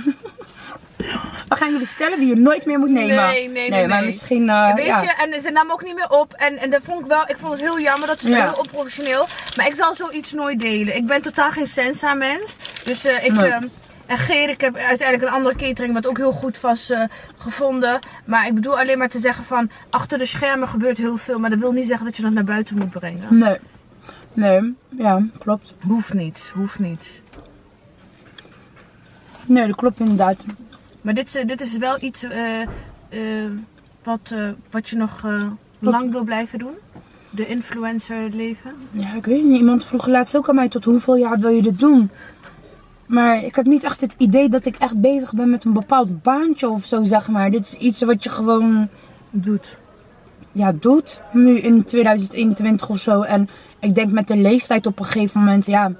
[1.47, 3.15] We gaan jullie vertellen wie je nooit meer moet nemen.
[3.27, 4.05] Nee, nee, nee, maar nee.
[4.05, 4.49] misschien.
[4.49, 5.01] eh, Weet ja.
[5.01, 6.33] je, en ze nam ook niet meer op.
[6.33, 8.35] En, en dat vond ik wel, ik vond het heel jammer, dat is Ja.
[8.49, 9.27] heel onprofessioneel.
[9.55, 10.95] Maar ik zal zoiets nooit delen.
[10.95, 12.55] Ik ben totaal geen sensa mens.
[12.83, 13.31] Dus eh, ik...
[13.31, 13.49] Nee.
[13.51, 13.63] ehm,
[14.11, 17.03] en Geer, ik heb uiteindelijk een andere catering wat ook heel goed was eh,
[17.37, 17.99] gevonden.
[18.25, 21.39] Maar ik bedoel alleen maar te zeggen van, achter de schermen gebeurt heel veel.
[21.39, 23.37] Maar dat wil niet zeggen dat je dat naar buiten moet brengen.
[23.37, 23.57] Nee.
[24.33, 25.73] Nee, ja, klopt.
[25.87, 27.21] Hoeft niet, hoeft niet.
[29.45, 30.45] Nee, dat klopt inderdaad.
[31.01, 33.47] Maar dit, eh, dit is wel iets eh,
[34.03, 34.33] wat,
[34.71, 35.25] wat je nog
[35.79, 36.73] lang wil blijven doen.
[37.29, 38.71] De influencer leven.
[38.91, 39.59] Ja, ik weet niet.
[39.59, 42.09] Iemand vroeg laatst ook aan mij tot hoeveel jaar wil je dit doen?
[43.11, 46.21] Maar ik heb niet echt het idee dat ik echt bezig ben met een bepaald
[46.21, 47.49] baantje of zo, zeg maar.
[47.49, 48.87] Dit is iets wat je gewoon
[49.29, 49.77] Doet.
[50.51, 51.21] ja, doet.
[51.31, 53.21] Nu in 2021 of zo.
[53.21, 53.49] En
[53.79, 55.91] ik denk met de leeftijd op een gegeven moment, ja.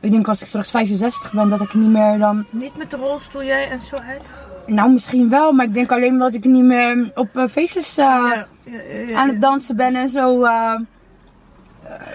[0.00, 2.44] Ik denk als ik straks 65 ben, dat ik niet meer dan.
[2.50, 4.32] Niet met de rolstoel jij en zo uit?
[4.66, 8.04] Nou, misschien wel, maar ik denk alleen dat ik niet meer op eh, feestjes eh,
[8.04, 10.42] ja, ja, ja, aan het dansen ben en zo.
[10.42, 10.74] eh.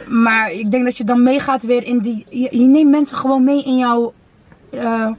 [0.08, 2.26] Maar ik denk dat je dan meegaat weer in die.
[2.30, 4.14] Je, je neemt mensen gewoon mee in jouw
[4.74, 5.12] eh,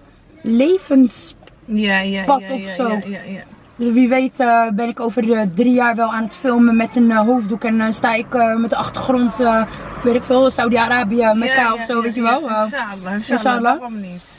[0.43, 1.35] levens.
[1.65, 2.89] ja, ja, ja, of ja, zo.
[2.89, 3.43] Ja, ja, ja.
[3.77, 6.97] Dus wie weet eh, ben ik over de drie jaar wel aan het filmen met
[6.97, 7.65] een eh, hoofddoek.
[7.65, 9.65] En eh, sta ik eh, met de achtergrond, eh,
[10.03, 12.49] weet ik veel, Saudi-Arabië, Mekka Ja, of ja, zo, ja, weet je ja, wel.
[12.51, 13.63] Eh, Inshallah, inshallah, Inshallah.
[13.79, 14.31] waarom niet?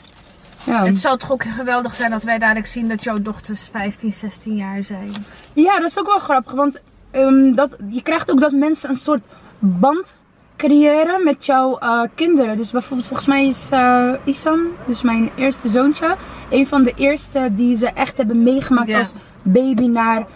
[0.64, 0.84] ja.
[0.84, 4.56] Het zou toch ook geweldig zijn dat wij dadelijk zien dat jouw dochters 15, 16
[4.56, 5.14] jaar zijn.
[5.52, 8.94] ja, dat is ook wel grappig, want ehm, dat, je krijgt ook dat mensen een
[8.94, 9.24] soort
[9.58, 10.24] band
[10.56, 12.56] creëren met jouw eh, kinderen.
[12.56, 16.16] Dus bijvoorbeeld volgens mij is eh, Isam, dus mijn eerste zoontje,
[16.50, 18.98] een van de eerste die ze echt hebben meegemaakt Ja.
[18.98, 20.26] als baby naar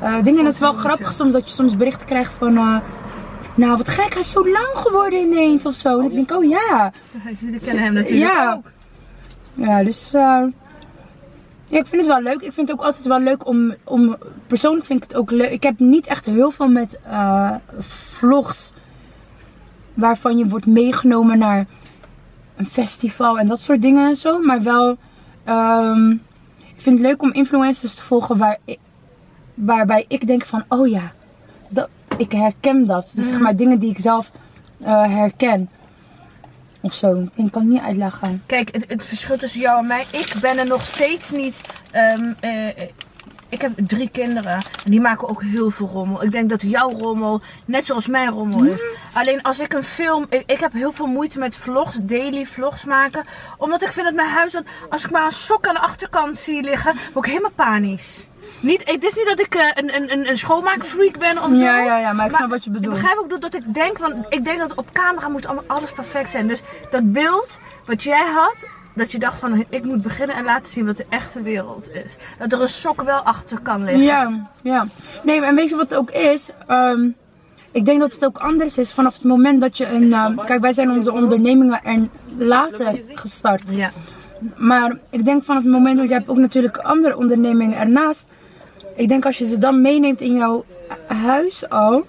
[0.00, 0.38] eh, dingen.
[0.38, 2.52] En dat is wel grappig soms dat je soms berichten krijgt van...
[3.54, 5.98] nou, wat gek, hij is zo lang geworden ineens of zo.
[5.98, 6.92] En ik denk, oh ja.
[7.40, 8.52] Jullie kennen hem natuurlijk Ja.
[8.52, 8.70] ook.
[9.54, 10.50] Ja, dus ja,
[11.68, 12.40] ik vind het wel leuk.
[12.40, 14.16] Ik vind het ook altijd wel leuk om, om
[14.46, 15.50] persoonlijk vind ik het ook leuk.
[15.50, 16.98] Ik heb niet echt heel veel met
[17.78, 18.72] vlogs
[19.94, 21.66] waarvan je wordt meegenomen naar
[22.56, 24.38] een festival en dat soort dingen en zo.
[24.40, 24.96] Maar wel,
[25.44, 26.10] ehm,
[26.58, 28.78] ik vind het leuk om influencers te volgen waar ik,
[29.54, 31.12] waarbij ik denk van, oh ja,
[31.68, 33.12] dat, ik herken dat.
[33.14, 33.42] Dus zeg Mhm.
[33.42, 34.30] maar dingen die ik zelf
[34.80, 35.68] eh, herken.
[36.80, 37.28] Of zo.
[37.34, 38.42] Ik kan het niet uitleggen.
[38.46, 40.04] Kijk, het, het verschil tussen jou en mij.
[40.10, 41.60] Ik ben er nog steeds niet.
[41.90, 42.66] ehm, eh,
[43.54, 44.52] ik heb drie kinderen.
[44.84, 46.22] En die maken ook heel veel rommel.
[46.22, 48.84] Ik denk dat jouw rommel net zoals mijn rommel is.
[49.12, 50.26] Alleen als ik een film.
[50.28, 53.24] Ik, ik heb heel veel moeite met vlogs, daily vlogs maken.
[53.58, 54.66] Omdat ik vind dat mijn huis dan.
[54.90, 58.26] Als ik maar een sok aan de achterkant zie liggen, word ik helemaal panisch.
[58.60, 61.54] Niet, het is niet dat ik eh, een, een, een, schoonmaakfreak ben of zo.
[61.54, 62.94] Ja, ja, ja, maar ik snap wat je Ik bedoelt.
[62.94, 66.48] begrijp ook dat ik denk van, ik denk dat op camera moet alles perfect zijn.
[66.48, 68.56] Dus dat beeld wat jij had,
[68.94, 72.16] dat je dacht van, ik moet beginnen en laten zien wat de echte wereld is.
[72.38, 74.02] Dat er een sok wel achter kan liggen.
[74.04, 74.86] Ja, ja.
[75.22, 76.50] Nee, en weet je wat het ook is?
[76.66, 77.08] Ehm,
[77.72, 80.12] ik denk dat het ook anders is vanaf het moment dat je een...
[80.12, 83.62] ehm, kijk, wij zijn onze ondernemingen er later gestart.
[83.70, 83.90] Ja.
[84.56, 88.26] Maar ik denk vanaf het moment dat je hebt ook natuurlijk andere ondernemingen ernaast.
[88.96, 90.64] Ik denk als je ze dan meeneemt in jouw
[91.06, 92.04] huis al.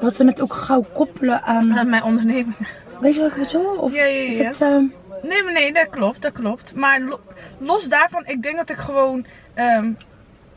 [0.00, 1.78] dat ze het ook gauw koppelen aan.
[1.78, 2.56] Aan mijn onderneming.
[3.00, 3.72] Weet je wat ik bedoel?
[3.76, 4.44] Of Ja, ja, is ja.
[4.44, 4.60] het.
[4.60, 4.84] ehm,
[5.22, 6.74] Nee, nee, dat klopt, dat klopt.
[6.74, 7.20] Maar lo-
[7.58, 9.24] los daarvan, ik denk dat ik gewoon...
[9.54, 9.90] ehm,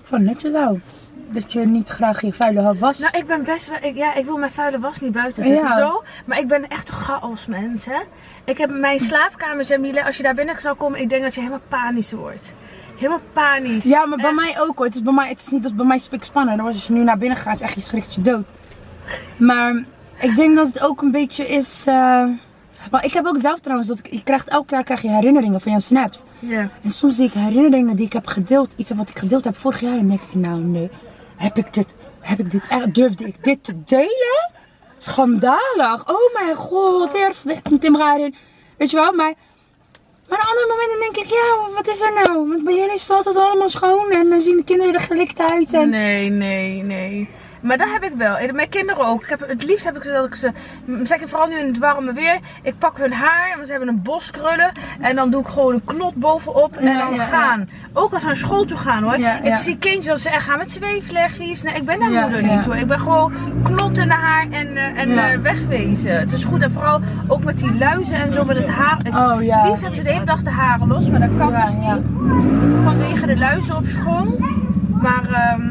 [0.01, 0.80] van netjes hou?
[1.30, 2.99] Dat je niet graag je vuile was.
[2.99, 3.78] nou, ik ben best wel...
[3.82, 5.76] Ik, ja, ik wil mijn vuile was niet buiten zetten, Ja.
[5.76, 6.03] zo.
[6.26, 7.99] Maar ik ben echt een chaos mens, hè.
[8.43, 11.39] Ik heb mijn slaapkamer, Jamile, als je daar binnen zou komen, ik denk dat je
[11.39, 12.53] helemaal panisch wordt.
[12.95, 13.84] Helemaal panisch.
[13.84, 14.36] Ja, maar bij Echt.
[14.36, 14.86] mij ook hoor.
[14.86, 16.57] Het is, bij mij, het is niet als bij mij spik spannend.
[16.57, 18.45] Dan was als je nu naar binnen gaat, echt je schrikt je dood.
[19.38, 19.84] Maar
[20.20, 21.84] ik denk dat het ook een beetje is.
[21.88, 22.26] eh,
[22.92, 25.62] Maar ik heb ook zelf trouwens dat ik, je krijgt elk jaar krijg je herinneringen
[25.62, 26.24] van jouw snaps.
[26.40, 26.70] Ja.
[26.84, 29.80] En soms zie ik herinneringen die ik heb gedeeld, iets wat ik gedeeld heb vorig
[29.80, 29.98] jaar.
[29.98, 30.90] En denk ik, nou nee,
[31.36, 31.88] heb ik dit,
[32.20, 34.52] heb ik dit echt, durfde ik dit te delen?
[34.98, 36.10] Schandalig.
[36.10, 37.46] Oh mijn god, erf,
[37.80, 38.36] Tim Garin.
[38.78, 39.34] Weet je wel, maar...
[40.28, 42.50] Maar op andere momenten denk ik, ja, wat is er nou?
[42.50, 45.74] Want bij jullie staat het allemaal schoon en dan zien de kinderen er gelikt uit.
[45.74, 45.90] En...
[45.90, 47.30] Nee, nee, nee.
[47.64, 48.38] Maar dat heb ik wel.
[48.38, 49.24] En mijn kinderen ook.
[49.24, 50.51] Ik heb, het liefst heb ik ze dat ik ze,
[51.03, 54.01] zeker vooral nu in het warme weer, ik pak hun haar, want ze hebben een
[54.01, 54.72] bos krullen.
[54.99, 57.70] En dan doe ik gewoon een knot bovenop en dan gaan.
[57.93, 59.16] Ook als ze naar school toe gaan hoor.
[59.43, 61.61] Ik zie kindjes dat ze echt gaan met zweefleggies.
[61.64, 62.76] Nee, ik ben Ja, moeder niet hoor.
[62.76, 63.34] Ik ben gewoon
[63.64, 66.20] knot in de haar en, eh, en eh, wegwezen.
[66.20, 66.61] Het is goed.
[66.61, 68.97] En vooral ook met die luizen en zo met het haar.
[69.03, 69.66] Het Oh ja.
[69.66, 72.01] liefst hebben ze de hele dag de haren los, maar dat kan dus niet.
[72.84, 74.38] Vanwege de luizen op school.
[75.01, 75.70] Maar ehm,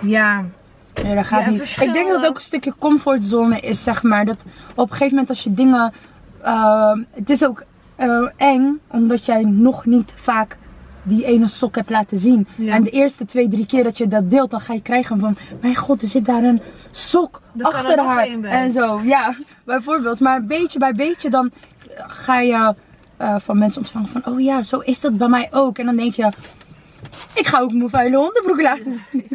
[0.00, 0.44] ja.
[1.02, 1.76] Nee, dat gaat Ja, niet.
[1.80, 4.24] Ik denk dat het ook een stukje comfortzone is, zeg maar.
[4.24, 4.44] Dat
[4.74, 5.92] op een gegeven moment als je dingen...
[6.42, 7.62] eh, het is ook
[7.96, 10.56] eh, eng, omdat jij nog niet vaak
[11.02, 12.46] die ene sok hebt laten zien.
[12.56, 12.72] Ja.
[12.74, 15.36] En de eerste twee, drie keer dat je dat deelt, dan ga je krijgen van...
[15.60, 18.26] Mijn god, er zit daar een sok Er er achter haar.
[18.42, 19.34] En zo, ja,
[19.64, 20.20] bijvoorbeeld.
[20.20, 21.50] Maar beetje bij beetje dan
[21.96, 22.74] ga je
[23.16, 24.26] eh, van mensen ontvangen van...
[24.26, 25.78] Oh ja, zo is dat bij mij ook.
[25.78, 26.32] En dan denk je...
[27.34, 29.28] Ik ga ook mijn vuile onderbroek laten zien.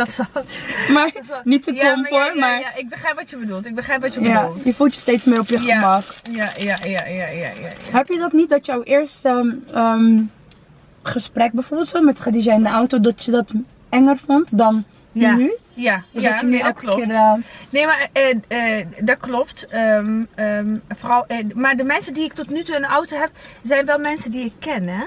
[0.00, 0.26] Dat zal.
[0.94, 2.60] Maar dat niet te ja, comfort, maar, ja, ja, maar...
[2.60, 3.66] ja, ik begrijp wat je bedoelt.
[3.66, 4.64] Ik begrijp wat je bedoelt.
[4.64, 6.04] je voelt je steeds meer op je gemak.
[6.30, 7.50] Ja, ja, ja, ja, ja.
[7.90, 10.22] Heb je dat niet, dat jouw eerste ehm,
[11.02, 13.52] gesprek bijvoorbeeld zo met Khadija in de auto, dat je dat
[13.88, 15.34] enger vond dan Ja.
[15.34, 15.56] nu?
[15.74, 16.96] Ja, Dus ja dat nee, dat klopt.
[16.96, 17.10] keer...
[17.10, 17.32] eh,
[17.70, 19.66] Nee, maar eh, eh, dat klopt.
[19.66, 23.30] Ehm, ehm, vooral, maar de mensen die ik tot nu toe in de auto heb,
[23.62, 25.04] zijn wel mensen die ik ken, hè?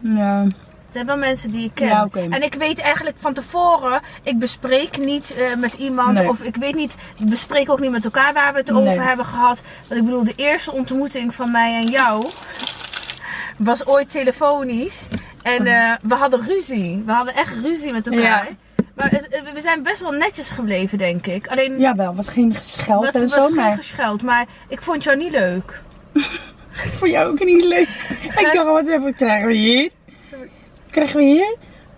[0.00, 0.46] ja.
[0.92, 1.86] Zijn wel mensen die ik ken.
[1.88, 2.08] Ja.
[2.30, 6.12] En ik weet eigenlijk van tevoren, ik bespreek niet eh, met iemand.
[6.18, 6.28] Nee.
[6.28, 8.78] Of ik weet niet, ik bespreek ook niet met elkaar waar we het Nee.
[8.90, 9.62] over hebben gehad.
[9.88, 12.26] Want ik bedoel, de eerste ontmoeting van mij en jou
[13.56, 15.06] was ooit telefonisch.
[15.42, 17.02] En eh, we hadden ruzie.
[17.06, 18.22] We hadden echt ruzie met elkaar.
[18.22, 18.48] Ja.
[18.94, 21.46] Maar het- het- we zijn best wel netjes gebleven, denk ik.
[21.46, 24.22] Alleen, Jawel, was geen gescheld het en was zo, geen maar gescheld.
[24.22, 25.80] Maar ik vond jou niet leuk.
[26.98, 27.88] voor jou ook niet leuk.
[28.38, 29.90] ik dacht, wat even krijgen we hier?
[30.92, 31.56] Krijgen we hier?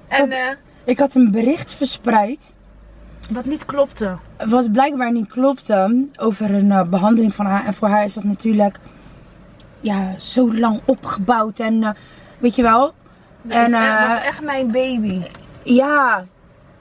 [0.09, 2.55] En eh, Ik had een bericht verspreid,
[3.33, 4.17] wat niet klopte.
[4.47, 7.67] wat blijkbaar niet klopte, over een eh, behandeling van haar.
[7.67, 8.79] En voor haar is dat natuurlijk,
[9.81, 11.91] ja, zo lang opgebouwd en, eh,
[12.39, 12.93] weet je wel...
[13.43, 15.23] Dat En, eh, was echt mijn baby.
[15.63, 16.25] Ja,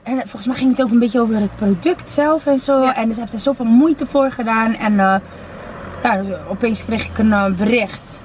[0.02, 2.82] en volgens mij ging het ook een beetje over het product zelf en zo.
[2.82, 2.96] Ja.
[2.96, 4.74] En ze heeft er zoveel moeite voor gedaan.
[4.74, 4.94] En
[6.02, 8.22] ja, dus opeens kreeg ik een bericht.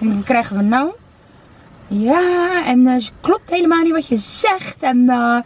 [0.00, 0.90] En wat krijgen we nou?
[1.90, 4.82] Ja, en eh, het klopt helemaal niet wat je zegt.
[4.82, 5.36] En eh,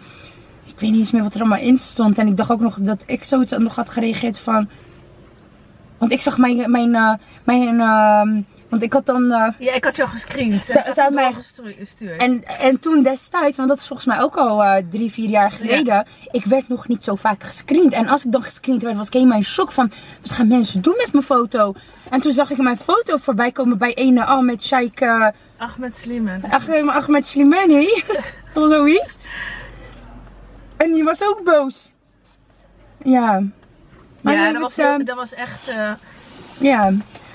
[0.65, 2.19] ik weet niet eens meer wat er allemaal in stond.
[2.19, 4.69] En ik dacht ook nog dat ik zoiets nog had gereageerd van...
[5.99, 6.71] Want ik zag mijn...
[6.71, 7.13] mijn, eh,
[7.45, 9.29] mijn ehm, want ik had dan...
[9.59, 10.65] Ja, ik had jou gescreend.
[10.65, 12.21] Ze- had ze mij- doorgestuurd.
[12.21, 16.07] En, en toen destijds, want dat is volgens mij ook al drie, vier jaar geleden,
[16.31, 17.93] ik werd nog niet zo vaak gescreend.
[17.93, 19.91] En als ik dan gescreend werd, was ik helemaal in shock van,
[20.23, 21.75] wat gaan mensen doen met mijn foto?
[22.11, 25.27] En toen zag ik mijn foto voorbij komen bij ene Ahmed Sheikh uh,
[25.65, 26.43] Ahmed Sliman.
[26.91, 27.87] Ahmed Slimani,
[28.55, 29.19] of zoiets.
[30.77, 31.93] En die was ook boos.
[33.03, 33.43] Ja.
[34.21, 35.69] Maar Ja, dat was, eh, dat was echt...
[35.69, 35.93] eh,
[36.59, 36.93] ja.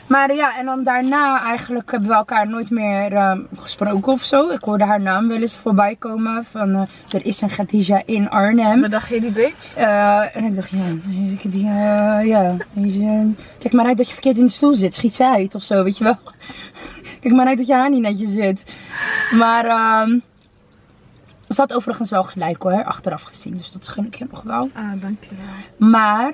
[0.08, 4.50] Maar ja, en dan daarna eigenlijk hebben we elkaar nooit meer eh, gesproken of zo.
[4.50, 6.46] Ik hoorde haar naam wel eens voorbij komen.
[6.46, 6.82] Van eh,
[7.14, 8.82] er is een Khadija in Arnhem.
[8.82, 9.76] wat dacht je, die bitch?
[9.76, 10.80] En ik dacht, ja,
[11.44, 11.66] die,
[12.28, 12.56] ja.
[12.74, 14.96] die, kijk maar uit dat je verkeerd in de stoel zit.
[14.96, 16.18] Schiet ze uit of zo, weet je wel.
[17.20, 18.66] Kijk maar uit dat je haar niet netjes zit.
[19.32, 20.20] Maar ehm
[21.50, 23.58] ze had overigens wel gelijk hoor, achteraf gezien.
[23.58, 24.70] Dus dat gun ik je nog wel.
[24.74, 25.46] Ah, dankjewel.
[25.78, 26.34] Maar,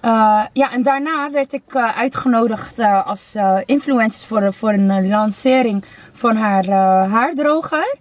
[0.00, 5.84] eh, ja, en daarna werd ik eh, uitgenodigd eh, als influencer voor, voor een lancering
[6.12, 6.68] van haar
[7.08, 7.96] haardroger.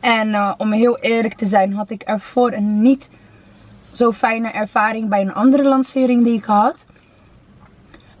[0.00, 3.10] En om heel eerlijk te zijn, had ik ervoor een niet
[3.90, 6.86] zo fijne ervaring bij een andere lancering die ik had.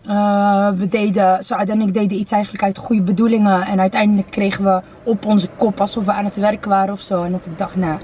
[0.08, 3.62] Eh, we deden, Saad en ik deden iets eigenlijk uit goede bedoelingen.
[3.62, 7.22] En uiteindelijk kregen we op onze kop alsof we aan het werk waren of zo.
[7.22, 7.98] En dat ik dacht, nou,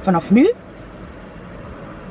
[0.00, 0.52] vanaf nu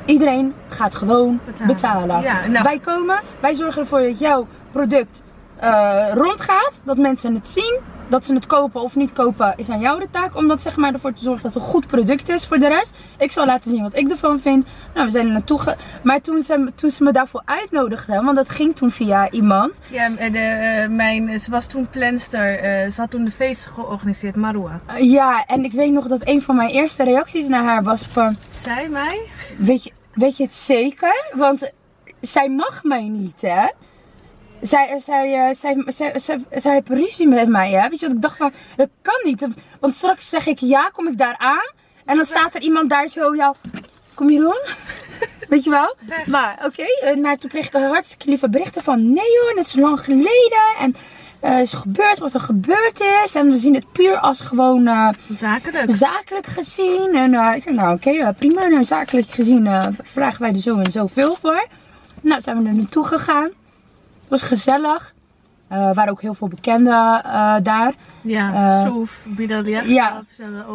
[0.06, 1.74] Iedereen gaat gewoon betalen.
[1.74, 2.22] Betalen.
[2.22, 5.22] Ja, nou- Wij komen, wij zorgen ervoor dat jouw product
[5.60, 6.80] eh, rondgaat.
[6.84, 7.78] Dat mensen het zien.
[8.08, 10.36] Dat ze het kopen of niet kopen is aan jou de taak.
[10.36, 12.68] Om dat zeg maar ervoor te zorgen dat het een goed product is voor de
[12.68, 12.94] rest.
[13.18, 14.66] Ik zal laten zien wat ik ervan vind.
[14.94, 15.74] Nou, we zijn er naartoe ge...
[16.02, 19.72] Maar toen ze, toen ze me daarvoor uitnodigden, want dat ging toen via iemand.
[19.88, 22.58] Ja, en de, eh, mijn, ze was toen planster.
[22.58, 24.80] eh, ze had toen de feest georganiseerd, Marua.
[24.86, 28.06] Eh, ja, en ik weet nog dat een van mijn eerste reacties naar haar was
[28.06, 28.36] van...
[28.48, 29.20] Zij mij?
[29.58, 31.30] Weet je, weet je het zeker?
[31.34, 31.70] Want
[32.20, 33.66] zij mag mij niet, hè?
[34.66, 37.88] Zij, zij, eh, zij, zij, zij, zij heeft ruzie met mij, hè?
[37.88, 39.46] Weet je wat ik dacht van, dat kan niet.
[39.80, 41.70] Want straks zeg ik ja, kom ik daar aan.
[42.04, 43.54] En dan staat er iemand daar zo, ja,
[44.14, 44.60] kom je doen?
[45.48, 45.96] Weet je wel?
[46.26, 49.66] Maar oké, eh, maar toen kreeg ik een hartstikke lieve berichten van, nee hoor, dat
[49.66, 50.74] is lang geleden.
[50.78, 50.96] En
[51.40, 53.34] het is gebeurd wat er gebeurd is.
[53.34, 55.14] En we zien het puur als gewoon...
[55.32, 55.90] Zakelijk.
[55.90, 57.14] zakelijk gezien.
[57.14, 58.66] En ik zei, nou oké, prima.
[58.66, 61.66] Nou, zakelijk gezien vragen wij er zo en zoveel voor.
[62.20, 63.50] Nou, zijn we er naartoe gegaan.
[64.28, 65.14] Het was gezellig.
[65.68, 67.94] Er waren ook heel veel bekenden eh, daar.
[68.22, 69.80] Ja, Eh, Soef, Bidalia.
[69.82, 70.22] ja.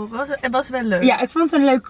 [0.09, 1.03] Was, het was wel leuk.
[1.03, 1.89] Ja, ik vond het een leuk,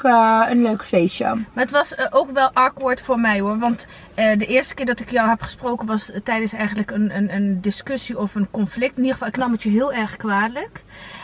[0.52, 1.26] een leuk feestje.
[1.26, 3.60] Maar het was ook wel awkward voor mij hoor.
[3.60, 7.62] Want de eerste keer dat ik jou heb gesproken was tijdens eigenlijk een, een, een
[7.62, 8.92] discussie of een conflict.
[8.98, 10.84] In ieder geval, ik nam het je heel erg kwalijk.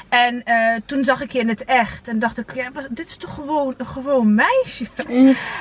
[0.09, 2.07] En eh, toen zag ik je in het echt.
[2.07, 4.85] En dacht ik, ja, dit is toch gewoon een gewoon meisje.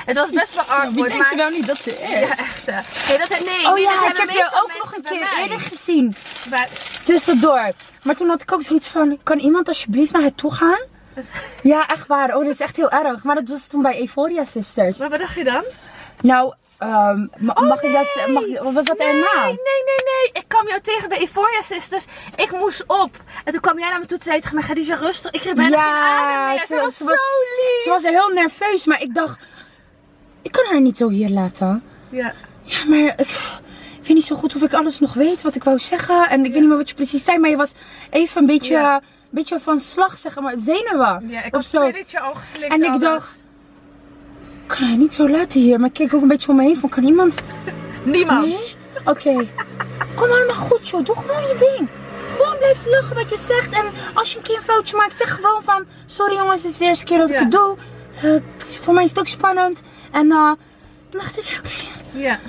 [0.05, 0.91] Het was best wel awkward.
[0.93, 1.27] Wie denkt maar...
[1.29, 2.09] ze wel niet dat ze is?
[2.09, 2.65] Ja, echt.
[3.09, 5.41] Nee, dat, nee, Oh ja, ik heb je ook nog een keer mij.
[5.41, 6.15] eerder gezien.
[6.49, 6.67] Bij-
[7.03, 7.71] Tussendoor.
[8.03, 10.81] Maar toen had ik ook zoiets van, kan iemand alsjeblieft naar haar toe gaan?
[11.63, 12.35] Ja, echt waar.
[12.35, 13.23] Oh, dat is echt heel erg.
[13.23, 14.97] Maar dat was toen bij Euphoria Sisters.
[14.97, 15.63] Maar wat dacht je dan?
[16.21, 19.43] Nou, ma- mag ik dat, mag, of was dat nee, erna?
[19.45, 20.29] Nee, nee, nee.
[20.33, 22.05] Ik kwam jou tegen bij Euphoria Sisters.
[22.35, 23.17] Ik moest op.
[23.43, 25.31] En toen kwam jij naar me toe en zei tegen mij, Khadija rustig.
[25.31, 26.65] Ik kreeg bijna geen adem meer.
[26.65, 27.81] Ze, was, zo lief.
[27.83, 29.39] Ze was heel nerveus, maar ik dacht,
[30.41, 31.83] ik kan haar niet zo hier laten.
[32.09, 32.33] Ja.
[32.63, 33.39] Ja, maar ik,
[34.01, 36.29] weet niet zo goed of ik alles nog weet wat ik wou zeggen.
[36.29, 37.73] En ik weet niet meer wat je precies zei, maar je was
[38.09, 38.95] even een beetje, Ja.
[38.95, 41.29] een beetje van slag, zeg maar, zenuwen.
[41.29, 41.81] Ja, ik of had zo.
[42.21, 42.73] al geslikt.
[42.73, 43.01] En ik alles.
[43.01, 43.45] dacht-
[44.67, 46.77] kan haar niet zo laten hier, maar ik keek ook een beetje om me heen
[46.77, 47.43] van, kan iemand...
[48.05, 48.45] Niemand.
[48.45, 48.75] Nee?
[49.05, 49.47] Oké.
[50.15, 51.05] Kom allemaal goed, joh.
[51.05, 51.89] Doe gewoon je ding.
[52.31, 53.69] Gewoon blijf lachen wat je zegt.
[53.69, 55.85] En als je een keer een foutje maakt, zeg gewoon van...
[56.05, 57.41] Sorry jongens, het is de eerste keer dat ik Ja.
[57.41, 57.75] het doe.
[58.21, 58.41] Eh,
[58.79, 59.83] voor mij is het ook spannend.
[60.11, 60.51] En eh
[61.09, 62.19] toen dacht ik, oké.
[62.19, 62.39] Ja.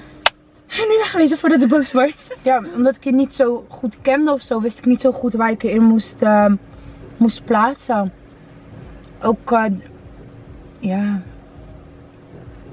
[0.67, 2.27] En nu wegwezen voordat ze boos wordt.
[2.43, 5.33] Ja, omdat ik het niet zo goed kende of zo, wist ik niet zo goed
[5.35, 6.53] waar ik erin moest, eh,
[7.17, 8.13] moest plaatsen.
[9.23, 9.57] Ook,
[10.79, 11.23] ja.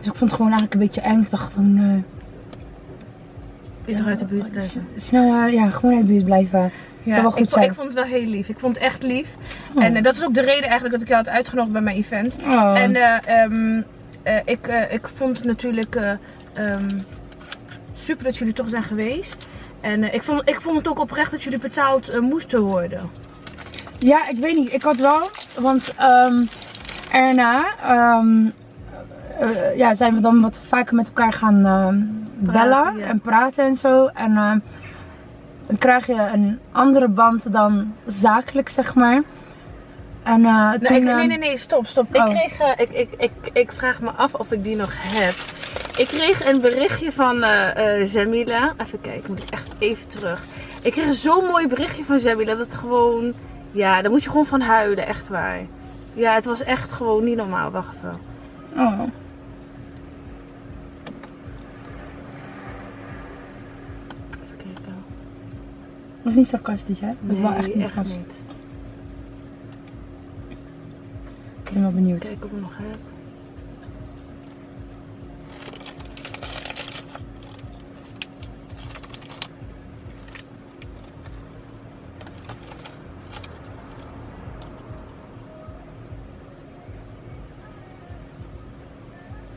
[0.05, 1.21] Dus ik vond het gewoon eigenlijk een beetje eng.
[1.21, 1.77] Ik dacht gewoon...
[1.77, 2.03] eh,
[3.85, 4.87] Beter uit de buurt blijven.
[4.95, 6.71] Snel, eh, ja, gewoon uit de buurt blijven.
[7.03, 7.65] Ja, wel goed ik, zijn.
[7.65, 8.49] ik vond het wel heel lief.
[8.49, 9.35] Ik vond het echt lief.
[9.75, 9.83] Oh.
[9.83, 11.95] En eh, dat is ook de reden eigenlijk dat ik jou had uitgenodigd bij mijn
[11.95, 12.35] event.
[12.43, 12.79] Oh.
[12.79, 13.81] En eh, ehm,
[14.23, 16.11] eh, ik, ik vond het natuurlijk eh,
[16.53, 16.89] ehm,
[17.93, 19.47] super dat jullie toch zijn geweest.
[19.81, 23.09] En ik, vond, ik vond het ook oprecht dat jullie betaald moesten worden.
[23.99, 24.73] Ja, ik weet niet.
[24.73, 25.29] Ik had wel,
[25.59, 26.43] want ehm
[27.11, 27.65] erna
[29.39, 32.01] eh, ja, zijn we dan wat vaker met elkaar gaan ehm,
[32.51, 33.05] bellen ja.
[33.05, 34.05] en praten en zo.
[34.05, 34.59] En ehm,
[35.67, 39.21] dan krijg je een andere band dan zakelijk, zeg maar.
[40.25, 42.15] En eh, Nee, toen, ik, nee, nee, nee, stop, stop.
[42.15, 42.25] Oh.
[42.25, 45.33] Ik, kreeg, eh, ik, ik, ik, ik vraag me af of ik die nog heb.
[45.97, 48.73] Ik kreeg een berichtje van eh eh, Jamila.
[48.77, 50.45] Even kijken, moet ik echt even terug.
[50.81, 53.33] Ik kreeg zo'n mooi berichtje van Jamila dat het gewoon...
[53.71, 55.59] Ja, daar moet je gewoon van huilen, echt waar.
[56.13, 57.71] Ja, het was echt gewoon niet normaal.
[57.71, 58.19] Wacht even.
[58.75, 59.01] Oh.
[66.25, 67.07] Was niet sarcastisch, hè?
[67.07, 67.83] Dat Nee, wel echt niet.
[67.83, 68.09] echt was.
[68.09, 68.33] niet.
[71.63, 72.19] Ik ben wel benieuwd.
[72.21, 72.97] Kijk of ik nog heb.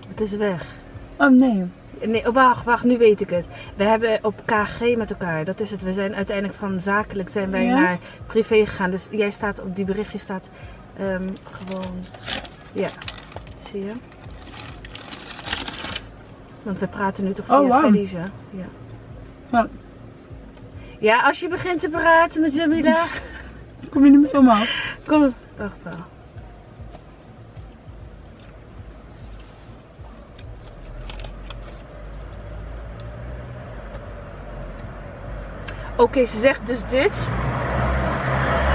[0.09, 0.77] Het is weg.
[1.17, 1.65] Oh nee.
[2.07, 3.47] Nee, oh, wacht, wacht, nu weet ik het.
[3.77, 5.45] We hebben op KG met elkaar.
[5.45, 5.83] Dat is het.
[5.83, 7.81] We zijn uiteindelijk van zakelijk zijn wij Ja?
[7.81, 8.91] naar privé gegaan.
[8.91, 10.45] Dus jij staat op die berichtje staat
[10.99, 12.05] ehm, gewoon.
[12.73, 12.89] Ja,
[13.71, 13.93] zie je?
[16.63, 17.81] Want we praten nu toch via Oh, wow.
[17.81, 18.25] Khadija.
[18.51, 18.65] Ja.
[19.53, 19.67] Ja.
[20.99, 23.05] ja, als je begint te praten met Jamila.
[23.91, 24.97] Kom je niet meer van me af?
[25.07, 26.05] Kom, wacht wel.
[35.99, 37.27] Oké, ze zegt dus dit.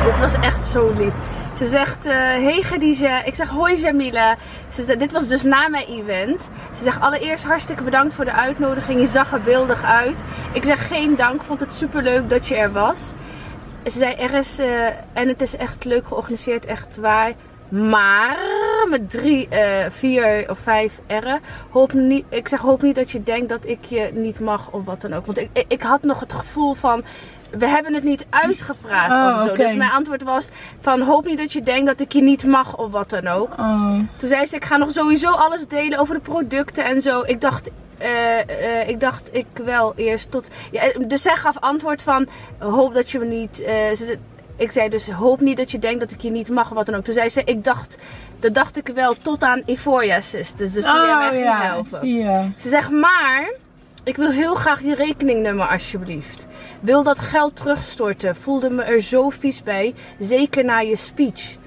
[0.06, 1.14] Dit was echt zo lief.
[1.56, 3.24] Ze zegt, eh hey Khadija.
[3.24, 4.36] Ik zeg, hoi Jamila.
[4.68, 6.50] Ze zegt, dit was dus na mijn event.
[6.72, 9.00] Ze zegt, allereerst hartstikke bedankt voor de uitnodiging.
[9.00, 10.24] Je zag er beeldig uit.
[10.52, 11.44] Ik zeg, geen dank.
[11.44, 13.14] Vond het super leuk dat je er was.
[13.84, 17.32] Ze zei, er is, eh, en het is echt leuk georganiseerd, echt waar.
[17.70, 18.38] Maar
[18.90, 21.40] met drie, eh, vier of vijf R'en.
[21.70, 24.86] Hoop niet, ik zeg, hoop niet dat je denkt dat ik je niet mag of
[24.86, 25.26] wat dan ook.
[25.26, 27.04] Want ik, ik, ik had nog het gevoel van,
[27.58, 29.52] we hebben het niet uitgepraat Oh, of zo.
[29.52, 29.64] oké.
[29.64, 30.48] Dus mijn antwoord was
[30.82, 33.50] van, hoop niet dat je denkt dat ik je niet mag of wat dan ook.
[33.60, 34.00] Oh.
[34.18, 37.22] Toen zei ze, ik ga nog sowieso alles delen over de producten en zo.
[37.22, 40.48] Ik dacht, eh, eh, ik dacht ik wel eerst tot...
[40.72, 42.28] Ja, dus zij gaf antwoord van,
[42.60, 43.56] hoop dat je me niet...
[43.96, 44.18] ze,
[44.56, 46.86] ik zei dus, hoop niet dat je denkt dat ik je niet mag of wat
[46.86, 47.04] dan ook.
[47.04, 47.98] Toen zei ze, ik dacht,
[48.44, 50.74] dat dacht ik wel tot aan Euphoria Sisters.
[50.74, 52.08] Dus jij mij Oh ging ja, helpen.
[52.08, 52.52] je.
[52.58, 53.54] Ze zegt, maar
[54.04, 56.48] ik wil heel graag je rekeningnummer alsjeblieft.
[56.80, 58.36] Wil dat geld terugstorten.
[58.36, 59.94] Voelde me er zo vies bij.
[60.20, 61.58] Zeker na je speech.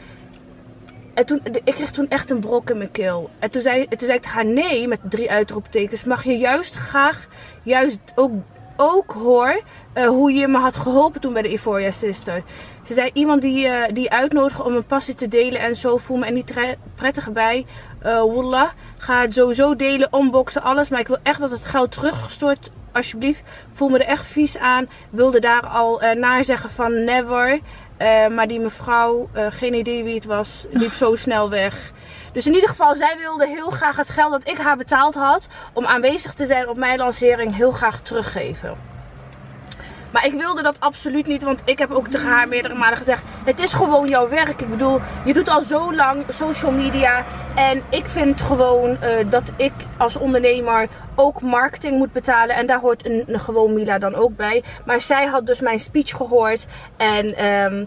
[1.15, 3.31] En toen, ik kreeg toen echt een brok in mijn keel.
[3.39, 6.05] En toen zei, toen zei ik tegen haar nee, met drie uitroeptekens.
[6.05, 7.27] Mag je juist graag,
[7.63, 8.33] juist ook,
[8.77, 9.63] ook hoor,
[9.93, 12.43] eh, hoe je me had geholpen toen bij de Euphoria Sister.
[12.87, 16.17] Ze zei, iemand die, eh die uitnodigt om een passie te delen en zo, voel
[16.17, 16.55] me er niet
[16.95, 17.67] prettig bij.
[17.99, 20.89] Eh wallah, ga het sowieso delen, unboxen, alles.
[20.89, 23.43] Maar ik wil echt dat het geld teruggestort, alsjeblieft.
[23.73, 24.89] Voel me er echt vies aan.
[25.11, 27.61] Wilde daar al eh, naar zeggen van never.
[28.31, 31.93] Maar die mevrouw, geen idee wie het was, liep zo snel weg.
[32.33, 35.49] Dus in ieder geval, zij wilde heel graag het geld dat ik haar betaald had
[35.73, 38.96] om aanwezig te zijn op mijn lancering heel graag teruggeven.
[40.11, 43.23] Maar ik wilde dat absoluut niet, want ik heb ook tegen haar meerdere malen gezegd:
[43.45, 44.61] het is gewoon jouw werk.
[44.61, 47.25] Ik bedoel, je doet al zo lang social media.
[47.55, 52.57] En ik vind gewoon eh, dat ik als ondernemer ook marketing moet betalen.
[52.57, 54.63] En daar hoort een, gewoon Mila dan ook bij.
[54.85, 56.67] Maar zij had dus mijn speech gehoord.
[56.97, 57.85] En ehm,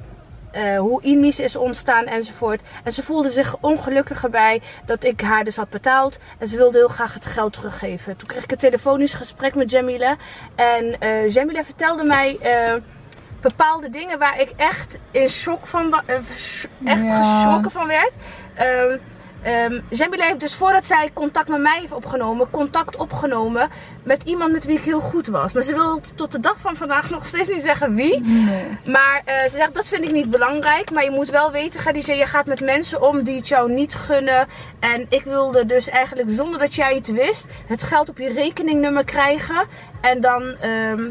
[0.51, 2.61] eh, hoe Imis is ontstaan enzovoort.
[2.83, 6.17] En ze voelde zich ongelukkiger bij dat ik haar dus had betaald.
[6.37, 8.15] En ze wilde heel graag het geld teruggeven.
[8.15, 10.15] Toen kreeg ik een telefonisch gesprek met Jamila.
[10.55, 12.73] En eh Jamila vertelde mij eh,
[13.41, 17.21] bepaalde dingen waar ik echt in shock van echt Ja.
[17.21, 18.13] geschrokken van werd.
[18.55, 18.97] Ehm
[19.41, 23.69] ehm, Jamila heeft dus voordat zij contact met mij heeft opgenomen, contact opgenomen
[24.03, 25.53] met iemand met wie ik heel goed was.
[25.53, 28.21] Maar ze wil tot de dag van vandaag nog steeds niet zeggen wie.
[28.21, 28.63] Nee.
[28.85, 30.91] Maar eh, ze zegt, dat vind ik niet belangrijk.
[30.91, 33.95] Maar je moet wel weten, Khadija, je gaat met mensen om die het jou niet
[33.95, 34.47] gunnen.
[34.79, 39.03] En ik wilde dus eigenlijk, zonder dat jij het wist, het geld op je rekeningnummer
[39.03, 39.65] krijgen.
[40.01, 40.43] En dan...
[40.61, 41.09] ehm,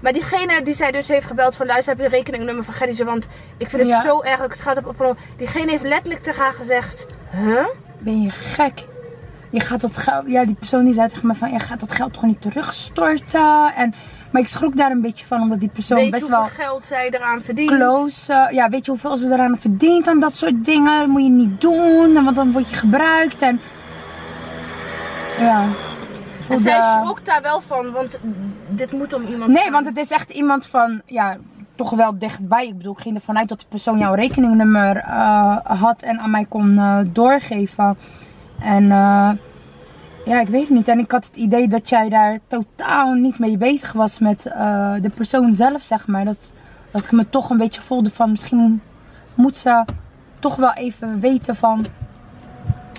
[0.00, 3.04] maar diegene die zij dus heeft gebeld van luister, heb je een rekeningnummer van Khadija?
[3.04, 3.26] Want
[3.56, 4.00] ik vind het Ja.
[4.00, 5.18] zo erg dat ik het geld heb opgenomen.
[5.36, 7.66] Diegene heeft letterlijk tegen haar gezegd, huh?
[7.98, 8.84] Ben je gek?
[9.50, 11.92] Je gaat dat geld, ja, die persoon die zei tegen me van, je gaat dat
[11.92, 13.72] geld gewoon niet terugstorten.
[13.74, 13.94] En,
[14.30, 16.66] maar ik schrok daar een beetje van, omdat die persoon Weet je best hoeveel wel
[16.66, 17.70] geld zij eraan verdient?
[17.70, 20.98] close, eh, ja, weet je hoeveel ze eraan verdient aan dat soort dingen?
[20.98, 23.60] Dat moet je niet doen, want dan word je gebruikt en,
[25.38, 25.64] ja.
[26.48, 28.18] En zij schrok daar wel van, want
[28.68, 29.72] dit moet om iemand Nee, gaan.
[29.72, 31.36] want het is echt iemand van, ja,
[31.78, 32.66] toch wel dichtbij.
[32.66, 36.30] Ik bedoel, ik ging ervan uit dat die persoon jouw rekeningnummer eh, had en aan
[36.30, 37.98] mij kon eh, doorgeven.
[38.60, 39.30] En eh,
[40.24, 40.88] ja, ik weet niet.
[40.88, 44.42] En ik had het idee dat jij daar totaal niet mee bezig was met
[45.02, 46.24] de persoon zelf, zeg maar.
[46.24, 46.52] Dat,
[46.90, 48.82] dat ik me toch een beetje voelde van, misschien
[49.34, 49.84] moet ze
[50.38, 51.86] toch wel even weten van...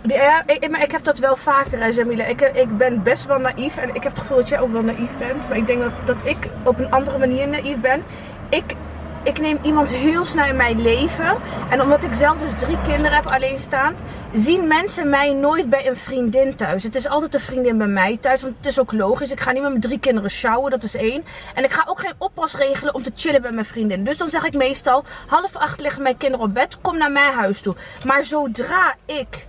[0.03, 2.23] Ja, ik, maar ik heb dat wel vaker, Jamila.
[2.23, 3.77] Ik, ik ben best wel naïef.
[3.77, 5.47] En ik heb het gevoel dat jij ook wel naïef bent.
[5.47, 8.03] Maar ik denk dat, dat ik op een andere manier naïef ben.
[8.49, 8.75] Ik,
[9.23, 11.37] ik neem iemand heel snel in mijn leven.
[11.69, 13.99] En omdat ik zelf dus drie kinderen heb alleenstaand,
[14.33, 16.83] zien mensen mij nooit bij een vriendin thuis.
[16.83, 18.41] Het is altijd een vriendin bij mij thuis.
[18.41, 19.31] Want het is ook logisch.
[19.31, 21.23] Ik ga niet met mijn drie kinderen sjouwen, dat is één.
[21.55, 24.03] En ik ga ook geen oppas regelen om te chillen bij mijn vriendin.
[24.03, 27.33] Dus dan zeg ik meestal, half acht liggen mijn kinderen op bed, kom naar mijn
[27.33, 27.75] huis toe.
[28.05, 29.47] Maar zodra ik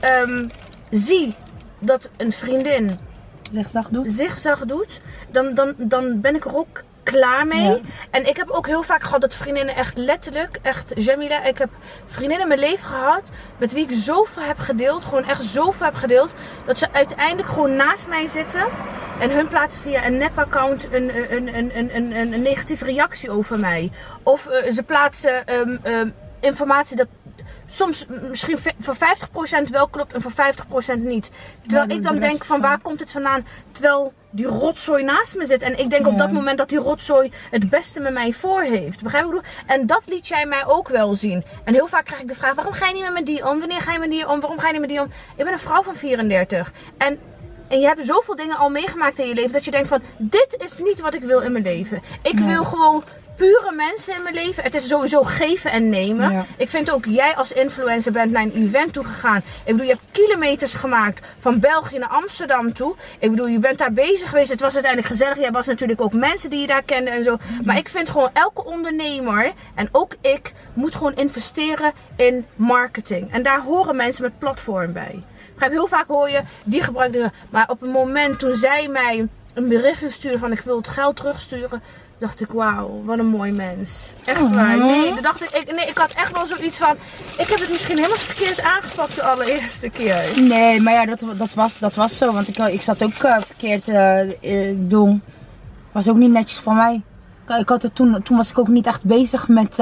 [0.00, 0.48] ehm,
[0.90, 1.34] zie
[1.78, 2.98] dat een vriendin
[3.50, 4.12] Zigzag doet.
[4.12, 7.64] zigzag doet, dan, dan, dan ben ik er ook klaar mee.
[7.64, 7.78] Ja.
[8.10, 11.70] En ik heb ook heel vaak gehad dat vriendinnen echt letterlijk, echt Jamila, ik heb
[12.06, 13.22] vriendinnen in mijn leven gehad
[13.56, 16.30] met wie ik zoveel heb gedeeld, gewoon echt zoveel heb gedeeld,
[16.66, 18.66] dat ze uiteindelijk gewoon naast mij zitten
[19.20, 23.30] en hun plaatsen via een nep-account een, een, een, een, een, een, een negatieve reactie
[23.30, 23.90] over mij.
[24.22, 26.08] Of eh, ze plaatsen ehm, ehm,
[26.40, 27.08] informatie dat
[27.70, 30.34] soms misschien voor 50% wel klopt en voor 50%
[30.98, 31.30] niet.
[31.60, 33.46] Terwijl Ja, ik dan denk van waar komt het vandaan?
[33.72, 35.62] Terwijl die rotzooi naast me zit.
[35.62, 39.02] En ik denk op dat moment dat die rotzooi het beste met mij voor heeft.
[39.02, 39.76] Begrijp je wat ik bedoel?
[39.78, 41.44] En dat liet jij mij ook wel zien.
[41.64, 43.58] En heel vaak krijg ik de vraag, waarom ga je niet meer met die om?
[43.58, 44.40] Wanneer ga je met die om?
[44.40, 45.10] Waarom ga je niet met die om?
[45.36, 46.72] Ik ben een vrouw van 34.
[46.98, 47.18] En
[47.68, 50.56] en je hebt zoveel dingen al meegemaakt in je leven dat je denkt van dit
[50.58, 52.02] is niet wat ik wil in mijn leven.
[52.22, 53.04] Ik wil gewoon
[53.38, 54.62] pure mensen in mijn leven.
[54.62, 56.32] Het is sowieso geven en nemen.
[56.32, 56.44] Ja.
[56.56, 59.36] Ik vind ook, jij als influencer bent naar een event toe gegaan.
[59.36, 62.94] Ik bedoel, je hebt kilometers gemaakt van België naar Amsterdam toe.
[63.18, 64.50] Ik bedoel, je bent daar bezig geweest.
[64.50, 65.38] Het was uiteindelijk gezellig.
[65.38, 67.36] Jij was natuurlijk ook mensen die je daar kende en zo.
[67.64, 73.32] Maar ik vind gewoon, elke ondernemer, en ook ik, moet gewoon investeren in marketing.
[73.32, 75.22] En daar horen mensen met platform bij.
[75.52, 77.32] Begrijp, Heel vaak hoor je, die gebruikte.
[77.50, 81.16] Maar op het moment toen zij mij een berichtje stuurde van ik wil het geld
[81.16, 81.82] terugsturen,
[82.18, 84.12] dacht ik, wauw, wat een mooi mens.
[84.24, 84.50] Echt Oh.
[84.54, 84.78] waar.
[84.78, 86.94] Nee, dan dacht ik, ik, nee, ik had echt wel zoiets van,
[87.38, 90.22] ik heb het misschien helemaal verkeerd aangepakt de allereerste keer.
[90.40, 92.32] Nee, maar ja, dat, dat, was, dat was zo.
[92.32, 95.22] Want ik, ik zat ook eh, verkeerd eh, doen.
[95.92, 97.02] Was ook niet netjes van mij.
[97.58, 99.76] Ik, had het toen, toen was ik ook niet echt bezig met.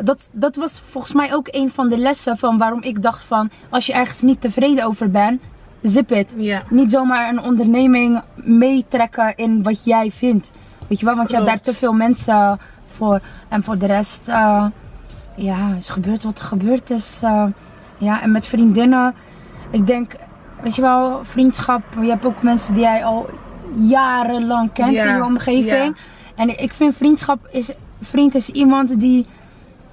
[0.00, 3.50] dat, dat was volgens mij ook een van de lessen van waarom ik dacht van
[3.68, 5.40] als je ergens niet tevreden over bent,
[5.82, 6.34] zip it.
[6.36, 6.62] Ja.
[6.70, 10.50] Niet zomaar een onderneming meetrekken in wat jij vindt.
[10.88, 13.20] Weet je wel, want je hebt daar te veel mensen voor.
[13.48, 14.64] En voor de rest, eh,
[15.34, 17.20] ja, is gebeurd wat er gebeurd is.
[17.22, 17.44] eh.
[17.98, 19.14] ja, en met vriendinnen,
[19.70, 20.12] ik denk,
[20.62, 21.82] weet je wel, vriendschap.
[22.00, 23.28] Je hebt ook mensen die jij al
[23.74, 25.66] jarenlang kent Ja, in je omgeving.
[25.96, 26.02] ja.
[26.34, 27.70] En ik vind vriendschap is,
[28.00, 29.26] vriend is iemand die,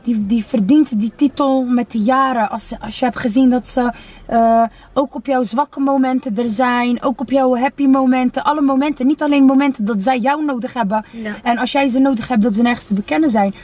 [0.06, 2.50] die, die verdient die titel met de jaren.
[2.50, 3.92] Als, als je hebt gezien dat ze
[4.26, 7.04] eh, ook op jouw zwakke momenten er zijn.
[7.04, 8.44] Ook op jouw happy momenten.
[8.44, 9.08] Alle momenten.
[9.08, 11.06] Niet alleen momenten dat zij jou nodig hebben.
[11.12, 11.34] Ja.
[11.44, 13.56] En als jij ze nodig hebt, dat ze nergens te bekennen zijn.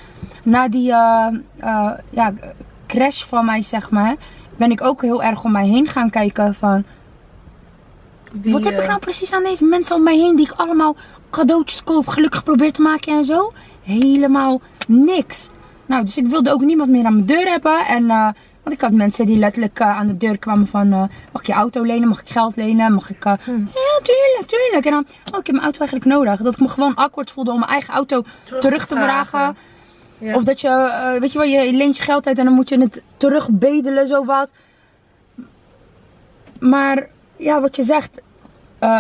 [0.44, 1.28] Na die eh,
[1.58, 2.34] eh, ja,
[2.88, 4.16] crash van mij, zeg maar.
[4.58, 6.84] Ben ik ook heel erg om mij heen gaan kijken van...
[8.32, 10.96] Wie, Wat heb ik nou precies aan deze mensen om mij heen die ik allemaal
[11.30, 13.54] cadeautjes koop, gelukkig probeer te maken en zo?
[13.84, 15.50] Helemaal niks.
[15.92, 17.86] Nou, dus ik wilde ook niemand meer aan mijn deur hebben.
[17.86, 18.30] En, eh,
[18.64, 21.48] want ik had mensen die letterlijk eh, aan de deur kwamen van, eh, mag ik
[21.48, 22.08] je auto lenen?
[22.08, 22.94] Mag ik geld lenen?
[22.94, 23.52] Mag ik, eh, Hm.
[23.52, 24.86] ja tuurlijk, tuurlijk.
[24.86, 26.42] En dan, oh ik heb mijn auto eigenlijk nodig.
[26.42, 28.24] Dat ik me gewoon akkoord voelde om mijn eigen auto
[28.60, 29.56] terug, te vragen.
[30.18, 30.36] Ja.
[30.36, 32.80] Of dat je, weet je wel, je leent je geld uit en dan moet je
[32.80, 34.52] het terugbedelen, zo wat.
[36.60, 38.22] Maar ja, wat je zegt,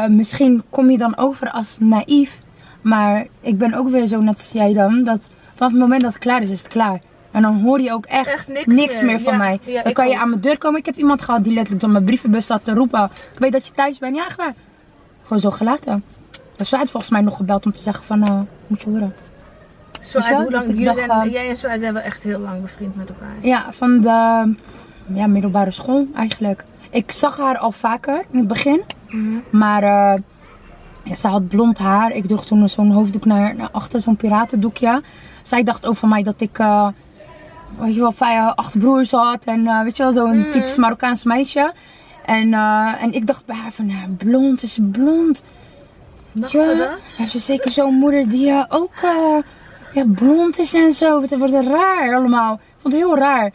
[0.09, 2.39] misschien kom je dan over als naïef.
[2.81, 5.29] Maar ik ben ook weer zo net als jij dan, dat
[5.61, 6.99] vanaf het moment dat het klaar is, is het klaar.
[7.31, 9.05] En dan hoor je ook echt, Echt niks niks, meer.
[9.11, 9.59] meer van Ja, mij.
[9.65, 10.79] ja, dan kan je aan mijn deur komen.
[10.79, 13.03] Ik heb iemand gehad die letterlijk door mijn brievenbus zat te roepen.
[13.33, 14.15] Ik weet dat je thuis bent.
[14.15, 14.53] Ja, waar.
[15.23, 16.03] Gewoon zo gelaten.
[16.55, 19.13] Dus zij had volgens mij nog gebeld om te zeggen van, eh, moet je horen.
[19.99, 20.67] Suad, je wel, hoe lang?
[20.67, 23.35] Jullie dacht, zijn, eh, jij en Suad zijn wel echt heel lang bevriend met elkaar.
[23.41, 24.53] Ja, van de
[25.13, 26.63] ja, middelbare school eigenlijk.
[26.89, 28.81] Ik zag haar al vaker in het begin.
[29.09, 29.25] Mhm.
[29.49, 29.83] Maar
[31.03, 32.11] ja, zij had blond haar.
[32.11, 35.01] Ik droeg toen zo'n hoofddoek naar, naar achter, zo'n piratendoekje.
[35.41, 36.87] Zij dacht over mij dat ik, eh,
[37.79, 39.43] weet je wel, vijf, acht broers had.
[39.43, 40.51] En eh, weet je wel, zo'n Mhm.
[40.51, 41.73] typisch Marokkaans meisje.
[42.25, 45.43] En, eh, en ik dacht bij haar van, nou, blond is blond.
[46.31, 47.15] Mag Ja, ze dat?
[47.17, 48.91] Heeft ze zeker zo'n moeder die ook
[49.93, 51.21] ja, blond is en zo.
[51.21, 52.53] Het wordt raar allemaal.
[52.53, 53.51] Ik vond het heel raar.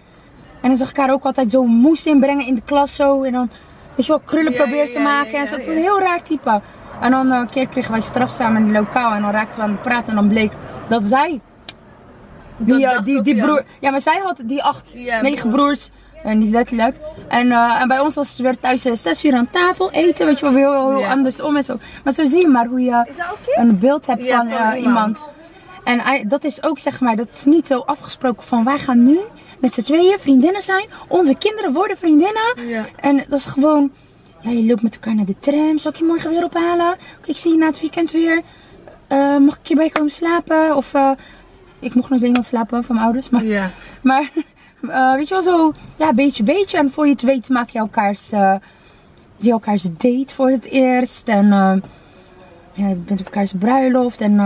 [0.61, 3.23] En dan zag ik haar ook altijd zo moes inbrengen in de klas zo.
[3.23, 3.51] En dan,
[3.95, 5.55] weet je wel, krullen Ja, proberen ja, te maken en zo.
[5.55, 6.61] Ik vond het een heel raar type.
[7.01, 9.13] En dan een keer kregen wij straf samen in het lokaal.
[9.13, 10.09] En dan raakten we aan het praten.
[10.09, 10.53] En dan bleek
[10.89, 11.41] dat zij,
[12.57, 13.65] die, eh, die, die broer...
[13.81, 15.91] Ja, maar zij had die acht, negen broers.
[16.23, 16.97] En niet letterlijk.
[17.29, 20.27] En, eh, en bij ons was het weer thuis eh, zes uur aan tafel eten.
[20.27, 21.11] Weet je wel, heel, heel, heel Ja.
[21.11, 21.79] andersom en zo.
[22.05, 23.05] Maar zo zie je maar hoe je
[23.55, 24.77] een beeld hebt van, van eh, iemand.
[24.77, 25.33] iemand.
[25.85, 29.19] En dat is ook zeg maar, dat is niet zo afgesproken van wij gaan nu
[29.61, 30.89] met z'n tweeën vriendinnen zijn.
[31.09, 32.55] Onze kinderen worden vriendinnen.
[33.01, 33.91] En dat is gewoon,
[34.41, 35.79] ja, je loopt met elkaar naar de tram.
[35.79, 36.93] Zal ik je morgen weer ophalen?
[37.19, 38.43] Oké, ik zie je na het weekend weer.
[39.07, 40.77] Eh, mag ik hierbij komen slapen?
[40.77, 41.11] Of eh,
[41.79, 43.31] ik mocht nog bij iemand slapen van mijn ouders.
[43.31, 43.71] Maar, Ja.
[44.03, 44.31] maar
[44.89, 46.79] eh, weet je wel, zo ja, beetje beetje.
[46.79, 48.55] En voor je het weet maak je elkaars, eh,
[49.39, 51.29] zie elkaars date voor het eerst.
[51.29, 51.77] En eh,
[52.73, 54.21] ja, je bent op elkaars bruiloft.
[54.21, 54.39] En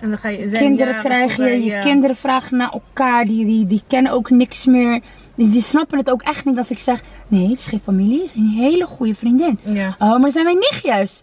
[0.00, 1.44] En dan ga je zijn kinderen jaren krijg je.
[1.44, 1.80] Je ja.
[1.80, 3.24] kinderen vragen naar elkaar.
[3.24, 5.00] Die, die, die kennen ook niks meer.
[5.34, 7.02] Die, die snappen het ook echt niet als ik zeg...
[7.28, 8.20] Nee, het is geen familie.
[8.20, 9.58] Het is een hele goede vriendin.
[9.62, 9.96] Ja.
[9.98, 11.22] Oh, maar zijn wij nichtjes?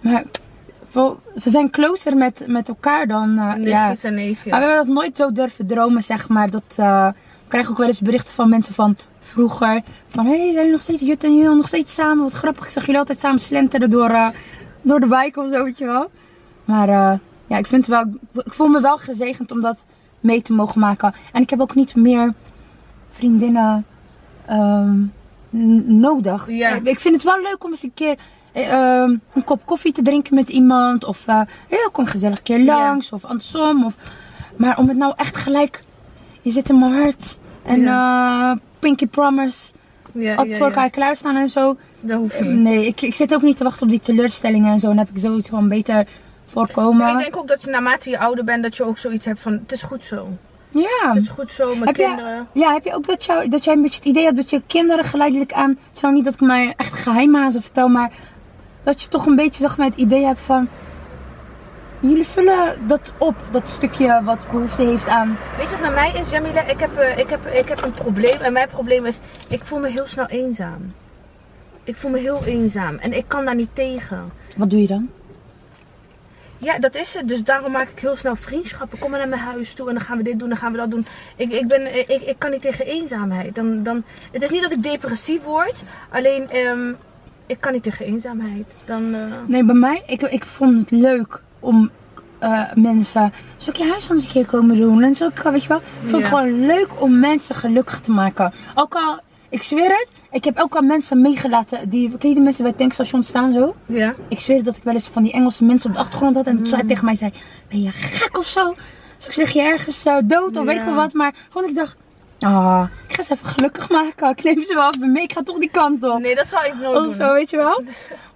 [0.00, 0.24] Maar
[1.36, 3.30] ze zijn closer met, met elkaar dan...
[3.30, 3.54] eh, ja.
[3.86, 4.52] Nichtjes en neefjes.
[4.52, 6.50] Maar we hebben dat nooit zo durven dromen, zeg maar.
[6.50, 9.82] Dat, eh, we krijgen ook wel eens berichten van mensen van vroeger.
[10.08, 12.24] Van, hé, hey, zijn jullie nog steeds Jut en Jul nog steeds samen?
[12.24, 14.28] Wat grappig, ik zag jullie altijd samen slenteren door, eh,
[14.82, 16.10] door de wijk of zo, weet je wel.
[16.64, 16.88] Maar
[17.46, 18.14] ja, ik vind het wel,
[18.44, 19.84] ik voel me wel gezegend om dat
[20.20, 21.14] mee te mogen maken.
[21.32, 22.34] En ik heb ook niet meer
[23.10, 23.86] vriendinnen
[24.46, 24.98] ehm,
[26.00, 26.48] nodig.
[26.48, 26.78] Ja.
[26.82, 28.16] Ik vind het wel leuk om eens een keer
[28.52, 31.04] eh, ehm, een kop koffie te drinken met iemand.
[31.04, 33.12] Of eh, hey, kom gezellig een keer langs.
[33.12, 33.84] Of andersom.
[33.84, 33.94] Of,
[34.56, 35.82] maar om het nou echt gelijk,
[36.42, 37.38] je zit in mijn hart.
[37.62, 39.72] En eh, Pinky Promise,
[40.12, 41.76] ja, altijd voor elkaar klaarstaan en zo.
[42.00, 42.50] Dat hoeft niet.
[42.50, 44.86] Nee, ik, ik zit ook niet te wachten op die teleurstellingen en zo.
[44.86, 46.06] Dan heb ik zoiets van beter
[46.46, 46.96] voorkomen.
[46.96, 49.40] Maar ik denk ook dat je naarmate je ouder bent, dat je ook zoiets hebt
[49.40, 50.28] van, het is goed zo.
[50.70, 51.12] Ja.
[51.12, 52.46] Het is goed zo, mijn Heb je- kinderen.
[52.52, 54.62] Ja, heb je ook dat, jou, dat jij een beetje het idee had dat je
[54.66, 55.68] kinderen geleidelijk aan...
[55.70, 58.12] Het is nou niet dat ik mij echt geheimhazen vertel, maar...
[58.82, 60.68] Dat je toch een beetje zeg maar, het idee hebt van...
[62.00, 65.38] Jullie vullen dat op, dat stukje wat behoefte heeft aan...
[65.56, 66.62] Weet je wat met mij is, Jamila?
[66.62, 68.40] Ik heb, eh, ik, heb, ik heb een probleem.
[68.40, 69.18] En mijn probleem is,
[69.48, 70.94] ik voel me heel snel eenzaam.
[71.84, 72.96] Ik voel me heel eenzaam.
[72.96, 74.32] En ik kan daar niet tegen.
[74.56, 75.10] Wat doe je dan?
[76.58, 77.28] Ja, dat is het.
[77.28, 78.98] Dus daarom maak ik heel snel vriendschappen.
[78.98, 80.78] Kom maar naar mijn huis toe en dan gaan we dit doen, dan gaan we
[80.78, 81.06] dat doen.
[81.36, 83.54] Ik, ik, ben, ik, ik kan niet tegen eenzaamheid.
[83.54, 85.84] Dan, dan, het is niet dat ik depressief word.
[86.10, 86.92] Alleen, ehm,
[87.50, 88.78] ik kan niet tegen eenzaamheid.
[88.84, 91.90] Dan, eh, Nee, bij mij, ik, ik vond het leuk om
[92.38, 93.32] eh, mensen...
[93.56, 95.02] Zal ik je huis eens een keer komen doen?
[95.02, 95.78] En zo, weet je wel?
[95.78, 96.26] Ik vond het Ja.
[96.28, 98.52] gewoon leuk om mensen gelukkig te maken.
[98.74, 101.88] Ook al, ik zweer het, ik heb ook al mensen meegelaten.
[101.88, 103.74] Die, ken je die mensen bij het tankstation staan zo?
[103.86, 104.14] ja.
[104.28, 106.46] Ik zweer dat ik wel eens van die Engelse mensen op de achtergrond had.
[106.46, 107.32] En toen zij tegen mij zei,
[107.68, 108.74] ben je gek of zo?
[109.26, 111.12] Dus lig je ergens eh, dood of weet ik wel wat.
[111.12, 111.96] Maar gewoon ik dacht,
[112.40, 114.30] ah, ik ga ze even gelukkig maken.
[114.30, 116.18] Ik neem ze wel even mee, ik ga toch die kant op.
[116.20, 117.14] Nee, dat zou ik nooit Of doen.
[117.14, 117.82] zo, weet je wel?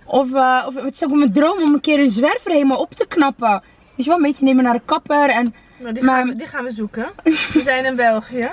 [0.04, 2.90] Of, eh, of het is ook mijn droom om een keer een zwerver helemaal op
[2.90, 3.62] te knappen.
[3.94, 5.28] Weet je wel, mee te nemen naar de kapper.
[5.30, 7.06] En, Nou, die, Maar- gaan we, die gaan we zoeken.
[7.52, 8.50] We zijn in België.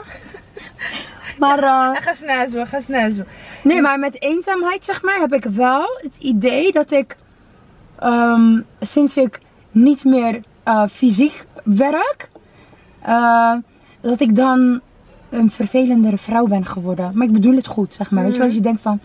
[1.40, 1.64] maar,
[1.96, 2.14] En ga
[2.48, 3.24] zo, ga zo.
[3.64, 7.16] nee, maar met eenzaamheid, zeg maar, heb ik wel het idee dat ik,
[8.00, 9.40] ehm, sinds ik
[9.72, 12.30] niet meer eh, fysiek werk,
[14.02, 14.82] dat ik dan
[15.32, 17.12] een vervelendere vrouw ben geworden.
[17.14, 18.24] Maar ik bedoel het goed, zeg maar.
[18.24, 18.56] Weet je wel, Mhm.
[18.58, 19.00] als je denkt van,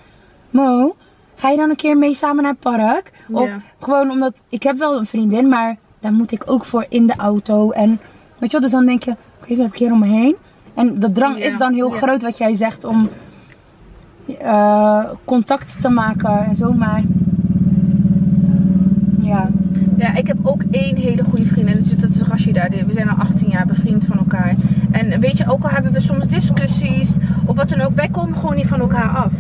[0.50, 0.96] Mo,
[1.34, 3.12] ga je dan een keer mee samen naar het park?
[3.30, 3.50] Of
[3.80, 7.16] gewoon omdat, ik heb wel een vriendin, maar daar moet ik ook voor in de
[7.16, 7.70] auto.
[7.70, 7.88] En
[8.38, 10.36] weet je wel, dus dan denk je, oké, wie heb ik hier om me heen?
[10.74, 13.08] En de drang is dan heel groot wat jij zegt om
[14.38, 17.02] eh, contact te maken en zo, maar
[19.20, 19.48] ja.
[19.96, 21.84] Ja, ik heb ook één hele goede vriendin.
[21.96, 22.68] Dat is Rashida.
[22.68, 24.54] We zijn al 18 jaar bevriend van elkaar.
[24.90, 28.34] En weet je, ook al hebben we soms discussies of wat dan ook, wij komen
[28.38, 29.32] gewoon niet van elkaar af.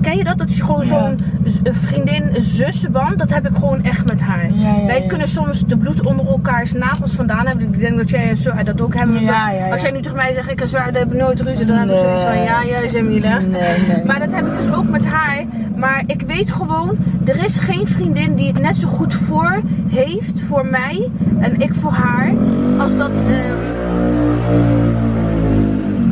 [0.00, 0.38] Ken je dat?
[0.38, 0.86] Dat is gewoon Ja.
[0.86, 1.18] zo'n
[1.62, 3.18] vriendin-zussenband.
[3.18, 4.50] Dat heb ik gewoon echt met haar.
[4.52, 7.66] Ja, wij kunnen soms de bloed onder elkaars nagels vandaan hebben.
[7.66, 9.28] Ik denk dat jij en Zoa dat ook hebben.
[9.72, 11.96] Als jij nu tegen mij zegt, ik en Zoa hebben nooit ruzie, dan heb ik
[11.96, 12.42] zoiets van, Nee.
[12.44, 13.38] ja, ja, Jamila.
[13.38, 14.04] Nee, nee.
[14.06, 15.44] Maar dat heb ik dus ook met haar.
[15.76, 20.40] Maar ik weet gewoon, er is geen vriendin die het net zo goed voor heeft
[20.40, 21.08] voor mij
[21.40, 22.32] en ik voor haar
[22.78, 23.58] als dat ehm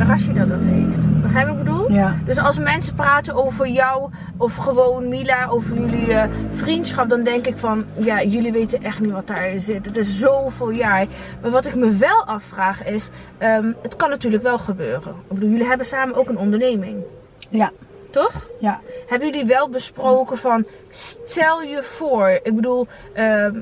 [0.05, 1.21] Rashida dat heeft.
[1.21, 1.91] Begrijp je wat ik bedoel?
[1.91, 2.15] Ja.
[2.25, 7.45] Dus als mensen praten over jou of gewoon Mila, over jullie eh, vriendschap, dan denk
[7.47, 9.85] ik van, ja, jullie weten echt niet wat daarin zit.
[9.85, 11.05] Het is zoveel jaar.
[11.41, 15.09] Maar wat ik me wel afvraag is, ehm, het kan natuurlijk wel gebeuren.
[15.27, 17.03] Ik bedoel, jullie hebben samen ook een onderneming,
[17.49, 17.71] Ja,
[18.11, 18.47] toch?
[18.59, 18.79] ja.
[19.07, 23.59] Hebben jullie wel besproken van, stel je voor, ik bedoel, ehm,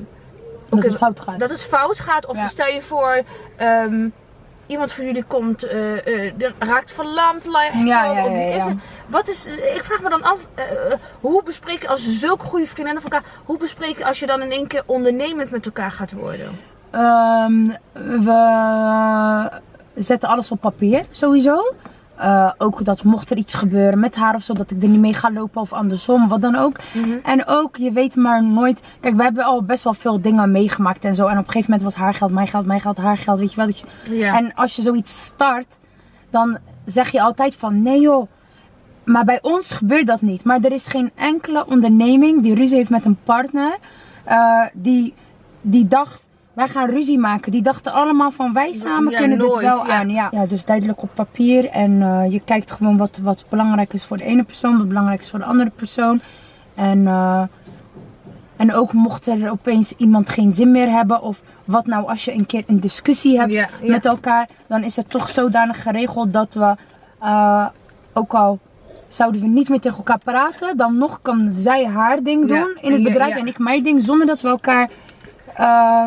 [0.69, 1.39] Dat het fout gaat.
[1.39, 2.25] dat het fout gaat.
[2.25, 2.47] Of Ja.
[2.47, 3.21] stel je voor,
[3.55, 4.07] ehm,
[4.67, 7.45] iemand van jullie komt, er raakt verlamd.
[7.45, 8.75] lijkt Ja, zo, ja,
[9.07, 10.47] wat is, eh, ik vraag me dan af,
[11.19, 14.41] hoe bespreek je als zulke goede vriendinnen van elkaar, hoe bespreek je als je dan
[14.41, 16.59] in één keer ondernemend met elkaar gaat worden?
[16.91, 17.69] Ehm,
[18.23, 19.49] we
[19.95, 21.73] zetten alles op papier, sowieso.
[22.17, 24.99] Eh, ook dat mocht er iets gebeuren met haar of zo, dat ik er niet
[24.99, 26.77] mee ga lopen of andersom, wat dan ook.
[27.23, 28.81] En ook, je weet maar nooit.
[28.99, 31.25] Kijk, we hebben al best wel veel dingen meegemaakt en zo.
[31.25, 33.49] En op een gegeven moment was haar geld, mijn geld, mijn geld, haar geld, weet
[33.49, 33.65] je wel.
[33.65, 34.37] Dat je- Ja.
[34.37, 35.67] En als je zoiets start,
[36.29, 38.27] dan zeg je altijd van nee joh.
[39.03, 40.43] Maar bij ons gebeurt dat niet.
[40.43, 43.77] Maar er is geen enkele onderneming die ruzie heeft met een partner.
[44.23, 45.13] eh, die,
[45.61, 47.51] die dacht, wij gaan ruzie maken.
[47.51, 49.99] Die dachten allemaal van wij samen Ja, kunnen dit wel ja.
[49.99, 50.09] aan.
[50.09, 50.27] Ja.
[50.31, 51.69] ja, dus duidelijk op papier.
[51.69, 54.77] En eh, je kijkt gewoon wat, wat belangrijk is voor de ene persoon.
[54.77, 56.21] Wat belangrijk is voor de andere persoon.
[56.75, 57.43] En, eh,
[58.55, 61.21] en ook mocht er opeens iemand geen zin meer hebben.
[61.21, 63.91] Of wat nou als je een keer een discussie hebt Ja, ja.
[63.91, 64.49] met elkaar.
[64.67, 66.75] Dan is het toch zodanig geregeld dat we
[67.19, 67.67] eh,
[68.13, 68.59] ook al
[69.07, 70.77] zouden we niet meer tegen elkaar praten.
[70.77, 73.39] Dan nog kan zij haar ding Ja, doen in het bedrijf ja.
[73.39, 74.01] en ik mijn ding.
[74.01, 74.89] Zonder dat we elkaar
[75.53, 76.05] eh,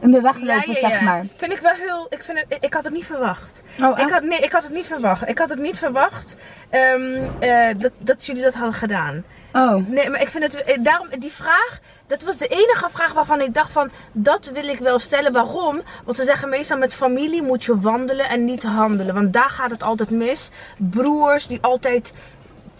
[0.00, 1.24] in de weg lopen, zeg maar.
[1.36, 2.06] Vind ik wel heel.
[2.10, 3.62] Ik, vind het, ik had het niet verwacht.
[3.82, 5.28] Oh, Ik had, nee, ik had het niet verwacht.
[5.28, 6.36] Ik had het niet verwacht
[6.70, 9.24] ehm, eh, dat, dat jullie dat hadden gedaan.
[9.52, 9.88] Oh.
[9.88, 10.64] Nee, maar ik vind het.
[10.64, 11.78] eh, Daarom, die vraag.
[12.06, 13.90] Dat was de enige vraag waarvan ik dacht van.
[14.12, 15.32] Dat wil ik wel stellen.
[15.32, 15.82] Waarom?
[16.04, 19.14] Want ze zeggen meestal met familie moet je wandelen en niet handelen.
[19.14, 20.50] Want daar gaat het altijd mis.
[20.76, 22.12] Broers die altijd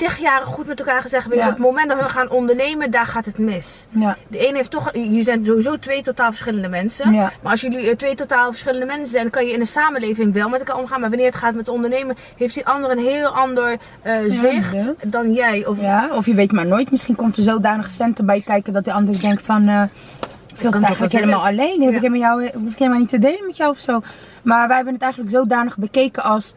[0.00, 1.34] tig jaren goed met elkaar gezegd.
[1.34, 1.44] Ja.
[1.44, 3.86] Op het moment dat we gaan ondernemen, daar gaat het mis.
[3.90, 4.16] Ja.
[4.28, 4.92] De een heeft toch.
[4.92, 7.12] Je zijn sowieso twee totaal verschillende mensen.
[7.12, 7.32] Ja.
[7.42, 10.48] Maar als jullie eh, twee totaal verschillende mensen zijn, kan je in de samenleving wel
[10.48, 11.00] met elkaar omgaan.
[11.00, 15.32] Maar wanneer het gaat met ondernemen, heeft die ander een heel ander eh, zicht dan
[15.32, 15.66] jij.
[15.66, 16.90] Of, ja, of je weet maar nooit.
[16.90, 19.68] Misschien komt er zodanig centen bij kijken dat de ander denkt van...
[19.68, 19.82] eh,
[20.48, 21.82] Ik het eigenlijk helemaal alleen.
[21.82, 24.00] Heb ik helemaal jou, hoef ik helemaal niet te delen met jou of zo.
[24.42, 26.54] Maar wij hebben het eigenlijk zodanig bekeken als,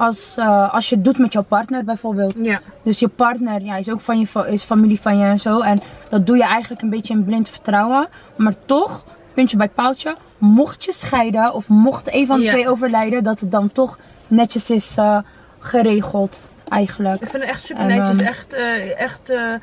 [0.00, 2.38] als, eh, als je het doet met jouw partner bijvoorbeeld.
[2.42, 2.60] Ja.
[2.82, 5.60] Dus je partner ja, is ook van je, is familie van je en zo.
[5.60, 8.08] En dat doe je eigenlijk een beetje in blind vertrouwen.
[8.36, 12.50] Maar toch, puntje bij paaltje, mocht je scheiden of mocht een van de Ja.
[12.50, 15.18] twee overlijden, dat het dan toch netjes is eh,
[15.58, 17.20] geregeld eigenlijk.
[17.22, 18.16] Ik vind het echt super En, netjes.
[18.18, 19.54] ehm, echt eh, echt eh,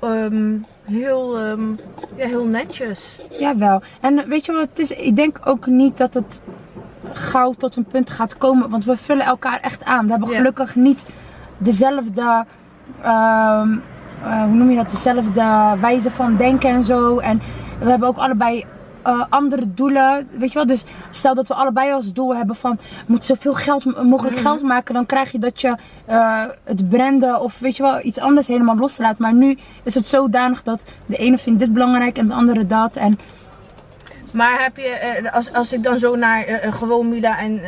[0.00, 1.68] ehm, heel, ehm,
[2.16, 3.18] ja, heel netjes.
[3.30, 3.82] Jawel.
[4.00, 4.90] En weet je wat het is?
[4.90, 6.40] Ik denk ook niet dat het
[7.18, 8.70] gauw tot een punt gaat komen.
[8.70, 10.04] Want we vullen elkaar echt aan.
[10.04, 11.06] We hebben gelukkig niet
[11.58, 12.44] dezelfde.
[13.02, 13.76] ehm,
[14.22, 14.90] eh, hoe noem je dat?
[14.90, 17.18] Dezelfde wijze van denken en zo.
[17.18, 17.42] En
[17.80, 18.64] we hebben ook allebei
[19.02, 20.28] eh, andere doelen.
[20.38, 20.66] Weet je wel?
[20.66, 22.76] Dus stel dat we allebei als doel hebben van.
[22.76, 24.44] We moeten zoveel geld, mogelijk Mhm.
[24.46, 24.94] geld maken.
[24.94, 28.76] Dan krijg je dat je eh, het branden of weet je wel iets anders helemaal
[28.76, 29.18] loslaat.
[29.18, 32.96] Maar nu is het zodanig dat de ene vindt dit belangrijk en de andere dat.
[32.96, 33.18] En
[34.30, 37.60] Maar heb je, eh, als, als ik dan zo naar eh, eh, gewoon Mila en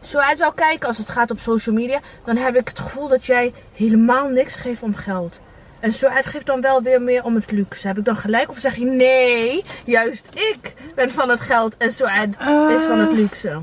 [0.00, 3.08] zo uit zou kijken als het gaat op social media, dan heb ik het gevoel
[3.08, 5.40] dat jij helemaal niks geeft om geld.
[5.80, 7.86] En zo uitgeeft dan wel weer meer om het luxe.
[7.86, 8.50] Heb ik dan gelijk?
[8.50, 12.36] Of zeg je nee, juist ik ben van het geld en zo uit
[12.68, 13.62] is van het luxe.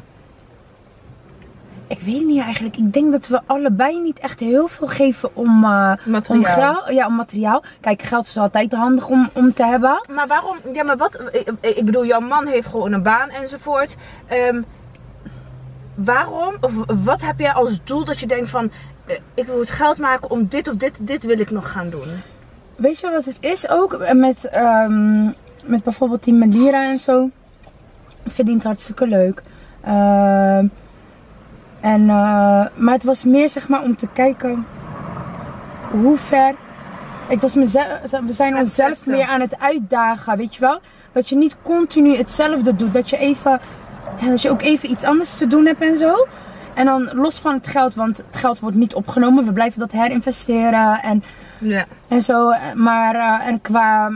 [1.89, 2.77] Ik weet niet eigenlijk.
[2.77, 6.91] Ik denk dat we allebei niet echt heel veel geven om, eh, om, Materiaal.
[6.91, 7.63] ja, om materiaal.
[7.81, 10.05] Kijk, geld is altijd handig om, om te hebben.
[10.11, 10.57] Maar waarom?
[10.73, 11.21] Ja, maar wat?
[11.31, 13.95] Ik, ik bedoel, jouw man heeft gewoon een baan enzovoort.
[14.27, 14.61] Ehm,
[15.95, 16.55] waarom?
[16.61, 16.71] Of
[17.03, 18.71] wat heb jij als doel dat je denkt van,
[19.05, 21.89] eh, ik wil het geld maken om dit of dit, dit wil ik nog gaan
[21.89, 22.21] doen.
[22.75, 25.25] Weet je wat het is ook met, ehm,
[25.65, 27.29] met bijvoorbeeld die Madeira en zo?
[28.23, 29.43] Het verdient hartstikke leuk.
[29.81, 30.65] Ehm,
[31.81, 34.65] en, eh, maar het was meer zeg maar om te kijken
[35.91, 36.55] hoe ver.
[37.27, 37.87] Ik was mezelf,
[38.25, 40.79] we zijn onszelf meer aan het uitdagen, weet je wel?
[41.11, 42.93] Dat je niet continu hetzelfde doet.
[42.93, 43.59] Dat je even,
[44.19, 46.27] ja, dat je ook even iets anders te doen hebt en zo.
[46.73, 49.45] En dan los van het geld, want het geld wordt niet opgenomen.
[49.45, 51.23] We blijven dat herinvesteren en
[51.59, 51.85] Ja.
[52.07, 52.53] en zo.
[52.75, 54.11] Maar eh, en qua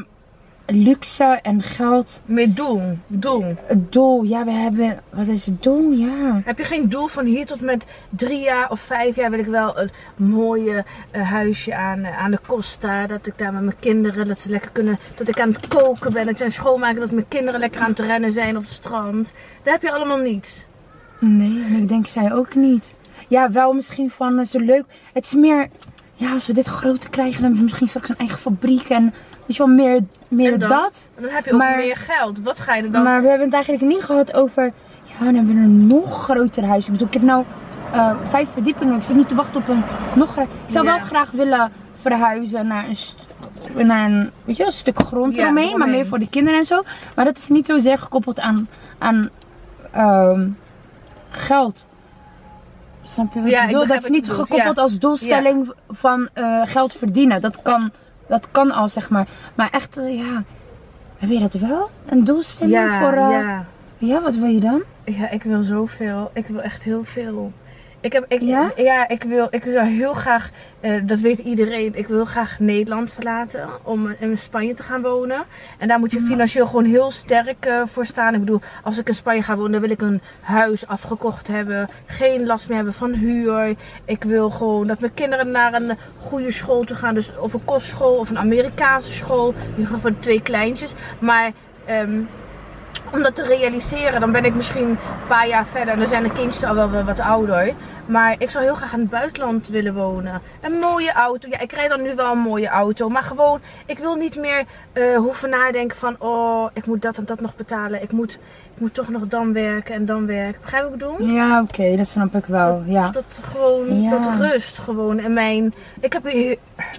[0.66, 2.82] luxe en geld, Meer doel.
[3.08, 3.56] Doel.
[3.66, 5.00] het doel, ja, we hebben.
[5.10, 5.92] Wat is het doel?
[5.92, 6.42] Ja.
[6.46, 9.46] Heb je geen doel van hier tot met drie jaar of vijf jaar wil ik
[9.46, 13.08] wel een mooie eh, huisje aan, eh, aan de Costa.
[13.08, 16.14] Dat ik daar met mijn kinderen, dat ze lekker kunnen, dat ik aan het koken
[16.14, 18.72] ben, dat ze aan schoonmaken, dat mijn kinderen lekker aan het rennen zijn op het
[18.72, 19.34] strand.
[19.64, 20.68] Dat heb je allemaal niet.
[21.20, 22.94] Nee, en ik denk zij ook niet.
[23.28, 24.84] Ja, wel misschien van eh, zo leuk.
[25.14, 25.68] Het is meer,
[26.14, 29.14] ja, als we dit groter krijgen, dan hebben we misschien straks een eigen fabriek en
[29.46, 30.70] je wel, meer, meer En dan?
[30.70, 31.10] dat.
[31.16, 32.40] En dan heb je ook Maar- meer geld.
[32.40, 33.04] Wat ga je er dan?
[33.04, 34.64] Maar we hebben het eigenlijk niet gehad over,
[35.04, 36.86] ja, dan hebben we een nog groter huis.
[36.86, 37.44] Ik bedoel, ik heb nou
[37.92, 38.96] eh, vijf verdiepingen.
[38.96, 39.84] Ik zit niet te wachten op een
[40.16, 40.38] nog.
[40.38, 40.92] Ik zou Ja.
[40.98, 42.86] wel graag willen verhuizen naar
[43.76, 46.60] een, naar een, weet je, een stuk grond Ja, eromheen, maar meer voor de kinderen
[46.60, 46.82] en zo.
[47.16, 48.68] Maar dat is niet zozeer gekoppeld aan,
[48.98, 49.30] aan
[49.92, 50.50] ehm,
[51.30, 51.88] geld.
[53.02, 53.88] Snap je wat Ja, ik bedoel?
[53.88, 57.42] Dat is niet gekoppeld als doelstelling van eh, geld verdienen.
[57.42, 57.92] Dat kan,
[58.34, 59.28] dat kan al, zeg maar.
[59.56, 60.44] Maar echt, eh, ja,
[61.18, 61.90] heb je dat wel?
[62.06, 63.14] Een doelstelling ja, voor...
[63.14, 63.66] eh, ja.
[63.98, 64.84] ja, wat wil je dan?
[65.06, 66.32] Ja, ik wil zoveel.
[66.34, 67.52] Ik wil echt heel veel.
[68.04, 68.72] Ik heb, ik, Ja?
[68.76, 69.08] ja?
[69.08, 70.50] ik wil, ik zou heel graag,
[70.80, 75.44] eh, dat weet iedereen, ik wil graag Nederland verlaten om in Spanje te gaan wonen.
[75.78, 78.34] En daar moet je financieel gewoon heel sterk eh, voor staan.
[78.34, 81.90] Ik bedoel, als ik in Spanje ga wonen, dan wil ik een huis afgekocht hebben,
[82.06, 83.76] geen last meer hebben van huur.
[84.06, 87.66] Ik wil gewoon dat mijn kinderen naar een goede school toe gaan, dus of een
[87.66, 89.50] kostschool of een Amerikaanse school.
[89.50, 90.94] In ieder geval voor de twee kleintjes.
[91.20, 91.52] Maar
[91.86, 92.20] ehm,
[93.12, 94.98] om dat te realiseren, dan ben ik misschien een
[95.28, 95.98] paar jaar verder.
[95.98, 97.74] Dan zijn de kindjes al wel wat ouder.
[98.06, 100.42] Maar ik zou heel graag in het buitenland willen wonen.
[100.62, 101.48] Een mooie auto.
[101.50, 103.10] Ja, ik rijd dan nu wel een mooie auto.
[103.10, 104.64] Maar gewoon, ik wil niet meer
[104.94, 106.16] eh, hoeven nadenken van...
[106.20, 108.02] Oh, ik moet dat en dat nog betalen.
[108.02, 108.34] Ik moet,
[108.74, 110.62] ik moet toch nog dan werken en dan werken.
[110.62, 111.36] Begrijp je wat ik bedoel?
[111.36, 112.82] Ja, oké, dat snap ik wel.
[112.86, 113.10] Ja.
[113.10, 114.10] Dat gewoon, Ja.
[114.10, 115.20] dat rust gewoon.
[115.20, 116.58] En mijn, ik heb he-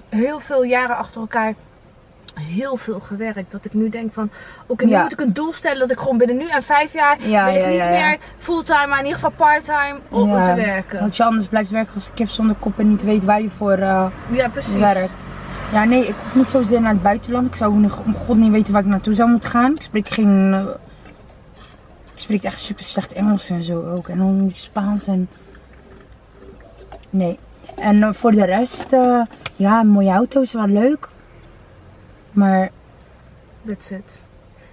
[0.09, 1.53] heel veel jaren achter elkaar
[2.35, 3.51] heel veel gewerkt.
[3.51, 4.29] Dat ik nu denk van,
[4.65, 5.01] oké, nu Ja.
[5.01, 7.53] moet ik een doel stellen dat ik gewoon binnen nu en vijf jaar Ja, wil
[7.55, 10.99] ik ja, niet meer fulltime, maar in ieder geval parttime om te werken.
[10.99, 13.49] Want je anders blijft werken als een kip zonder kop en niet weet waar je
[13.49, 14.75] voor eh, Ja, precies.
[14.75, 15.23] werkt.
[15.71, 17.47] Ja, nee, ik hoef niet zozeer naar het buitenland.
[17.47, 17.73] Ik zou
[18.05, 19.75] om god niet weten waar ik naartoe zou moeten gaan.
[19.75, 20.53] Ik spreek geen...
[20.53, 20.63] eh,
[22.13, 24.07] ik spreek echt super slecht Engels en zo ook.
[24.07, 25.27] En dan Spaans en...
[27.09, 27.39] Nee.
[27.75, 28.85] En eh, voor de rest,
[29.55, 31.09] ja, een mooie auto is wel leuk.
[32.35, 32.71] Maar
[33.65, 34.23] That's it.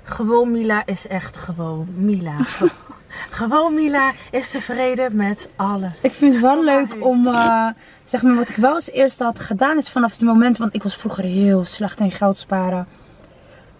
[0.02, 2.36] Gewoon Mila is echt gewoon Mila.
[3.40, 6.00] gewoon Mila is tevreden met alles.
[6.02, 7.68] Ik vind het wel leuk om, eh,
[8.04, 10.82] zeg maar, wat ik wel als eerste had gedaan is vanaf het moment, want ik
[10.82, 12.86] was vroeger heel slecht in geld sparen.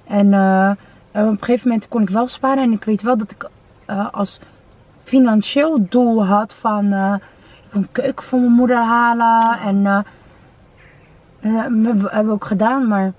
[0.07, 0.71] En eh,
[1.13, 2.63] op een gegeven moment kon ik wel sparen.
[2.63, 3.49] En ik weet wel dat ik
[3.85, 4.39] eh, als
[5.03, 6.85] financieel doel had van...
[6.85, 9.59] ik wil een keuken voor mijn moeder halen.
[9.59, 10.05] En
[11.41, 12.89] we hebben we ook gedaan.
[12.89, 13.13] Maar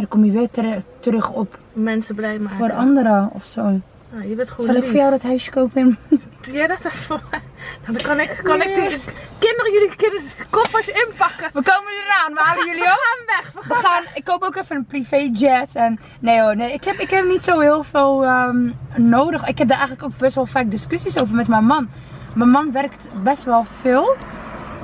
[0.00, 2.56] dan kom je weer ter- terug op Mensen blij maken.
[2.58, 3.80] voor anderen of zo.
[4.12, 5.98] Ja, je bent gewoon Zal ik voor jou dat huisje kopen?
[6.52, 7.40] Ja, dat is voor mij.
[7.86, 9.00] Nou, dan kan ik, kan ik die
[9.38, 11.50] kinderen, jullie kinderen koffers inpakken.
[11.52, 12.32] We komen eraan.
[12.34, 12.88] We halen jullie ook.
[12.96, 13.52] We gaan weg.
[13.52, 15.74] We We gaan, ik koop ook even een privéjet.
[15.74, 19.46] En nee hoor, nee, ik heb, ik heb niet zo heel veel ehm, nodig.
[19.46, 21.88] Ik heb daar eigenlijk ook best wel vaak discussies over met mijn man.
[22.34, 24.16] Mijn man werkt best wel veel.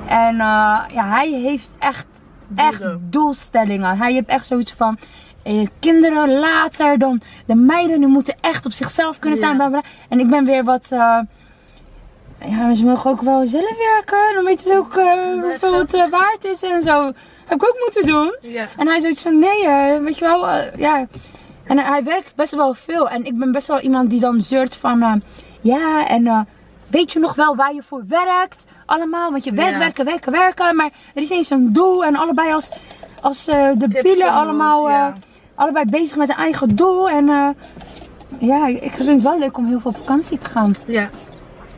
[0.07, 2.07] En eh, ja, hij heeft echt,
[2.55, 3.97] echt doelstellingen.
[3.97, 4.97] Hij heeft echt zoiets van...
[5.43, 9.57] eh, kinderen later, dan de meiden die moeten echt op zichzelf kunnen staan.
[9.57, 9.81] Ja.
[10.09, 10.91] En ik ben weer wat...
[10.91, 11.19] eh,
[12.45, 14.35] ja, ze mogen ook wel zelf werken.
[14.35, 17.11] Dan weten ze ook eh, hoeveel het waard is en zo.
[17.45, 18.35] Heb ik ook moeten doen.
[18.41, 18.67] Ja.
[18.77, 19.67] En hij zoiets van, nee,
[19.99, 20.47] weet je wel,
[20.77, 21.07] ja.
[21.63, 23.09] En hij werkt best wel veel.
[23.09, 25.23] En ik ben best wel iemand die dan zeurt van,
[25.61, 26.47] ja, en
[26.93, 28.65] weet je nog wel waar je voor werkt?
[28.85, 29.79] Allemaal, want je werkt, Ja.
[29.79, 30.75] werken, werken, werken.
[30.75, 32.69] Maar er is eens een doel en allebei als,
[33.21, 35.07] als eh, de Tips bielen en allemaal, eh,
[35.55, 37.09] allebei bezig met een eigen doel.
[37.09, 37.47] En eh,
[38.37, 40.71] ja, ik vind het wel leuk om heel veel op vakantie te gaan.
[40.85, 41.09] ja.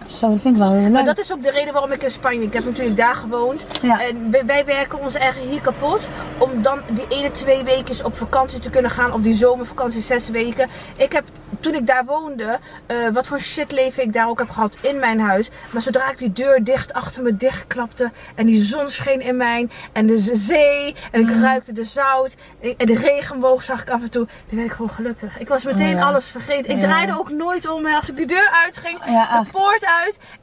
[0.08, 0.92] Zo, dat vind ik wel heel leuk.
[0.92, 2.42] Maar dat is ook de reden waarom ik in Spanje.
[2.42, 3.66] Ik heb natuurlijk daar gewoond.
[3.82, 4.02] Ja.
[4.02, 6.08] En wij, wij werken ons eigen hier kapot.
[6.38, 9.14] Om dan die ene twee weken op vakantie te kunnen gaan.
[9.14, 10.70] Op die zomervakantie zes weken.
[10.98, 11.24] Ik heb
[11.60, 12.60] toen ik daar woonde.
[12.88, 15.50] eh, wat voor shit leven ik daar ook heb gehad in mijn huis.
[15.70, 18.12] Maar zodra ik die deur dicht achter me dichtklapte.
[18.36, 19.72] En die zon scheen in mijn.
[19.92, 20.96] En de zee.
[21.12, 22.36] En ik ruikte de zout.
[22.78, 24.28] En de regenboog zag ik af en toe.
[24.48, 25.40] Dan werd ik gewoon gelukkig.
[25.40, 26.06] Ik was meteen Oh ja.
[26.08, 26.72] alles vergeten.
[26.72, 26.88] Ik Ja.
[26.88, 27.86] draaide ook nooit om.
[27.86, 29.00] Als ik die deur uitging.
[29.06, 29.94] Ja, de poort uit.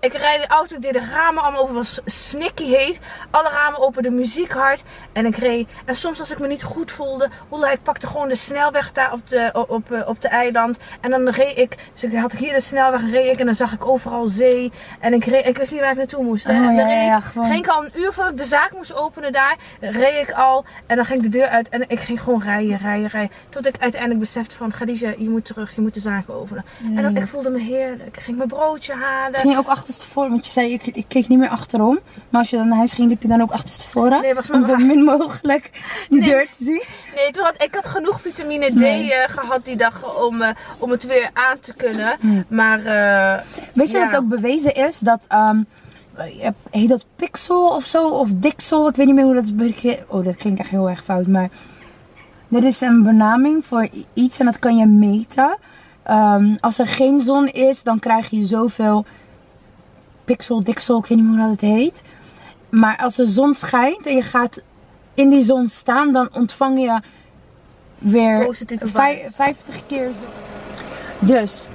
[0.00, 1.76] Ik rijd de auto, ik deed de ramen allemaal open.
[1.76, 2.98] Het was snikky heet.
[3.30, 4.82] Alle ramen open, de muziek hard.
[5.12, 5.68] En ik reed.
[5.84, 7.28] En soms als ik me niet goed voelde,
[7.72, 10.78] ik pakte gewoon de snelweg daar op de, op, op, eh, op de eiland.
[11.00, 11.76] En dan reed ik.
[11.92, 13.38] Dus ik had hier de snelweg, reed ik.
[13.40, 14.72] En dan zag ik overal zee.
[15.00, 16.44] En ik, reed, ik wist niet waar ik naartoe moest.
[16.46, 16.52] Hè.
[16.52, 18.72] Oh, en dan ja, ja, ik- ging ik al een uur voordat ik de zaak
[18.72, 19.56] moest openen daar.
[19.80, 20.64] Reed ik al.
[20.86, 21.68] En dan ging ik de deur uit.
[21.68, 23.36] En ik ging gewoon rijden, rijden, rijden.
[23.48, 25.74] Tot ik uiteindelijk besefte van, Khadija, je moet terug.
[25.74, 26.64] Je moet de zaak openen.
[26.96, 28.16] En dan, ik voelde me heerlijk.
[28.16, 29.41] Ik ging mijn broodje halen.
[29.42, 30.30] Ging je ook achterstevoren?
[30.30, 31.98] Want je zei, ik, ik keek niet meer achterom.
[32.28, 34.20] Maar als je dan naar huis ging, liep je dan ook achterstevoren?
[34.20, 35.70] Nee, was om zo min mogelijk
[36.08, 36.28] die Nee.
[36.30, 36.84] deur te zien.
[37.14, 39.14] Nee, toen had, ik had genoeg vitamine D Nee.
[39.14, 42.16] eh, gehad die dag om, eh, om het weer aan te kunnen.
[42.20, 42.44] Hmm.
[42.48, 43.42] Maar eh,
[43.74, 44.02] Weet je Ja.
[44.04, 48.08] dat het ook bewezen is dat, je hebt- heet dat pixel of zo?
[48.08, 48.88] Of dixel?
[48.88, 49.52] Ik weet niet meer hoe dat
[49.82, 49.96] is.
[50.08, 51.26] Oh, dat klinkt echt heel erg fout.
[51.26, 51.48] Maar
[52.48, 55.56] dit is een benaming voor iets en dat kan je meten.
[56.02, 59.04] Ehm, als er geen zon is, dan krijg je zoveel
[60.24, 62.02] pixel, dixel, ik weet niet meer hoe dat het heet.
[62.68, 64.60] Maar als de zon schijnt en je gaat
[65.14, 67.00] in die zon staan, dan ontvang je
[67.98, 69.34] weer Positieve vij- vibes.
[69.36, 70.20] 50 keer zo.
[71.18, 71.66] Dus,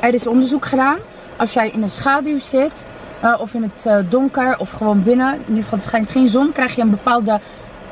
[0.00, 0.98] er is onderzoek gedaan.
[1.36, 2.86] Als jij in de schaduw zit,
[3.20, 6.28] eh, of in het eh, donker, of gewoon binnen, in ieder geval het schijnt geen
[6.28, 7.40] zon, krijg je een bepaalde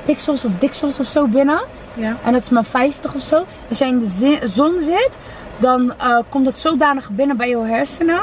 [0.04, 1.60] pixels of dixels of zo binnen.
[1.94, 2.16] ja.
[2.24, 3.44] En dat is maar 50 of zo.
[3.68, 5.10] Als jij in de zon zit,
[5.58, 8.20] dan eh, komt dat zodanig binnen bij je hersenen.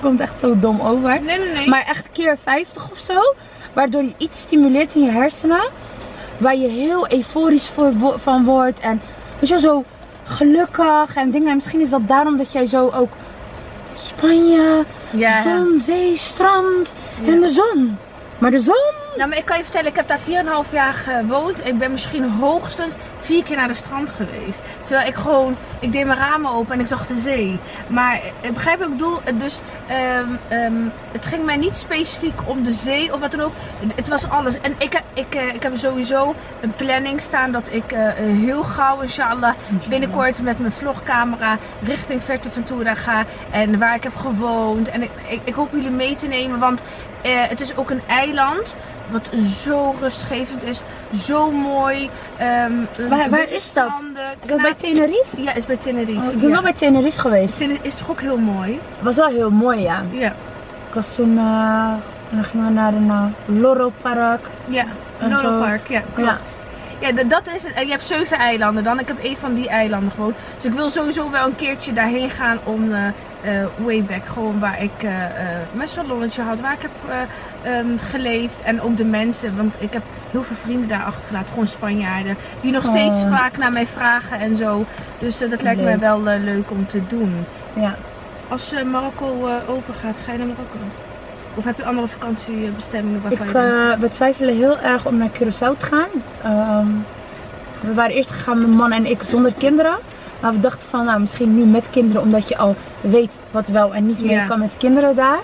[0.00, 1.22] Komt echt zo dom over.
[1.22, 1.68] Nee, nee, nee.
[1.68, 3.34] Maar echt keer 50 of zo.
[3.72, 5.68] Waardoor je iets stimuleert in je hersenen.
[6.38, 8.80] Waar je heel euforisch voor, van wordt.
[8.80, 9.00] En
[9.38, 9.84] weet je, zo
[10.24, 11.48] gelukkig en dingen.
[11.48, 13.10] En misschien is dat daarom dat jij zo ook
[13.94, 15.42] Spanje, ja.
[15.42, 17.32] zon, zee, strand Ja.
[17.32, 17.98] en de zon.
[18.38, 20.18] Maar de zon, Nou, maar ik kan je vertellen, ik heb daar
[20.66, 21.66] 4,5 jaar gewoond.
[21.66, 22.92] Ik ben misschien hoogstens
[23.28, 24.60] vier keer naar de strand geweest.
[24.84, 27.58] Terwijl ik gewoon, ik deed mijn ramen open en ik zag de zee.
[27.86, 30.72] Maar ik begrijp wat ik bedoel, dus ehm, ehm,
[31.12, 33.52] het ging mij niet specifiek om de zee of wat dan ook.
[33.94, 34.60] Het was alles.
[34.60, 38.14] En ik, heb- ik, eh, ik heb sowieso een planning staan dat ik eh, eh,
[38.38, 39.54] heel gauw, inshallah,
[39.88, 43.24] binnenkort met mijn vlogcamera richting Ventura ga.
[43.50, 44.88] En waar ik heb gewoond.
[44.88, 46.82] En ik, ik, ik hoop jullie mee te nemen, want
[47.22, 48.74] eh, het is ook een eiland.
[49.10, 49.28] Wat
[49.64, 50.80] zo rustgevend is,
[51.22, 52.10] zo mooi.
[52.36, 52.72] Ehm,
[53.08, 53.90] Waar- waar is dat?
[53.94, 55.42] stranden, is dat bij Tenerife?
[55.42, 56.18] Ja, is bij Tenerife.
[56.26, 56.54] Oh, ik ben ja.
[56.54, 57.56] wel bij Tenerife geweest.
[57.58, 58.80] Tenerife is toch ook heel mooi?
[59.00, 60.02] was wel heel mooi, ja.
[60.10, 60.28] Ja.
[60.88, 61.92] Ik was toen, eh,
[62.30, 63.24] dan gingen we naar een uh,
[63.60, 64.40] Loro Park.
[64.66, 64.84] Ja,
[65.18, 66.56] Loro Park, ja, klopt.
[67.00, 67.72] Ja, d- dat is het.
[67.72, 68.98] En je hebt zeven eilanden dan.
[69.00, 70.34] Ik heb één van die eilanden gewoon.
[70.56, 73.00] Dus ik wil sowieso wel een keertje daarheen gaan om eh
[73.42, 74.24] eh, way back.
[74.32, 75.30] Gewoon waar ik eh, eh,
[75.72, 76.60] mijn salonnetje had.
[76.60, 76.90] Waar ik heb
[77.62, 78.62] eh, ehm, geleefd.
[78.62, 79.56] En ook de mensen.
[79.56, 81.48] Want ik heb heel veel vrienden daar achtergelaten.
[81.48, 82.36] Gewoon Spanjaarden.
[82.60, 83.30] Die nog steeds Oh.
[83.36, 84.84] vaak naar mij vragen en zo.
[85.18, 87.34] Dus eh, dat lijkt mij wel eh, leuk om te doen.
[87.72, 87.94] Ja.
[88.48, 89.26] Als eh, Marokko
[89.68, 90.76] open gaat, ga je naar Marokko?
[91.54, 95.76] Of heb je andere vakantiebestemmingen waarvan Ik, je we twijfelen heel erg om naar Curaçao
[95.76, 96.08] te gaan.
[96.42, 96.86] Ehm,
[97.80, 99.96] we waren eerst gegaan, mijn man en ik, zonder kinderen.
[100.40, 103.94] Maar we dachten van, nou misschien nu met kinderen, omdat je al weet wat wel
[103.94, 104.46] en niet meer Ja.
[104.46, 105.38] kan met kinderen daar.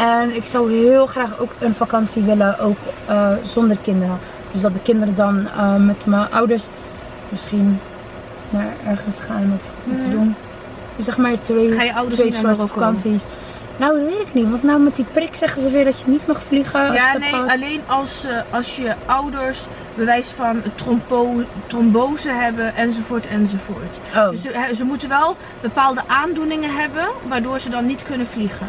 [0.00, 4.18] En ik zou heel graag ook een vakantie willen, ook eh, zonder kinderen.
[4.50, 6.68] Dus dat de kinderen dan eh, met mijn ouders
[7.28, 7.80] misschien
[8.50, 10.34] naar ergens gaan of iets doen.
[10.96, 13.24] Dus zeg maar twee, Ga je ouders twee soorten vakanties.
[13.76, 14.50] Nou, dat weet ik niet.
[14.50, 16.92] Want nou met die prik zeggen ze weer dat je niet mag vliegen.
[16.92, 19.64] Ja, nee, alleen als, eh, als je ouders
[19.94, 23.98] bewijs van trompo, trombose hebben enzovoort enzovoort.
[24.16, 28.68] Oh, Dus ze, ze moeten wel bepaalde aandoeningen hebben waardoor ze dan niet kunnen vliegen.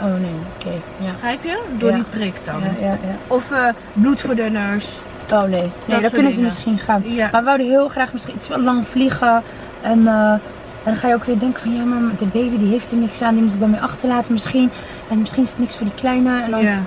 [0.00, 0.74] Oh nee, oké.
[0.98, 1.10] Ja.
[1.12, 1.58] Begrijp je?
[1.78, 1.94] Door Ja.
[1.94, 2.60] die prik dan.
[2.80, 2.96] Ja.
[3.26, 4.86] Of eh, bloedverdunners.
[5.32, 7.04] Oh nee, nee, daar kunnen ze misschien gaan.
[7.16, 9.42] Maar we wouden heel graag misschien iets wel lang vliegen.
[9.82, 10.40] En, eh, en
[10.84, 13.22] dan ga je ook weer denken van ja, maar de baby die heeft er niks
[13.22, 14.70] aan, die moet ik dan weer achterlaten misschien.
[15.10, 16.42] En misschien is het niks voor die kleine.
[16.42, 16.78] En dan, Ja.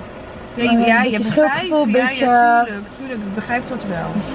[0.54, 3.18] Ja, je, ja, hebt schuldgevoel, een beetje- ja, tuurlijk, tuurlijk.
[3.20, 4.12] Ik begrijp dat wel.
[4.14, 4.34] Dus eh,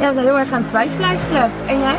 [0.00, 1.52] ja, we zijn heel erg aan het twijfelen eigenlijk.
[1.66, 1.96] En jij?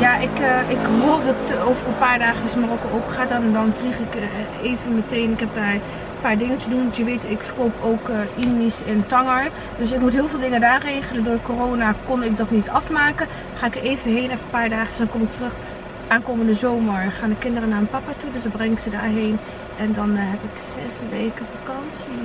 [0.00, 3.28] Ja, ik, eh, ik hoop dat over een paar dagen is Marokko gaat.
[3.28, 5.32] Dan, dan vlieg ik eh, even meteen.
[5.32, 5.80] Ik heb daar een
[6.20, 6.82] paar dingen te doen.
[6.82, 9.48] Want je weet, ik verkoop ook eh Indisch en Tanger.
[9.78, 11.24] Dus ik moet heel veel dingen daar regelen.
[11.24, 13.26] Door corona kon ik dat niet afmaken.
[13.58, 14.98] Ga ik er even heen, even een paar dagen.
[14.98, 15.52] Dan kom ik terug.
[16.08, 18.32] Aankomende zomer gaan de kinderen naar hun papa toe.
[18.32, 19.38] Dus dan breng ik ze daarheen.
[19.78, 22.22] En dan heb ik zes weken vakantie.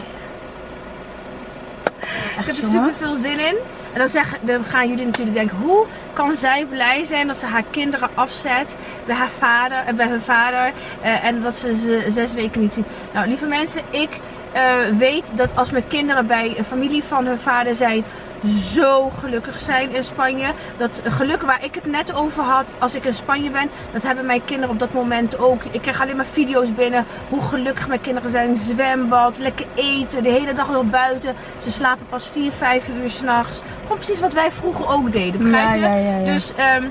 [2.40, 3.56] Ik heb er super veel zin in.
[3.96, 7.64] En dan, dan gaan jullie natuurlijk denken, hoe kan zij blij zijn dat ze haar
[7.70, 12.34] kinderen afzet bij haar vader, eh, bij hun vader eh, en dat ze ze zes
[12.34, 12.86] weken niet zien.
[13.14, 14.10] Nou, lieve mensen, ik
[14.52, 18.04] eh, weet dat als mijn kinderen bij een familie van hun vader zijn,
[18.48, 20.48] zo gelukkig zijn in Spanje.
[20.78, 24.26] Dat geluk waar ik het net over had als ik in Spanje ben, dat hebben
[24.26, 25.64] mijn kinderen op dat moment ook.
[25.72, 28.58] Ik krijg alleen maar video's binnen hoe gelukkig mijn kinderen zijn.
[28.58, 31.36] Zwembad, lekker eten, de hele dag nog buiten.
[31.58, 33.62] Ze slapen pas 4, 5 uur s'nachts.
[33.82, 35.80] Gewoon precies wat wij vroeger ook deden, begrijp je?
[35.80, 36.26] Ja, ja, ja, ja.
[36.26, 36.84] Dus ehm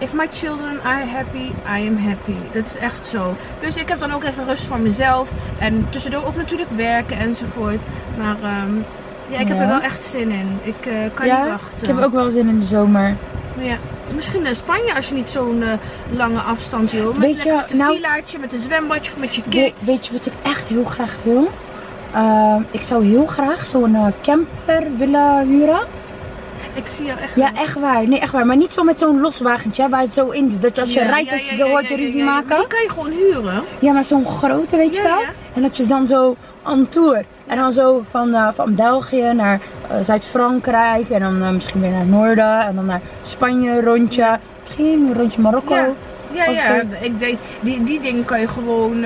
[0.00, 2.36] if my children are happy, I am happy.
[2.52, 3.36] Dat is echt zo.
[3.60, 5.28] Dus ik heb dan ook even rust voor mezelf.
[5.58, 7.80] En tussendoor ook natuurlijk werken enzovoort.
[8.18, 8.72] Maar ehm,
[9.30, 9.62] ja, ik heb Ja.
[9.62, 10.58] er wel echt zin in.
[10.62, 11.88] Ik eh, kan ja, niet wachten.
[11.88, 13.16] ik heb ook wel zin in de zomer.
[13.58, 13.76] Ja.
[14.14, 15.68] Misschien in Spanje als je niet zo'n eh,
[16.16, 17.12] lange afstand wil.
[17.12, 19.84] Met Weet je, lekker nou- een villaatje, met een zwembadje of met je kids.
[19.84, 21.50] weet je wat ik echt heel graag wil?
[22.14, 25.80] Ehm, ik zou heel graag zo'n eh, camper willen huren.
[26.74, 27.34] Ik zie er echt...
[27.34, 28.08] Ja, echt waar.
[28.08, 28.46] Nee, echt waar.
[28.46, 30.62] Maar niet zo met zo'n los wagentje hè, waar het zo in zit.
[30.62, 32.56] Dat als je Ja, rijdt, ja, dat je zo hoort je ruzie maken.
[32.58, 33.62] Die kan je gewoon huren.
[33.78, 35.20] Ja, maar zo'n grote, weet je wel?
[35.54, 37.24] En dat je dan zo on tour.
[37.50, 41.10] En dan zo van, eh, van België naar eh, Zuid-Frankrijk.
[41.10, 42.60] En dan eh, misschien weer naar het noorden.
[42.60, 44.38] En dan naar Spanje rondje.
[44.64, 45.74] Misschien een rondje Marokko.
[45.74, 46.44] Ja.
[46.44, 46.82] Ja.
[47.00, 49.04] Ik denk, die, die dingen kan je gewoon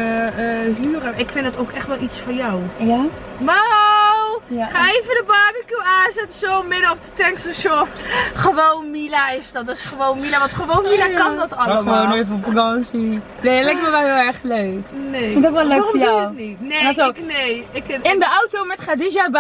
[0.81, 1.13] huren.
[1.17, 2.61] Ik vind het ook echt wel iets voor jou.
[2.79, 3.01] Ja?
[3.39, 3.94] Mau!
[4.47, 4.67] Ja.
[4.67, 7.87] Ga even de barbecue aanzetten, zo midden op het tankstation.
[8.35, 10.39] Gewoon Mila is dat, dat is gewoon Mila.
[10.39, 12.03] Want gewoon Mila kan dat allemaal.
[12.05, 13.21] gewoon even op vakantie.
[13.41, 14.83] Nee, dat lijkt me wel heel erg leuk.
[15.11, 15.33] Nee.
[15.33, 16.21] vind het ook wel leuk voor jou.
[16.21, 16.61] het niet?
[16.61, 17.67] Nee, ik, nee.
[17.73, 19.23] Ik, In de auto met Khadija.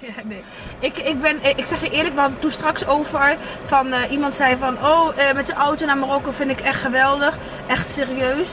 [0.00, 0.44] Ja, nee.
[0.78, 3.36] Ik, ik, ben, ik zeg je eerlijk, we hadden toen straks over.
[3.66, 6.80] Van, eh, iemand zei van, oh, eh, met de auto naar Marokko vind ik echt
[6.80, 7.36] geweldig.
[7.66, 8.52] Echt serieus.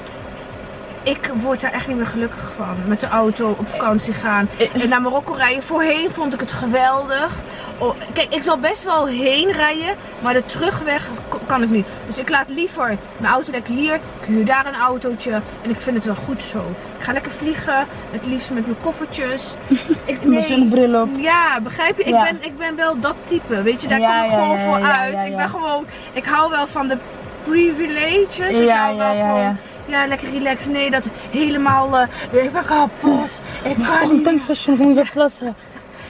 [1.03, 2.76] Ik word daar echt niet meer gelukkig van.
[2.86, 4.49] Met de auto op vakantie gaan.
[4.82, 5.64] En naar Marokko rijden.
[5.64, 7.40] Voorheen vond ik het geweldig.
[7.78, 9.95] Oh, kijk, ik zal best wel heen rijden.
[10.19, 11.10] Maar de terugweg
[11.45, 11.86] kan ik niet.
[12.07, 13.94] Dus ik laat liever mijn auto lekker hier.
[13.95, 15.32] Ik huur daar een autootje.
[15.61, 16.57] En ik vind het wel goed zo.
[16.98, 17.86] Ik ga lekker vliegen.
[18.11, 19.53] Het liefst met mijn koffertjes.
[20.06, 21.10] Ik, Met zo'n bril op.
[21.18, 22.03] ja, begrijp je?
[22.03, 22.23] Ik, Ja.
[22.23, 23.61] ben, ik ben wel dat type.
[23.61, 25.28] Weet je, daar Ja, kom ik ja, gewoon voor uit.
[25.28, 26.98] Ik ben gewoon, ik hou wel van de
[27.44, 28.57] privileges.
[28.57, 29.57] Ik Ja, hou wel ja, ja, gewoon,
[29.92, 30.08] ja.
[30.08, 30.72] lekker relaxed.
[30.72, 33.42] Nee, dat helemaal, eh, ik ben kapot.
[33.64, 34.24] Ik kan Volgende niet.
[34.24, 35.56] tankstation je weer plassen.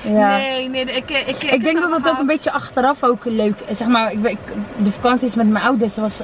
[0.02, 0.38] Ja.
[0.38, 3.60] Nee, nee, ik, ik, ik, Ik denk dat dat ook een beetje achteraf ook leuk
[3.66, 3.78] is.
[3.78, 4.54] Zeg maar, ik, weet- ik-
[4.84, 6.24] de vakanties met mijn ouders was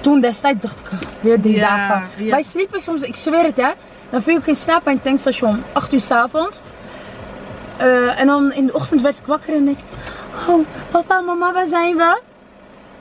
[0.00, 0.86] toen destijds dacht ik,
[1.20, 2.08] weer drie Ja, dagen.
[2.24, 2.30] ja.
[2.30, 3.70] Wij sliepen soms, ik zweer het hè,
[4.10, 6.60] dan viel ik in slaap bij een tankstation, 8 uur s'avonds.
[7.76, 9.78] Eh en dan in de ochtend werd ik wakker en ik,
[10.48, 12.20] oh papa, mama, waar zijn we?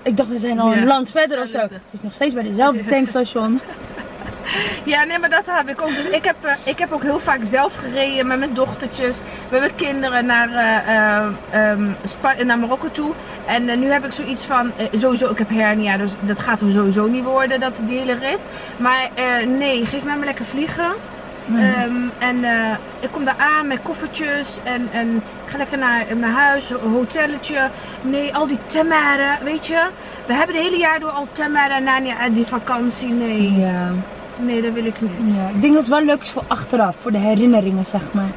[0.01, 1.57] Ik dacht, we zijn al een land verder of zo.
[1.57, 3.59] Het is nog steeds bij dezelfde tankstation.
[4.93, 5.95] Ja, nee, maar dat heb ik ook.
[5.95, 9.17] Dus ik heb, eh, ik heb ook heel vaak zelf gereden met mijn dochtertjes,
[9.49, 13.13] met mijn kinderen naar, eh, eh, ehm, naar Marokko toe.
[13.45, 17.05] En nu heb ik zoiets van, sowieso, ik heb hernia, dus dat gaat hem sowieso
[17.07, 18.47] niet worden, dat, die hele rit.
[18.77, 19.09] Maar
[19.57, 20.91] nee, geef mij maar lekker vliegen.
[21.57, 22.45] Ehm, en
[22.99, 26.91] ik kom daar aan met koffertjes en, en ik ga lekker naar mijn huis, een
[26.91, 27.69] hotelletje.
[28.01, 29.81] Nee, al die temmeren, weet je.
[30.25, 33.09] We hebben het hele jaar door al temmeren die- die vakantie.
[33.09, 33.91] Nee, Ja.
[34.39, 35.35] Nee, dat wil ik niet.
[35.35, 38.31] ja, ik denk dat het wel leuk is voor achteraf, voor de herinneringen zeg maar.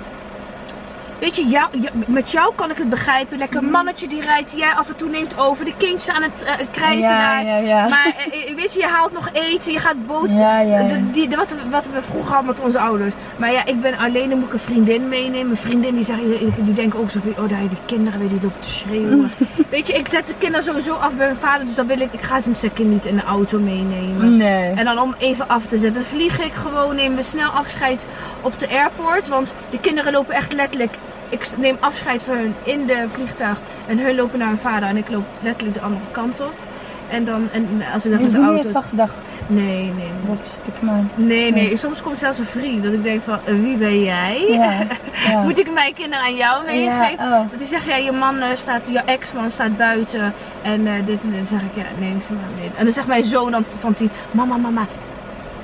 [1.19, 1.69] Weet je, jou,
[2.07, 3.39] met jou kan ik het begrijpen.
[3.39, 3.71] Lekker Mhm.
[3.71, 5.65] mannetje die rijdt, jij af en toe neemt over.
[5.65, 7.89] De kindjes aan het krijzen Ja, ja, ja.
[7.89, 10.31] Maar eh, eh, weet je, je haalt nog eten, je gaat boot.
[10.31, 10.87] Ja, ja, ja.
[10.89, 13.15] De- die, de- wat, we- wat we vroeger hadden met onze ouders.
[13.37, 15.51] Maar ja, ik ben alleen, dan moet ik een vriendin meenemen.
[15.51, 16.19] Een vriendin die, zegt,
[16.65, 19.31] die, denken ook zo van, oh daar die kinderen weer die lopen te schreeuwen.
[19.71, 21.67] Weet je, ik zet de kinderen sowieso af bij mijn vader.
[21.67, 24.37] Dus dan wil ik, ik ga ze zeker niet in de auto meenemen.
[24.37, 24.73] Nee.
[24.75, 28.07] En dan om even af te zetten, vlieg ik gewoon, nemen we snel afscheid
[28.41, 29.29] op de airport.
[29.29, 30.95] Want de kinderen lopen echt letterlijk.
[31.29, 33.59] Ik neem afscheid van hun in de vliegtuig.
[33.87, 36.53] En hun lopen naar hun vader en ik loop letterlijk de andere kant op.
[37.11, 38.69] En dan, en als ik dan Ik in de niet auto.
[38.69, 39.15] even gedacht.
[39.47, 40.09] Nee, nee, nee.
[40.27, 41.11] Wat stuk man.
[41.15, 41.63] Nee, nee.
[41.63, 41.77] Nee.
[41.77, 44.47] Soms komt zelfs een vriend dat ik denk van, eh, wie ben jij?
[44.49, 44.73] Ja.
[45.31, 45.43] ja.
[45.43, 47.17] Moet ik mijn kinderen aan jou meegeven?
[47.19, 47.31] Ja, oh.
[47.31, 50.33] Want die zeggen, ja, je man eh, staat, je ex-man staat buiten.
[50.63, 51.33] En eh, dit en.
[51.33, 52.71] Dan zeg ik, ja, neem ze maar mee.
[52.77, 54.87] En dan zegt mijn zoon dan van die, mama, mama,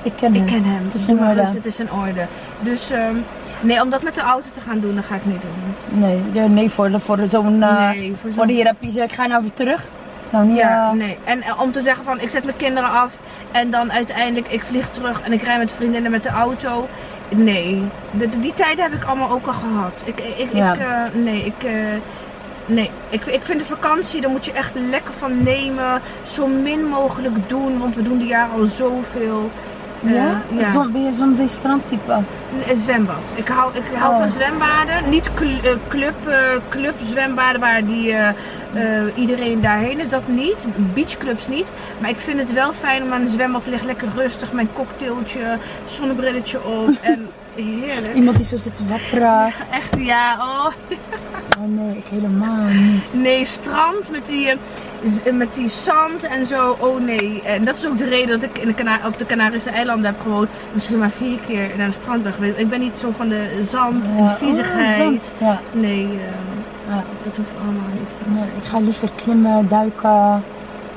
[0.01, 0.47] Ik ken ik hem.
[0.49, 0.83] ken hem.
[0.83, 1.35] Het is in orde.
[1.41, 2.25] Dus het is in orde.
[2.59, 3.15] Dus ehm,
[3.63, 5.99] nee, om dat met de auto te gaan doen, dat ga ik niet doen.
[5.99, 7.63] Nee, ja, nee voor, de- voor zo'n...
[7.63, 9.85] eh, nee, voor de therapie zeg ik ga nou weer terug.
[10.25, 10.57] Is nou niet...
[10.57, 11.17] Ja, eh, nee.
[11.23, 13.13] En eh, om te zeggen van ik zet mijn kinderen af
[13.51, 16.87] en dan uiteindelijk ik vlieg terug en ik rij met vriendinnen met de auto.
[17.29, 17.81] Nee,
[18.11, 19.93] de, de- die tijden heb ik allemaal ook al gehad.
[20.05, 20.73] Ik, ik, ik, Ja.
[20.73, 21.71] ik, eh, nee, ik, eh,
[22.65, 22.89] nee.
[23.09, 26.01] Ik, ik vind de vakantie, daar moet je echt lekker van nemen.
[26.23, 29.51] Zo min mogelijk doen, want we doen die jaar al zoveel.
[30.03, 30.41] Ja?
[30.57, 30.71] ja.
[30.71, 32.19] Zon, ben je zo'n zee strandtype?
[32.69, 33.15] Een zwembad.
[33.35, 34.19] Ik hou, ik hou Oh.
[34.19, 35.09] van zwembaden.
[35.09, 36.37] Niet cl- eh, club, eh,
[36.69, 38.15] club zwembaden waar die,
[39.15, 40.09] iedereen daarheen is.
[40.09, 40.65] Dat niet.
[40.75, 41.71] Beachclubs niet.
[41.99, 43.87] Maar ik vind het wel fijn om aan een zwembad te liggen.
[43.87, 44.51] Lekker rustig.
[44.51, 46.89] Mijn cocktailtje, zonnebrilletje op.
[47.01, 48.13] En heerlijk.
[48.15, 49.53] Iemand die zo zit te wapperen.
[49.71, 50.35] Echt, ja.
[50.39, 50.65] Oh.
[51.59, 53.13] Oh nee, ik helemaal niet.
[53.13, 54.57] Nee, strand met die, eh,
[55.25, 56.75] eh, met die zand en zo.
[56.79, 57.41] Oh nee.
[57.45, 60.05] En dat is ook de reden dat ik in de Cana- op de Canarische eilanden
[60.05, 62.57] heb gewoon misschien maar vier keer naar de strand ben geweest.
[62.57, 64.97] Ik ben niet zo van de zand en de viezigheid.
[64.99, 65.31] oh, zand.
[65.37, 67.03] Ja, Nee, eh, ja.
[67.23, 68.41] dat hoeft allemaal niet van mij.
[68.41, 70.43] Nee, ik ga liever klimmen, duiken.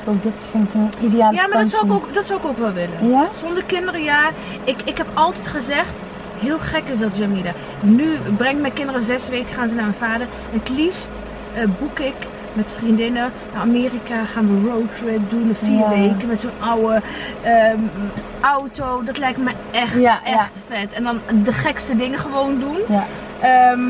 [0.05, 2.47] Zo, dit vind ik een ideale Ja, maar dat zou, ik ook, dat zou ik
[2.47, 3.09] ook wel willen.
[3.11, 3.29] Ja?
[3.45, 4.31] Zonder kinderen, ja.
[4.65, 5.99] Ik, ik heb altijd gezegd,
[6.39, 7.51] heel gek is dat Jamila.
[7.81, 10.27] Nu brengt mijn kinderen zes weken, gaan ze naar mijn vader.
[10.53, 11.11] Het liefst
[11.55, 12.15] eh, boek ik
[12.53, 15.89] met vriendinnen naar Amerika, gaan we roadtrip doen, vier Ja.
[15.89, 17.01] weken met zo'n oude
[17.43, 17.79] ehm,
[18.41, 19.03] auto.
[19.05, 20.33] Dat lijkt me echt, Ja, ja.
[20.41, 20.93] echt vet.
[20.93, 22.77] En dan de gekste dingen gewoon doen.
[22.89, 23.05] Ja.
[23.41, 23.81] Ehm,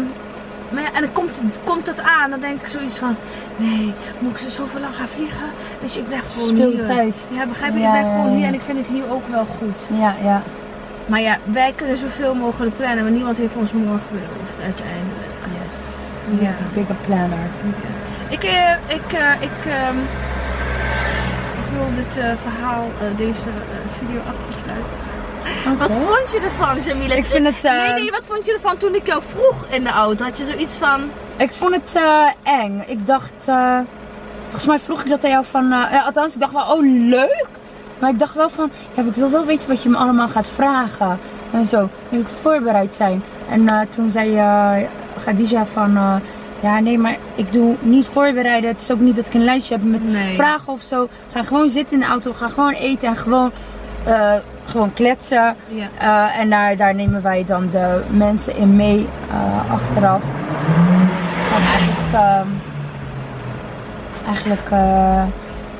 [0.70, 3.16] maar ja, en dan komt, komt dat aan, dan denk ik zoiets van,
[3.56, 5.44] nee, moet ik ze zoveel lang gaan vliegen?
[5.93, 6.85] Je, ik blijf gewoon Verspilde hier.
[6.86, 7.24] tijd.
[7.35, 7.78] Ja, begrijp je?
[7.78, 9.98] Ja, ik blijf ja, gewoon hier en ik vind het hier ook wel goed.
[9.98, 10.43] Ja, ja.
[11.07, 15.35] Maar ja, wij kunnen zoveel mogelijk plannen, maar niemand heeft ons morgen beloofd uiteindelijk.
[15.62, 15.74] Yes.
[16.41, 16.51] Ja.
[16.51, 17.39] The bigger planner.
[18.28, 19.97] Ik, eh, ik, eh, ik, ehm,
[21.62, 23.49] ik wil dit eh, verhaal, eh, deze
[23.99, 24.99] video afsluiten.
[25.78, 27.15] Wat vond je ervan, Jamila?
[27.15, 27.65] Ik vind het...
[27.65, 30.24] eh, Nee, nee, wat vond je ervan toen ik jou vroeg in de auto?
[30.24, 31.11] Had je zoiets van...
[31.37, 32.01] Ik vond het
[32.43, 32.85] eng.
[32.87, 33.33] Ik dacht,
[34.43, 37.47] volgens mij vroeg ik dat aan jou van, ja, althans ik dacht wel, oh leuk.
[37.98, 40.51] Maar ik dacht wel van, ja, ik wil wel weten wat je me allemaal gaat
[40.51, 41.18] vragen.
[41.52, 43.23] En zo, nu ik voorbereid zijn.
[43.51, 44.73] En eh, toen zei uh,
[45.24, 46.14] Khadija van, eh,
[46.60, 48.70] ja nee, maar ik doe niet voorbereiden.
[48.70, 50.35] Het is ook niet dat ik een lijstje heb met Nee.
[50.35, 51.09] vragen of zo.
[51.32, 53.51] Ga gewoon zitten in de auto, ga gewoon eten en gewoon,
[54.64, 55.56] gewoon kletsen.
[55.98, 56.32] Ja.
[56.39, 59.09] En daar, daar nemen wij dan de mensen in mee
[59.70, 60.23] achteraf.
[61.55, 62.48] En eigenlijk, ehm,
[64.27, 64.68] eigenlijk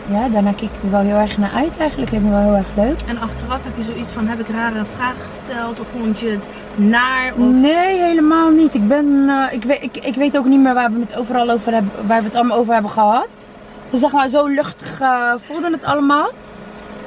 [0.09, 1.79] ja, daarna keek ik er wel heel erg naar uit.
[1.79, 3.01] Eigenlijk vind ik het wel heel erg leuk.
[3.07, 5.81] En achteraf heb je zoiets van, heb ik rare vragen gesteld?
[5.81, 7.33] Of vond je het naar?
[7.33, 7.39] Of...
[7.39, 8.75] Nee, helemaal niet.
[8.75, 11.51] Ik, ben, eh, ik, weet, ik, ik weet ook niet meer waar we het overal
[11.51, 13.29] over hebben, waar we het allemaal over hebben gehad.
[13.91, 16.31] Dus zeg maar, zo luchtig eh, voelde het allemaal.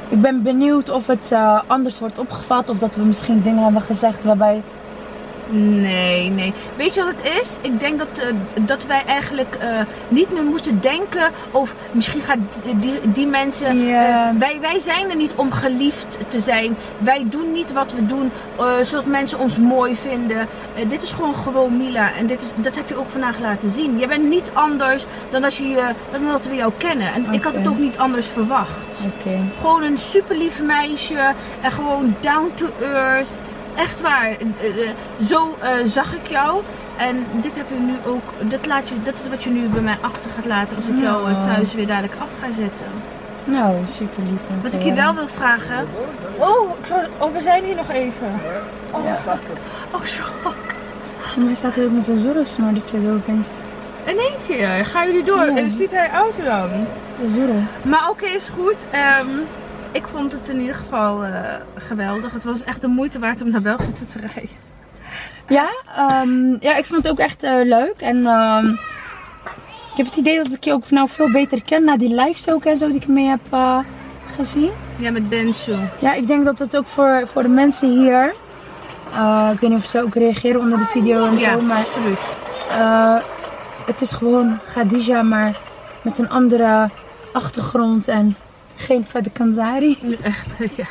[0.09, 2.69] Ik ben benieuwd of het eh, anders wordt opgevat.
[2.69, 4.61] Of dat we misschien dingen hebben gezegd waarbij
[5.51, 6.53] Nee, nee.
[6.75, 7.57] Weet je wat het is?
[7.61, 8.25] Ik denk dat, eh,
[8.65, 12.37] dat wij eigenlijk eh, niet meer moeten denken of misschien gaat
[12.75, 13.67] die, die, mensen.
[13.67, 16.75] Eh, wij, wij zijn er niet om geliefd te zijn.
[16.97, 18.31] Wij doen niet wat we doen
[18.81, 20.47] zodat mensen ons mooi vinden.
[20.87, 23.99] Dit is gewoon gewoon Mila en dit is, dat heb je ook vandaag laten zien.
[23.99, 27.13] Je bent niet anders dan, als je, dan dat we jou kennen.
[27.13, 28.99] En ik had het ook niet anders verwacht.
[29.05, 29.39] Oké.
[29.59, 33.27] Gewoon een super lief meisje en gewoon down to earth.
[33.79, 34.25] Echt waar.
[34.29, 34.95] Eh, eh,
[35.27, 36.61] Zo eh, zag ik jou.
[36.97, 38.49] En dit heb je nu ook.
[38.49, 41.01] Dit, laat je, dat is wat je nu bij mij achter gaat laten als ik
[41.01, 42.85] jou thuis weer dadelijk af ga zetten.
[43.43, 44.61] Nou, super lief.
[44.63, 45.87] Wat ik je wel wil vragen.
[46.37, 46.71] Oh,
[47.17, 48.39] oh, we zijn hier nog even.
[48.91, 49.37] Oh, Ja.
[49.91, 50.23] oh zo.
[51.35, 53.47] Maar hij staat er ook met zijn zorgsnorretje er opeens.
[54.03, 55.37] In één keer gaan jullie door.
[55.37, 55.47] Ja.
[55.47, 56.69] En dan ziet hij auto dan.
[57.21, 57.91] De zorg.
[57.91, 58.75] Maar oké, is goed.
[58.91, 59.27] Ehm,
[59.91, 62.33] ik vond het in ieder geval eh, geweldig.
[62.33, 64.67] Het was echt de moeite waard om naar België te rijden.
[65.47, 67.95] Ja, ehm, ja, ik vond het ook echt eh, leuk.
[67.97, 68.65] En ehm,
[69.91, 72.49] ik heb het idee dat ik je ook nou veel beter ken na die lives
[72.49, 73.79] ook en zo die ik mee heb eh,
[74.35, 74.71] gezien.
[74.95, 75.75] Ja, met Bensu.
[75.99, 78.33] Ja, ik denk dat het ook voor, voor de mensen hier.
[79.53, 82.19] ik weet niet of ze ook reageren onder de video en Ja, zo, maar absoluut.
[83.85, 85.57] het is gewoon Khadija, maar
[86.01, 86.89] met een andere
[87.33, 88.35] achtergrond en
[88.79, 89.97] geen verder Kanzari.
[90.23, 90.47] Echt,
[90.77, 90.85] ja.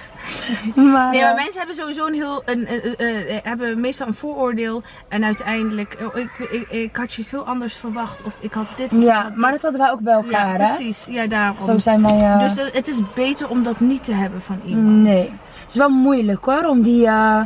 [0.74, 4.06] Maar, Nee, maar eh, mensen hebben sowieso een heel, een, een- een- een- hebben meestal
[4.06, 4.82] een vooroordeel.
[5.08, 8.22] En uiteindelijk, oh, ik, ik, ik had je veel anders verwacht.
[8.22, 8.94] Of ik had dit.
[8.94, 10.64] of ja, had maar dat hadden wij ook bij Ja, elkaar, hè?
[10.74, 11.06] precies.
[11.10, 11.62] Ja, daarom.
[11.64, 12.20] Zo zijn wij.
[12.20, 14.96] eh, Dus dat- het is beter om dat niet te hebben van iemand.
[15.02, 15.32] Nee.
[15.60, 17.06] Het is wel moeilijk hoor, om die.
[17.06, 17.40] eh,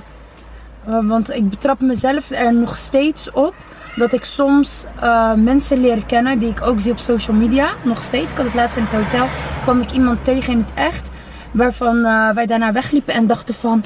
[0.87, 3.55] eh, want ik betrap mezelf er nog steeds op
[3.97, 7.71] dat ik soms eh, mensen leer kennen die ik ook zie op social media.
[7.85, 8.31] Nog steeds.
[8.31, 9.27] Ik had het laatst in het hotel.
[9.63, 11.11] kwam ik iemand tegen in het echt.
[11.53, 13.83] Waarvan eh, wij daarna wegliepen en dachten van.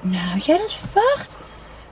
[0.00, 1.36] Nou, had jij dat verwacht?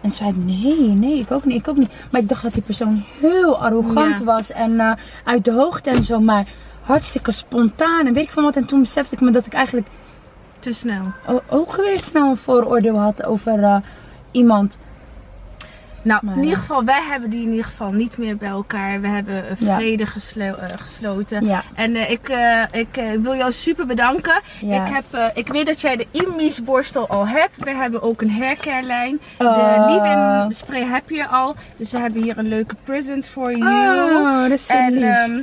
[0.00, 1.92] En ze zei, nee, nee, ik ook niet, ik ook niet.
[2.10, 4.24] Maar ik dacht dat die persoon heel arrogant Ja.
[4.24, 4.92] was en eh,
[5.24, 6.20] uit de hoogte en zo.
[6.20, 6.46] Maar
[6.82, 8.56] hartstikke spontaan en weet ik van wat.
[8.56, 9.86] En toen besefte ik me dat ik eigenlijk
[10.58, 11.02] Te snel.
[11.48, 13.82] ook weer snel een vooroordeel had over
[14.30, 14.78] iemand.
[16.06, 19.00] Nou, Maar, in ieder geval, wij hebben die in ieder geval niet meer bij elkaar.
[19.00, 19.74] We hebben een Ja.
[19.76, 21.46] vrede geslo- eh, gesloten.
[21.46, 24.40] Ja, En eh, ik, eh, ik wil jou super bedanken.
[24.60, 24.86] ja.
[24.86, 27.56] Ik, heb, ik weet dat jij de Imis borstel al hebt.
[27.64, 29.20] We hebben ook een haircare-lijn.
[29.38, 29.84] De Oh.
[29.86, 31.54] leave-in spray heb je al.
[31.76, 34.22] Dus we hebben hier een leuke present voor you.
[34.22, 35.42] Oh, dat is en ehm,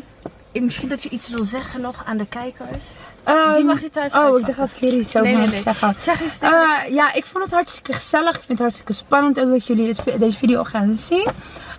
[0.63, 2.85] misschien dat je iets wil zeggen nog aan de kijkers.
[3.23, 5.41] Ehm, die mag je thuis Oh, ik dacht dat ik hier iets over Nee, nee,
[5.41, 5.61] moest nee.
[5.73, 5.93] zeggen.
[5.97, 6.49] Zeg eens Eh,
[6.89, 8.29] ja, ik vond het hartstikke gezellig.
[8.29, 11.27] Ik vind het hartstikke spannend ook dat jullie dit- deze video gaan zien.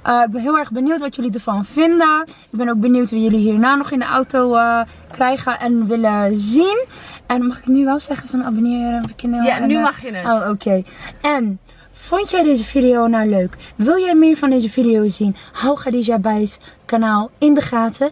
[0.03, 2.23] Eh, ik ben heel erg benieuwd wat jullie ervan vinden.
[2.27, 4.81] Ik ben ook benieuwd wie jullie hierna nog in de auto eh,
[5.11, 6.85] krijgen en willen zien.
[7.27, 9.43] En mag ik nu wel zeggen van abonneer op kanaal?
[9.45, 10.25] Ja, en, nu mag je het.
[10.43, 10.83] Oh, oké.
[11.21, 11.59] En
[11.93, 13.57] vond jij deze video nou leuk?
[13.77, 15.37] Wil jij meer van deze video's zien?
[15.53, 18.11] Hou Khadija Bijs kanaal in de gaten.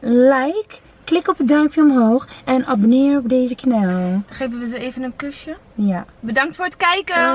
[0.00, 0.74] Like,
[1.04, 4.22] klik op het duimpje omhoog en abonneer op deze kanaal.
[4.26, 5.56] Geven we ze even een kusje.
[5.74, 6.04] Ja.
[6.20, 7.14] Bedankt voor het kijken.
[7.14, 7.34] Eh,